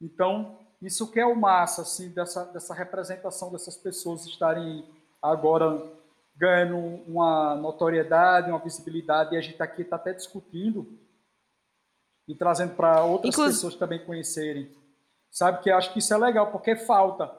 Então, 0.00 0.58
isso 0.84 1.10
que 1.10 1.20
é 1.20 1.26
o 1.26 1.34
massa, 1.34 1.82
assim, 1.82 2.10
dessa, 2.10 2.44
dessa 2.46 2.74
representação 2.74 3.50
dessas 3.50 3.76
pessoas 3.76 4.26
estarem 4.26 4.84
agora 5.22 5.82
ganhando 6.36 6.76
uma 7.06 7.54
notoriedade, 7.54 8.50
uma 8.50 8.58
visibilidade, 8.58 9.34
e 9.34 9.38
a 9.38 9.40
gente 9.40 9.62
aqui 9.62 9.82
está 9.82 9.96
até 9.96 10.12
discutindo 10.12 10.86
e 12.26 12.34
trazendo 12.34 12.74
para 12.74 13.04
outras 13.04 13.34
pessoas 13.36 13.76
também 13.76 14.04
conhecerem. 14.04 14.70
Sabe 15.30 15.62
que 15.62 15.70
acho 15.70 15.92
que 15.92 15.98
isso 15.98 16.12
é 16.12 16.16
legal, 16.16 16.50
porque 16.50 16.76
falta, 16.76 17.30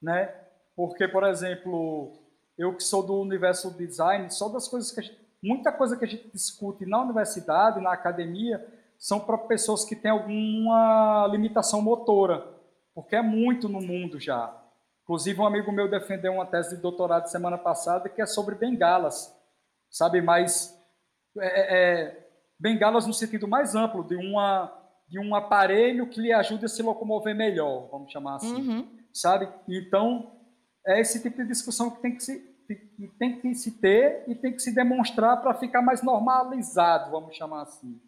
né? 0.00 0.34
Porque, 0.76 1.06
por 1.08 1.24
exemplo, 1.24 2.12
eu 2.56 2.74
que 2.74 2.82
sou 2.82 3.02
do 3.02 3.20
universo 3.20 3.70
do 3.70 3.76
design, 3.76 4.30
só 4.30 4.48
das 4.48 4.68
coisas 4.68 4.90
que 4.90 5.00
a 5.00 5.02
gente, 5.02 5.18
muita 5.42 5.72
coisa 5.72 5.96
que 5.96 6.04
a 6.04 6.08
gente 6.08 6.30
discute 6.32 6.86
na 6.86 7.02
universidade, 7.02 7.80
na 7.80 7.92
academia, 7.92 8.64
são 8.98 9.20
para 9.20 9.36
pessoas 9.38 9.84
que 9.84 9.94
têm 9.94 10.10
alguma 10.10 11.28
limitação 11.30 11.82
motora, 11.82 12.53
porque 12.94 13.16
é 13.16 13.22
muito 13.22 13.68
no 13.68 13.80
mundo 13.80 14.20
já. 14.20 14.54
Inclusive, 15.02 15.40
um 15.40 15.46
amigo 15.46 15.70
meu 15.70 15.90
defendeu 15.90 16.32
uma 16.32 16.46
tese 16.46 16.76
de 16.76 16.82
doutorado 16.82 17.26
semana 17.26 17.58
passada 17.58 18.08
que 18.08 18.22
é 18.22 18.26
sobre 18.26 18.54
bengalas, 18.54 19.34
sabe? 19.90 20.22
Mas 20.22 20.74
é, 21.38 21.46
é, 21.46 21.78
é, 21.78 22.28
bengalas 22.58 23.06
no 23.06 23.12
sentido 23.12 23.46
mais 23.46 23.74
amplo, 23.74 24.04
de, 24.04 24.16
uma, 24.16 24.72
de 25.08 25.18
um 25.18 25.34
aparelho 25.34 26.08
que 26.08 26.20
lhe 26.20 26.32
ajude 26.32 26.64
a 26.64 26.68
se 26.68 26.82
locomover 26.82 27.34
melhor, 27.34 27.88
vamos 27.90 28.10
chamar 28.10 28.36
assim, 28.36 28.68
uhum. 28.68 28.88
sabe? 29.12 29.48
Então, 29.68 30.32
é 30.86 31.00
esse 31.00 31.20
tipo 31.20 31.36
de 31.42 31.48
discussão 31.48 31.90
que 31.90 32.00
tem 32.00 32.14
que 32.14 32.22
se, 32.22 32.38
que 32.66 33.08
tem 33.18 33.40
que 33.40 33.54
se 33.54 33.72
ter 33.72 34.24
e 34.26 34.34
tem 34.34 34.52
que 34.52 34.60
se 34.60 34.74
demonstrar 34.74 35.42
para 35.42 35.54
ficar 35.54 35.82
mais 35.82 36.02
normalizado, 36.02 37.10
vamos 37.10 37.36
chamar 37.36 37.62
assim. 37.62 38.00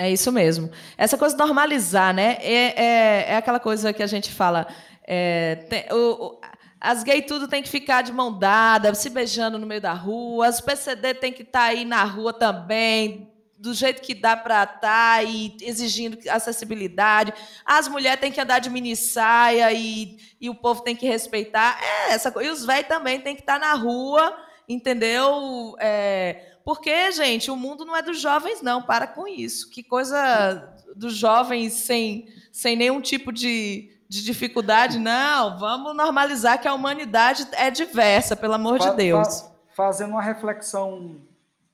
É 0.00 0.10
isso 0.10 0.32
mesmo. 0.32 0.70
Essa 0.96 1.18
coisa 1.18 1.36
de 1.36 1.44
normalizar, 1.44 2.14
né? 2.14 2.38
É, 2.40 2.82
é, 2.82 3.32
é 3.32 3.36
aquela 3.36 3.60
coisa 3.60 3.92
que 3.92 4.02
a 4.02 4.06
gente 4.06 4.32
fala. 4.32 4.66
É, 5.06 5.56
tem, 5.68 5.84
o, 5.92 6.28
o, 6.28 6.40
as 6.80 7.02
gays 7.02 7.26
tudo 7.26 7.46
tem 7.46 7.62
que 7.62 7.68
ficar 7.68 8.00
de 8.00 8.10
mão 8.10 8.38
dada, 8.38 8.94
se 8.94 9.10
beijando 9.10 9.58
no 9.58 9.66
meio 9.66 9.82
da 9.82 9.92
rua. 9.92 10.46
As 10.46 10.58
PCD 10.58 11.12
tem 11.12 11.30
que 11.30 11.42
estar 11.42 11.58
tá 11.58 11.66
aí 11.66 11.84
na 11.84 12.02
rua 12.02 12.32
também, 12.32 13.30
do 13.58 13.74
jeito 13.74 14.00
que 14.00 14.14
dá 14.14 14.34
para 14.38 14.62
estar 14.62 14.80
tá, 14.80 15.22
e 15.22 15.54
exigindo 15.60 16.16
acessibilidade. 16.30 17.34
As 17.62 17.86
mulheres 17.86 18.20
têm 18.20 18.32
que 18.32 18.40
andar 18.40 18.58
de 18.58 18.70
mini 18.70 18.96
saia 18.96 19.70
e, 19.70 20.16
e 20.40 20.48
o 20.48 20.54
povo 20.54 20.80
tem 20.80 20.96
que 20.96 21.06
respeitar. 21.06 21.78
É 21.78 22.12
essa 22.12 22.32
coisa. 22.32 22.48
E 22.48 22.52
os 22.52 22.64
velhos 22.64 22.88
também 22.88 23.20
têm 23.20 23.34
que 23.34 23.42
estar 23.42 23.60
tá 23.60 23.66
na 23.66 23.74
rua, 23.74 24.34
entendeu? 24.66 25.76
É, 25.78 26.49
porque, 26.64 27.10
gente, 27.12 27.50
o 27.50 27.56
mundo 27.56 27.84
não 27.84 27.96
é 27.96 28.02
dos 28.02 28.20
jovens, 28.20 28.62
não. 28.62 28.82
Para 28.82 29.06
com 29.06 29.26
isso. 29.26 29.70
Que 29.70 29.82
coisa 29.82 30.74
dos 30.94 31.14
jovens 31.14 31.72
sem, 31.72 32.28
sem 32.52 32.76
nenhum 32.76 33.00
tipo 33.00 33.32
de, 33.32 33.90
de 34.08 34.24
dificuldade. 34.24 34.98
Não, 34.98 35.58
vamos 35.58 35.96
normalizar 35.96 36.60
que 36.60 36.68
a 36.68 36.74
humanidade 36.74 37.46
é 37.52 37.70
diversa, 37.70 38.36
pelo 38.36 38.54
amor 38.54 38.78
fa 38.78 38.90
de 38.90 38.96
Deus. 38.96 39.40
Fa 39.40 39.50
fazendo 39.74 40.10
uma 40.10 40.22
reflexão 40.22 41.20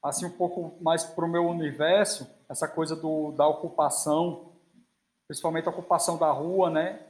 assim 0.03 0.27
um 0.27 0.31
pouco 0.31 0.77
mais 0.81 1.03
para 1.03 1.25
o 1.25 1.29
meu 1.29 1.47
universo, 1.47 2.29
essa 2.49 2.69
coisa 2.69 2.95
do, 2.95 3.33
da 3.33 3.47
ocupação, 3.49 4.53
principalmente 5.27 5.67
a 5.67 5.71
ocupação 5.71 6.17
da 6.17 6.31
rua, 6.31 6.71
né? 6.71 7.01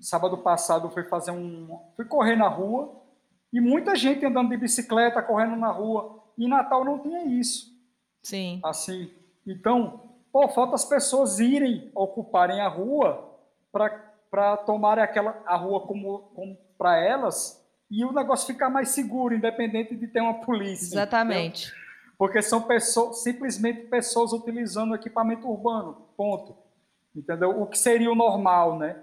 Sábado 0.00 0.36
passado 0.38 0.86
eu 0.86 0.90
fui 0.90 1.04
fazer 1.04 1.30
um, 1.30 1.78
fui 1.94 2.04
correr 2.04 2.34
na 2.34 2.48
rua 2.48 3.00
e 3.52 3.60
muita 3.60 3.94
gente 3.94 4.24
andando 4.24 4.48
de 4.48 4.56
bicicleta, 4.56 5.22
correndo 5.22 5.56
na 5.56 5.70
rua. 5.70 6.19
E 6.40 6.48
Natal 6.48 6.82
não 6.86 6.98
tinha 6.98 7.22
isso. 7.22 7.70
Sim. 8.22 8.60
Assim, 8.64 9.12
então, 9.46 10.08
pô, 10.32 10.48
falta 10.48 10.74
as 10.74 10.86
pessoas 10.86 11.38
irem 11.38 11.90
ocuparem 11.94 12.62
a 12.62 12.68
rua 12.68 13.38
para 13.70 14.56
tomarem 14.56 15.04
aquela 15.04 15.42
a 15.44 15.54
rua 15.54 15.86
como, 15.86 16.30
como 16.34 16.56
para 16.78 16.96
elas 16.98 17.62
e 17.90 18.02
o 18.06 18.12
negócio 18.12 18.46
ficar 18.46 18.70
mais 18.70 18.88
seguro, 18.88 19.34
independente 19.34 19.94
de 19.94 20.06
ter 20.06 20.22
uma 20.22 20.40
polícia. 20.40 20.94
Exatamente. 20.94 21.66
Entendeu? 21.66 21.80
Porque 22.16 22.40
são 22.40 22.62
pessoas, 22.62 23.22
simplesmente 23.22 23.82
pessoas 23.88 24.32
utilizando 24.32 24.94
equipamento 24.94 25.46
urbano, 25.46 26.08
ponto. 26.16 26.56
Entendeu? 27.14 27.60
O 27.60 27.66
que 27.66 27.78
seria 27.78 28.10
o 28.10 28.14
normal, 28.14 28.78
né? 28.78 28.96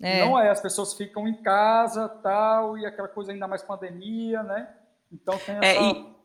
É. 0.00 0.24
Não 0.24 0.38
é, 0.38 0.48
as 0.48 0.60
pessoas 0.60 0.94
ficam 0.94 1.28
em 1.28 1.34
casa, 1.42 2.08
tal, 2.08 2.78
e 2.78 2.86
aquela 2.86 3.08
coisa 3.08 3.32
ainda 3.32 3.46
mais 3.46 3.62
pandemia, 3.62 4.42
né? 4.42 4.70
Então 5.12 5.36
tem 5.38 5.56
é, 5.56 5.58
essa... 5.58 5.80
É, 5.80 5.90
e 5.90 6.17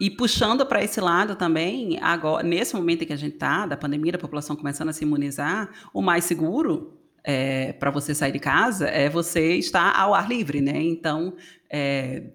e 0.00 0.08
puxando 0.08 0.64
para 0.64 0.82
esse 0.82 0.98
lado 0.98 1.36
também, 1.36 1.98
agora, 2.00 2.42
nesse 2.42 2.74
momento 2.74 3.02
em 3.02 3.06
que 3.06 3.12
a 3.12 3.16
gente 3.16 3.34
está, 3.34 3.66
da 3.66 3.76
pandemia, 3.76 4.12
da 4.12 4.18
população 4.18 4.56
começando 4.56 4.88
a 4.88 4.92
se 4.94 5.04
imunizar, 5.04 5.70
o 5.92 6.00
mais 6.00 6.24
seguro 6.24 6.98
é, 7.22 7.74
para 7.74 7.90
você 7.90 8.14
sair 8.14 8.32
de 8.32 8.38
casa 8.38 8.88
é 8.88 9.10
você 9.10 9.56
estar 9.56 9.94
ao 9.94 10.14
ar 10.14 10.26
livre, 10.26 10.62
né? 10.62 10.80
Então, 10.82 11.34
é, 11.70 12.30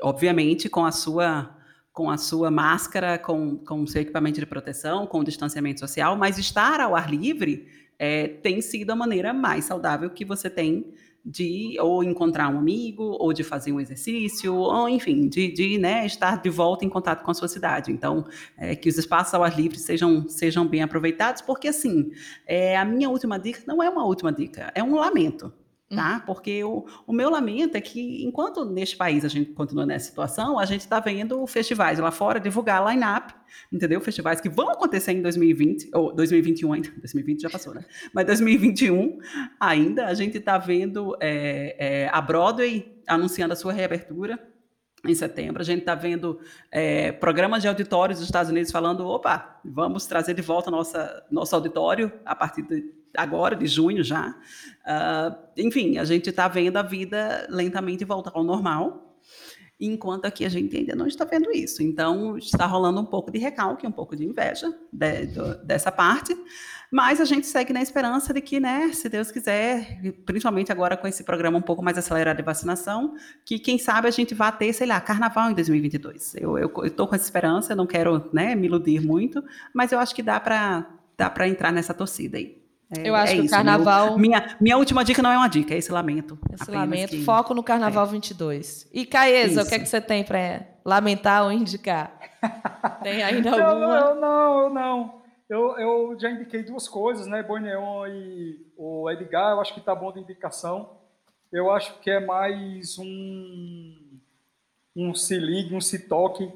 obviamente, 0.00 0.68
com 0.70 0.86
a 0.86 0.90
sua 0.90 1.54
com 1.92 2.08
a 2.08 2.16
sua 2.16 2.50
máscara, 2.50 3.18
com, 3.18 3.58
com 3.58 3.82
o 3.82 3.86
seu 3.86 4.00
equipamento 4.00 4.40
de 4.40 4.46
proteção, 4.46 5.06
com 5.06 5.18
o 5.18 5.24
distanciamento 5.24 5.80
social, 5.80 6.16
mas 6.16 6.38
estar 6.38 6.80
ao 6.80 6.96
ar 6.96 7.10
livre 7.10 7.66
é, 7.98 8.28
tem 8.28 8.62
sido 8.62 8.90
a 8.90 8.96
maneira 8.96 9.34
mais 9.34 9.66
saudável 9.66 10.08
que 10.08 10.24
você 10.24 10.48
tem 10.48 10.94
de 11.24 11.76
ou 11.80 12.02
encontrar 12.02 12.48
um 12.48 12.58
amigo, 12.58 13.02
ou 13.18 13.32
de 13.32 13.44
fazer 13.44 13.72
um 13.72 13.80
exercício, 13.80 14.54
ou 14.54 14.88
enfim, 14.88 15.28
de, 15.28 15.52
de 15.52 15.78
né, 15.78 16.06
estar 16.06 16.40
de 16.40 16.50
volta 16.50 16.84
em 16.84 16.88
contato 16.88 17.22
com 17.22 17.30
a 17.30 17.34
sua 17.34 17.48
cidade. 17.48 17.92
Então, 17.92 18.24
é, 18.56 18.74
que 18.74 18.88
os 18.88 18.96
espaços 18.96 19.34
ao 19.34 19.44
ar 19.44 19.56
livre 19.56 19.78
sejam, 19.78 20.28
sejam 20.28 20.66
bem 20.66 20.82
aproveitados, 20.82 21.42
porque 21.42 21.68
assim, 21.68 22.10
é, 22.46 22.76
a 22.76 22.84
minha 22.84 23.08
última 23.08 23.38
dica 23.38 23.62
não 23.66 23.82
é 23.82 23.88
uma 23.88 24.04
última 24.04 24.32
dica, 24.32 24.72
é 24.74 24.82
um 24.82 24.94
lamento 24.94 25.52
tá? 25.94 26.14
Uhum. 26.14 26.20
Porque 26.20 26.62
o, 26.62 26.86
o 27.06 27.12
meu 27.12 27.28
lamento 27.28 27.76
é 27.76 27.80
que, 27.80 28.24
enquanto 28.24 28.64
neste 28.64 28.96
país 28.96 29.24
a 29.24 29.28
gente 29.28 29.50
continua 29.52 29.84
nessa 29.84 30.06
situação, 30.06 30.58
a 30.58 30.64
gente 30.64 30.82
está 30.82 31.00
vendo 31.00 31.44
festivais 31.46 31.98
lá 31.98 32.10
fora 32.10 32.38
divulgar 32.38 32.86
line-up, 32.88 33.34
entendeu? 33.72 34.00
Festivais 34.00 34.40
que 34.40 34.48
vão 34.48 34.70
acontecer 34.70 35.12
em 35.12 35.22
2020, 35.22 35.90
ou 35.92 36.14
2021 36.14 36.72
ainda, 36.72 36.90
2020 36.98 37.40
já 37.42 37.50
passou, 37.50 37.74
né? 37.74 37.84
Mas 38.14 38.26
2021 38.26 39.18
ainda, 39.58 40.06
a 40.06 40.14
gente 40.14 40.38
está 40.38 40.56
vendo 40.58 41.16
é, 41.20 41.76
é, 41.78 42.08
a 42.12 42.20
Broadway 42.20 43.00
anunciando 43.06 43.52
a 43.52 43.56
sua 43.56 43.72
reabertura, 43.72 44.38
em 45.02 45.14
setembro. 45.14 45.62
A 45.62 45.64
gente 45.64 45.80
está 45.80 45.94
vendo 45.94 46.38
é, 46.70 47.10
programas 47.10 47.62
de 47.62 47.68
auditórios 47.68 48.18
dos 48.18 48.28
Estados 48.28 48.50
Unidos 48.50 48.70
falando: 48.70 49.06
opa, 49.06 49.58
vamos 49.64 50.04
trazer 50.04 50.34
de 50.34 50.42
volta 50.42 50.70
nossa, 50.70 51.24
nosso 51.30 51.54
auditório 51.54 52.12
a 52.22 52.34
partir 52.34 52.60
de 52.60 52.99
agora, 53.16 53.56
de 53.56 53.66
junho 53.66 54.02
já. 54.02 54.30
Uh, 54.80 55.36
enfim, 55.56 55.98
a 55.98 56.04
gente 56.04 56.30
está 56.30 56.48
vendo 56.48 56.76
a 56.76 56.82
vida 56.82 57.46
lentamente 57.50 58.04
voltar 58.04 58.32
ao 58.34 58.44
normal, 58.44 59.16
enquanto 59.80 60.26
aqui 60.26 60.44
a 60.44 60.48
gente 60.48 60.76
ainda 60.76 60.94
não 60.94 61.06
está 61.06 61.24
vendo 61.24 61.50
isso. 61.50 61.82
Então, 61.82 62.36
está 62.36 62.66
rolando 62.66 63.00
um 63.00 63.04
pouco 63.04 63.30
de 63.30 63.38
recalque, 63.38 63.86
um 63.86 63.92
pouco 63.92 64.14
de 64.14 64.24
inveja 64.24 64.72
de, 64.92 65.26
de, 65.26 65.64
dessa 65.64 65.90
parte, 65.90 66.36
mas 66.90 67.20
a 67.20 67.24
gente 67.24 67.46
segue 67.46 67.72
na 67.72 67.80
esperança 67.80 68.34
de 68.34 68.40
que, 68.40 68.60
né, 68.60 68.92
se 68.92 69.08
Deus 69.08 69.30
quiser, 69.30 70.00
principalmente 70.26 70.70
agora 70.70 70.96
com 70.96 71.06
esse 71.06 71.24
programa 71.24 71.56
um 71.56 71.62
pouco 71.62 71.82
mais 71.82 71.96
acelerado 71.96 72.36
de 72.36 72.42
vacinação, 72.42 73.14
que 73.44 73.58
quem 73.58 73.78
sabe 73.78 74.08
a 74.08 74.10
gente 74.10 74.34
vá 74.34 74.52
ter, 74.52 74.72
sei 74.72 74.86
lá, 74.86 75.00
carnaval 75.00 75.50
em 75.50 75.54
2022. 75.54 76.34
Eu 76.36 76.70
estou 76.84 77.06
com 77.06 77.14
essa 77.14 77.24
esperança, 77.24 77.74
não 77.74 77.86
quero 77.86 78.28
né, 78.32 78.54
me 78.54 78.66
iludir 78.66 79.00
muito, 79.00 79.42
mas 79.72 79.92
eu 79.92 79.98
acho 79.98 80.14
que 80.14 80.22
dá 80.22 80.38
para 80.38 80.96
dá 81.16 81.48
entrar 81.48 81.70
nessa 81.70 81.94
torcida 81.94 82.38
aí. 82.38 82.59
É, 82.96 83.08
eu 83.08 83.14
acho 83.14 83.32
é 83.32 83.36
que 83.36 83.42
isso, 83.42 83.54
o 83.54 83.56
carnaval. 83.56 84.06
Meu, 84.10 84.18
minha, 84.18 84.56
minha 84.60 84.76
última 84.76 85.04
dica 85.04 85.22
não 85.22 85.30
é 85.30 85.36
uma 85.36 85.48
dica, 85.48 85.74
é 85.74 85.78
esse 85.78 85.92
lamento. 85.92 86.38
Esse 86.52 86.70
lamento, 86.70 87.10
que... 87.10 87.24
foco 87.24 87.54
no 87.54 87.62
carnaval 87.62 88.04
é. 88.06 88.10
22. 88.10 88.88
E 88.92 89.06
Caesa, 89.06 89.62
o 89.62 89.68
que 89.68 89.74
é 89.76 89.78
que 89.78 89.86
você 89.86 90.00
tem 90.00 90.24
para 90.24 90.66
lamentar 90.84 91.44
ou 91.44 91.52
indicar? 91.52 92.18
tem 93.02 93.22
ainda 93.22 93.50
alguma? 93.50 94.14
Não, 94.14 94.20
não, 94.20 94.74
não. 94.74 95.22
Eu, 95.48 95.78
eu 95.78 96.16
já 96.18 96.30
indiquei 96.30 96.64
duas 96.64 96.88
coisas, 96.88 97.26
né? 97.26 97.42
Boi 97.42 97.60
Neon 97.60 98.06
e 98.08 98.72
o 98.76 99.08
Edgar, 99.10 99.52
eu 99.52 99.60
acho 99.60 99.74
que 99.74 99.80
tá 99.80 99.94
bom 99.94 100.12
de 100.12 100.20
indicação. 100.20 100.98
Eu 101.52 101.70
acho 101.70 101.98
que 102.00 102.10
é 102.10 102.24
mais 102.24 102.98
um, 102.98 104.20
um 104.96 105.14
se 105.14 105.38
ligue, 105.38 105.74
um 105.74 105.80
se 105.80 106.08
toque 106.08 106.52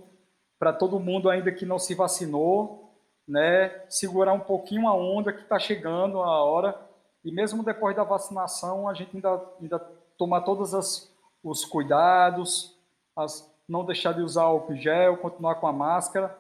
para 0.59 0.73
todo 0.73 1.01
mundo 1.01 1.29
ainda 1.29 1.53
que 1.53 1.67
não 1.67 1.79
se 1.79 1.95
vacinou 1.95 2.84
né, 3.27 3.85
segurar 3.89 4.33
um 4.33 4.41
pouquinho 4.41 4.89
a 4.89 4.95
onda 4.95 5.33
que 5.33 5.43
está 5.43 5.59
chegando 5.59 6.23
a 6.23 6.45
hora. 6.45 6.79
E 7.25 7.33
mesmo 7.33 7.63
depois 7.63 7.97
da 7.97 8.05
vacinação, 8.05 8.89
a 8.89 8.95
gente 8.95 9.17
ainda, 9.17 9.43
ainda 9.61 9.79
tomar 10.19 10.43
todos 10.43 10.75
as, 10.75 11.11
os 11.43 11.65
cuidados, 11.65 12.77
as, 13.17 13.51
não 13.69 13.85
deixar 13.85 14.13
de 14.13 14.21
usar 14.21 14.49
o 14.49 14.75
gel, 14.75 15.17
continuar 15.17 15.57
com 15.57 15.67
a 15.67 15.73
máscara. 15.73 16.37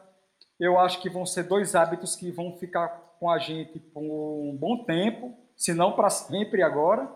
Eu 0.60 0.78
acho 0.78 1.00
que 1.00 1.08
vão 1.08 1.24
ser 1.24 1.44
dois 1.44 1.74
hábitos 1.74 2.14
que 2.14 2.30
vão 2.30 2.56
ficar 2.58 2.88
com 3.18 3.30
a 3.30 3.38
gente 3.38 3.78
por 3.78 4.02
um 4.02 4.56
bom 4.56 4.84
tempo, 4.84 5.34
se 5.56 5.72
não 5.72 5.92
para 5.92 6.10
sempre 6.10 6.62
agora, 6.62 7.10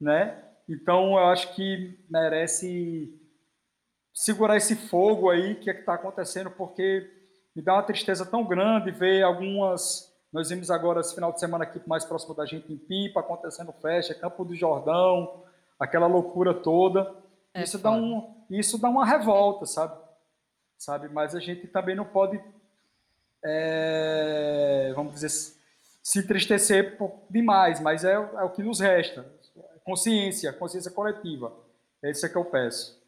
né? 0.00 0.42
Então 0.68 1.18
eu 1.18 1.26
acho 1.26 1.54
que 1.54 2.04
merece 2.08 3.14
segurar 4.12 4.56
esse 4.56 4.74
fogo 4.74 5.30
aí 5.30 5.54
que 5.56 5.70
é 5.70 5.78
está 5.78 5.94
acontecendo, 5.94 6.50
porque 6.50 7.15
me 7.56 7.62
dá 7.62 7.72
uma 7.72 7.82
tristeza 7.82 8.26
tão 8.26 8.44
grande 8.44 8.90
ver 8.90 9.22
algumas. 9.22 10.14
Nós 10.30 10.50
vimos 10.50 10.70
agora 10.70 11.00
esse 11.00 11.14
final 11.14 11.32
de 11.32 11.40
semana 11.40 11.64
aqui 11.64 11.80
mais 11.88 12.04
próximo 12.04 12.34
da 12.34 12.44
gente 12.44 12.70
em 12.70 12.76
Pipa, 12.76 13.20
acontecendo 13.20 13.72
festa, 13.72 14.14
Campo 14.14 14.44
do 14.44 14.54
Jordão, 14.54 15.42
aquela 15.80 16.06
loucura 16.06 16.52
toda. 16.52 17.14
É 17.54 17.62
isso, 17.62 17.78
dá 17.78 17.90
um, 17.90 18.34
isso 18.50 18.76
dá 18.76 18.90
uma 18.90 19.06
revolta, 19.06 19.64
sabe? 19.64 19.98
sabe? 20.76 21.08
Mas 21.08 21.34
a 21.34 21.40
gente 21.40 21.66
também 21.66 21.96
não 21.96 22.04
pode, 22.04 22.38
é, 23.42 24.92
vamos 24.94 25.14
dizer, 25.14 25.30
se 26.02 26.18
entristecer 26.18 26.98
demais, 27.30 27.80
mas 27.80 28.04
é, 28.04 28.12
é 28.12 28.42
o 28.42 28.50
que 28.50 28.62
nos 28.62 28.80
resta. 28.80 29.26
Consciência, 29.82 30.52
consciência 30.52 30.90
coletiva. 30.90 31.52
É 32.02 32.10
isso 32.10 32.28
que 32.28 32.36
eu 32.36 32.44
peço. 32.44 33.00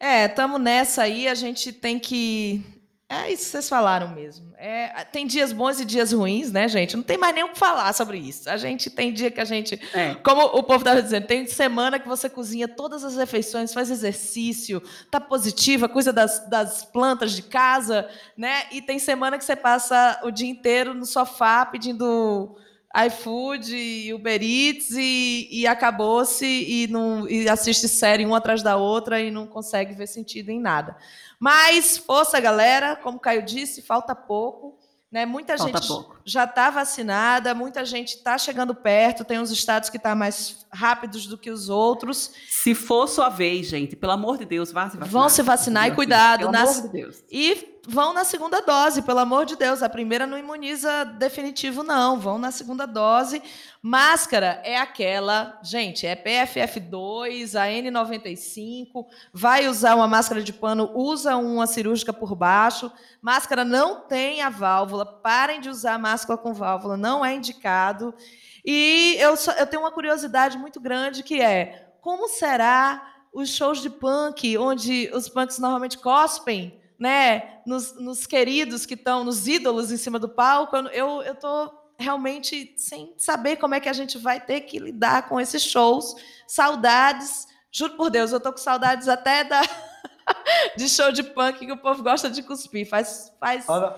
É, 0.00 0.26
estamos 0.26 0.60
nessa 0.60 1.02
aí, 1.02 1.26
a 1.26 1.34
gente 1.34 1.72
tem 1.72 1.98
que 1.98 2.64
é 3.10 3.32
isso 3.32 3.44
que 3.44 3.50
vocês 3.52 3.68
falaram 3.70 4.10
mesmo. 4.10 4.52
É, 4.58 5.02
tem 5.04 5.26
dias 5.26 5.50
bons 5.50 5.80
e 5.80 5.84
dias 5.86 6.12
ruins, 6.12 6.52
né, 6.52 6.68
gente? 6.68 6.94
Não 6.94 7.02
tem 7.02 7.16
mais 7.16 7.34
nem 7.34 7.42
o 7.42 7.48
que 7.48 7.58
falar 7.58 7.90
sobre 7.94 8.18
isso. 8.18 8.50
A 8.50 8.58
gente 8.58 8.90
tem 8.90 9.14
dia 9.14 9.30
que 9.30 9.40
a 9.40 9.46
gente. 9.46 9.80
É. 9.94 10.14
Como 10.16 10.42
o 10.42 10.62
povo 10.62 10.80
estava 10.80 11.00
dizendo, 11.00 11.26
tem 11.26 11.46
semana 11.46 11.98
que 11.98 12.06
você 12.06 12.28
cozinha 12.28 12.68
todas 12.68 13.04
as 13.04 13.16
refeições, 13.16 13.72
faz 13.72 13.90
exercício, 13.90 14.82
tá 15.10 15.18
positiva, 15.18 15.88
coisa 15.88 16.12
das, 16.12 16.46
das 16.50 16.84
plantas 16.84 17.32
de 17.32 17.40
casa, 17.40 18.06
né? 18.36 18.64
E 18.72 18.82
tem 18.82 18.98
semana 18.98 19.38
que 19.38 19.44
você 19.44 19.56
passa 19.56 20.20
o 20.22 20.30
dia 20.30 20.48
inteiro 20.48 20.92
no 20.92 21.06
sofá 21.06 21.64
pedindo 21.64 22.58
iFood 23.06 23.76
e 23.76 24.14
Uber 24.14 24.42
Eats 24.42 24.90
e, 24.92 25.48
e 25.50 25.66
acabou-se 25.66 26.46
e, 26.46 26.86
não, 26.88 27.28
e 27.28 27.48
assiste 27.48 27.86
série 27.86 28.24
uma 28.24 28.38
atrás 28.38 28.62
da 28.62 28.76
outra 28.76 29.20
e 29.20 29.30
não 29.30 29.46
consegue 29.46 29.94
ver 29.94 30.06
sentido 30.06 30.50
em 30.50 30.60
nada. 30.60 30.96
Mas 31.38 31.98
força, 31.98 32.40
galera, 32.40 32.96
como 32.96 33.18
o 33.18 33.20
Caio 33.20 33.42
disse, 33.42 33.82
falta 33.82 34.14
pouco. 34.14 34.78
Né? 35.10 35.24
Muita 35.24 35.56
falta 35.56 35.78
gente 35.78 35.88
pouco. 35.88 36.18
já 36.22 36.44
está 36.44 36.68
vacinada, 36.68 37.54
muita 37.54 37.82
gente 37.82 38.16
está 38.16 38.36
chegando 38.36 38.74
perto, 38.74 39.24
tem 39.24 39.38
uns 39.38 39.50
estados 39.50 39.88
que 39.88 39.96
estão 39.96 40.12
tá 40.12 40.16
mais 40.16 40.66
rápidos 40.70 41.26
do 41.26 41.38
que 41.38 41.50
os 41.50 41.70
outros. 41.70 42.30
Se 42.46 42.74
for 42.74 43.06
sua 43.08 43.30
vez, 43.30 43.68
gente, 43.68 43.96
pelo 43.96 44.12
amor 44.12 44.36
de 44.36 44.44
Deus, 44.44 44.70
vá 44.70 44.90
se 44.90 44.98
vacinar. 44.98 45.08
Vão 45.08 45.28
se 45.30 45.42
vacinar 45.42 45.88
e 45.88 45.94
cuidado. 45.94 46.40
Pelo 46.40 46.52
nas... 46.52 46.78
amor 46.78 46.82
de 46.82 46.88
Deus. 46.88 47.24
E 47.30 47.77
vão 47.88 48.12
na 48.12 48.22
segunda 48.22 48.60
dose, 48.60 49.00
pelo 49.00 49.20
amor 49.20 49.46
de 49.46 49.56
Deus. 49.56 49.82
A 49.82 49.88
primeira 49.88 50.26
não 50.26 50.36
imuniza 50.36 51.06
definitivo, 51.06 51.82
não. 51.82 52.20
Vão 52.20 52.38
na 52.38 52.50
segunda 52.50 52.86
dose. 52.86 53.42
Máscara 53.80 54.60
é 54.62 54.76
aquela, 54.76 55.58
gente, 55.62 56.06
é 56.06 56.14
PFF2, 56.14 57.58
a 57.58 57.66
N95. 57.66 59.06
Vai 59.32 59.66
usar 59.66 59.94
uma 59.94 60.06
máscara 60.06 60.42
de 60.42 60.52
pano, 60.52 60.90
usa 60.94 61.36
uma 61.38 61.66
cirúrgica 61.66 62.12
por 62.12 62.34
baixo. 62.34 62.92
Máscara 63.22 63.64
não 63.64 64.02
tem 64.02 64.42
a 64.42 64.50
válvula. 64.50 65.06
Parem 65.06 65.58
de 65.58 65.70
usar 65.70 65.98
máscara 65.98 66.38
com 66.38 66.52
válvula, 66.52 66.94
não 66.94 67.24
é 67.24 67.34
indicado. 67.34 68.14
E 68.62 69.16
eu, 69.18 69.34
só, 69.34 69.52
eu 69.52 69.66
tenho 69.66 69.82
uma 69.82 69.90
curiosidade 69.90 70.58
muito 70.58 70.78
grande 70.78 71.22
que 71.22 71.40
é 71.40 71.94
como 72.02 72.28
será 72.28 73.14
os 73.32 73.48
shows 73.48 73.80
de 73.80 73.88
punk, 73.88 74.58
onde 74.58 75.10
os 75.14 75.26
punks 75.28 75.58
normalmente 75.58 75.96
cospem 75.96 76.78
né, 76.98 77.60
nos, 77.64 77.94
nos 77.94 78.26
queridos 78.26 78.84
que 78.84 78.94
estão, 78.94 79.22
nos 79.24 79.46
ídolos 79.46 79.92
em 79.92 79.96
cima 79.96 80.18
do 80.18 80.28
palco, 80.28 80.76
eu 80.76 81.22
estou 81.22 81.92
realmente 81.98 82.74
sem 82.76 83.14
saber 83.16 83.56
como 83.56 83.74
é 83.74 83.80
que 83.80 83.88
a 83.88 83.92
gente 83.92 84.18
vai 84.18 84.40
ter 84.40 84.62
que 84.62 84.78
lidar 84.78 85.28
com 85.28 85.40
esses 85.40 85.62
shows. 85.62 86.14
Saudades, 86.46 87.46
juro 87.70 87.96
por 87.96 88.10
Deus, 88.10 88.32
eu 88.32 88.38
estou 88.38 88.52
com 88.52 88.58
saudades 88.58 89.08
até 89.08 89.44
da 89.44 89.62
de 90.76 90.88
show 90.88 91.10
de 91.12 91.22
punk 91.22 91.58
que 91.58 91.72
o 91.72 91.76
povo 91.76 92.02
gosta 92.02 92.30
de 92.30 92.42
cuspir. 92.42 92.88
Faz, 92.88 93.32
faz. 93.38 93.68
Ana, 93.68 93.96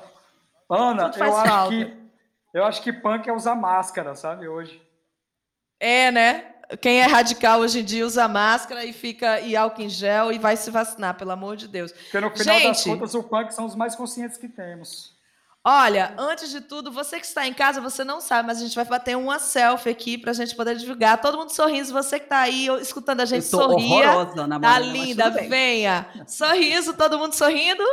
Ana 0.69 1.13
faz 1.13 1.19
eu 1.19 1.33
falta. 1.33 1.55
acho 1.55 1.69
que 1.69 2.01
eu 2.53 2.65
acho 2.65 2.83
que 2.83 2.93
punk 2.93 3.29
é 3.29 3.33
usar 3.33 3.55
máscara, 3.55 4.15
sabe 4.15 4.49
hoje. 4.49 4.83
É, 5.79 6.11
né? 6.11 6.55
Quem 6.81 7.01
é 7.01 7.07
radical 7.07 7.61
hoje 7.61 7.81
em 7.81 7.85
dia 7.85 8.07
usa 8.07 8.29
máscara 8.29 8.85
e 8.85 8.93
fica 8.93 9.41
e 9.41 9.57
álcool 9.57 9.83
em 9.83 9.89
gel 9.89 10.33
e 10.33 10.39
vai 10.39 10.57
se 10.57 10.71
vacinar, 10.71 11.17
pelo 11.17 11.31
amor 11.31 11.57
de 11.57 11.67
Deus. 11.67 11.93
Porque 11.93 12.21
no 12.21 12.31
final 12.31 12.55
Gente, 12.55 12.67
das 12.67 12.85
contas, 12.85 13.15
o 13.15 13.23
punk 13.23 13.53
são 13.53 13.65
os 13.65 13.75
mais 13.75 13.97
conscientes 13.97 14.37
que 14.37 14.49
temos. 14.49 15.19
Olha, 15.63 16.15
antes 16.17 16.51
de 16.51 16.63
tudo, 16.63 16.91
você 16.91 17.21
que 17.21 17.27
está 17.27 17.47
em 17.47 17.53
casa, 17.53 17.83
você 17.83 18.03
não 18.03 18.19
sabe, 18.21 18.47
mas 18.47 18.59
a 18.59 18.63
gente 18.63 18.75
vai 18.75 18.85
bater 18.85 19.15
uma 19.17 19.39
selfie 19.39 19.91
aqui 19.91 20.17
para 20.17 20.31
a 20.31 20.35
gente 20.35 20.55
poder 20.57 20.75
divulgar. 20.77 21.21
Todo 21.21 21.37
mundo 21.37 21.51
sorrindo, 21.51 21.93
você 21.93 22.19
que 22.19 22.25
está 22.25 22.41
aí 22.41 22.67
escutando 22.81 23.21
a 23.21 23.27
gente, 23.27 23.45
sorria. 23.45 24.11
Horrorosa, 24.11 24.47
na 24.47 24.59
tá 24.59 24.79
linda, 24.79 25.29
venha. 25.29 26.07
Sorriso, 26.27 26.95
todo 26.95 27.19
mundo 27.19 27.35
sorrindo. 27.35 27.85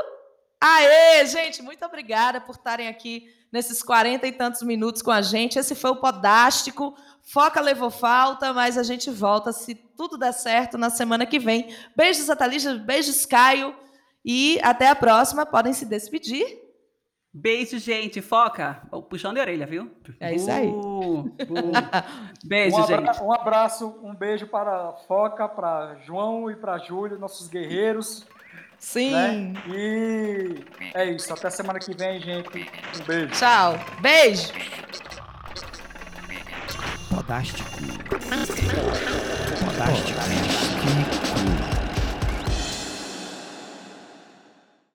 Aê, 0.61 1.25
gente, 1.25 1.61
muito 1.61 1.85
obrigada 1.85 2.39
por 2.39 2.55
estarem 2.55 2.87
aqui 2.87 3.27
nesses 3.51 3.81
40 3.81 4.27
e 4.27 4.31
tantos 4.31 4.61
minutos 4.61 5.01
com 5.01 5.11
a 5.11 5.21
gente. 5.21 5.59
Esse 5.59 5.75
foi 5.75 5.91
o 5.91 5.95
Podástico. 5.95 6.95
Foca 7.23 7.59
levou 7.59 7.89
falta, 7.89 8.53
mas 8.53 8.77
a 8.77 8.83
gente 8.83 9.09
volta, 9.09 9.51
se 9.51 9.75
tudo 9.75 10.17
der 10.17 10.31
certo, 10.31 10.77
na 10.77 10.89
semana 10.89 11.25
que 11.25 11.39
vem. 11.39 11.73
Beijos, 11.95 12.29
Atalisha, 12.29 12.75
beijos, 12.75 13.25
Caio. 13.25 13.75
E 14.23 14.59
até 14.61 14.89
a 14.89 14.95
próxima. 14.95 15.45
Podem 15.45 15.73
se 15.73 15.85
despedir. 15.85 16.67
Beijo, 17.33 17.77
gente. 17.77 18.21
Foca. 18.21 18.81
Puxando 19.09 19.35
de 19.35 19.41
orelha, 19.41 19.65
viu? 19.65 19.91
É 20.19 20.33
isso 20.33 20.49
aí. 20.49 20.67
Uh, 20.67 21.19
uh. 21.27 21.27
Beijo, 22.43 22.77
um 22.77 22.87
gente. 22.87 23.21
Um 23.21 23.31
abraço, 23.31 23.99
um 24.01 24.15
beijo 24.15 24.47
para 24.47 24.93
Foca, 25.07 25.47
para 25.47 25.95
João 26.05 26.49
e 26.49 26.55
para 26.55 26.77
Júlio, 26.79 27.19
nossos 27.19 27.47
guerreiros. 27.47 28.25
Sim. 28.79 29.11
Né? 29.11 29.53
E 29.67 30.65
é 30.93 31.05
isso. 31.11 31.33
Até 31.33 31.49
semana 31.49 31.79
que 31.79 31.95
vem, 31.95 32.19
gente. 32.21 32.69
Um 32.99 33.03
beijo. 33.05 33.27
Tchau. 33.33 33.79
Beijo. 34.01 34.51
Podástico. 37.09 37.69
Podástico. 39.65 40.19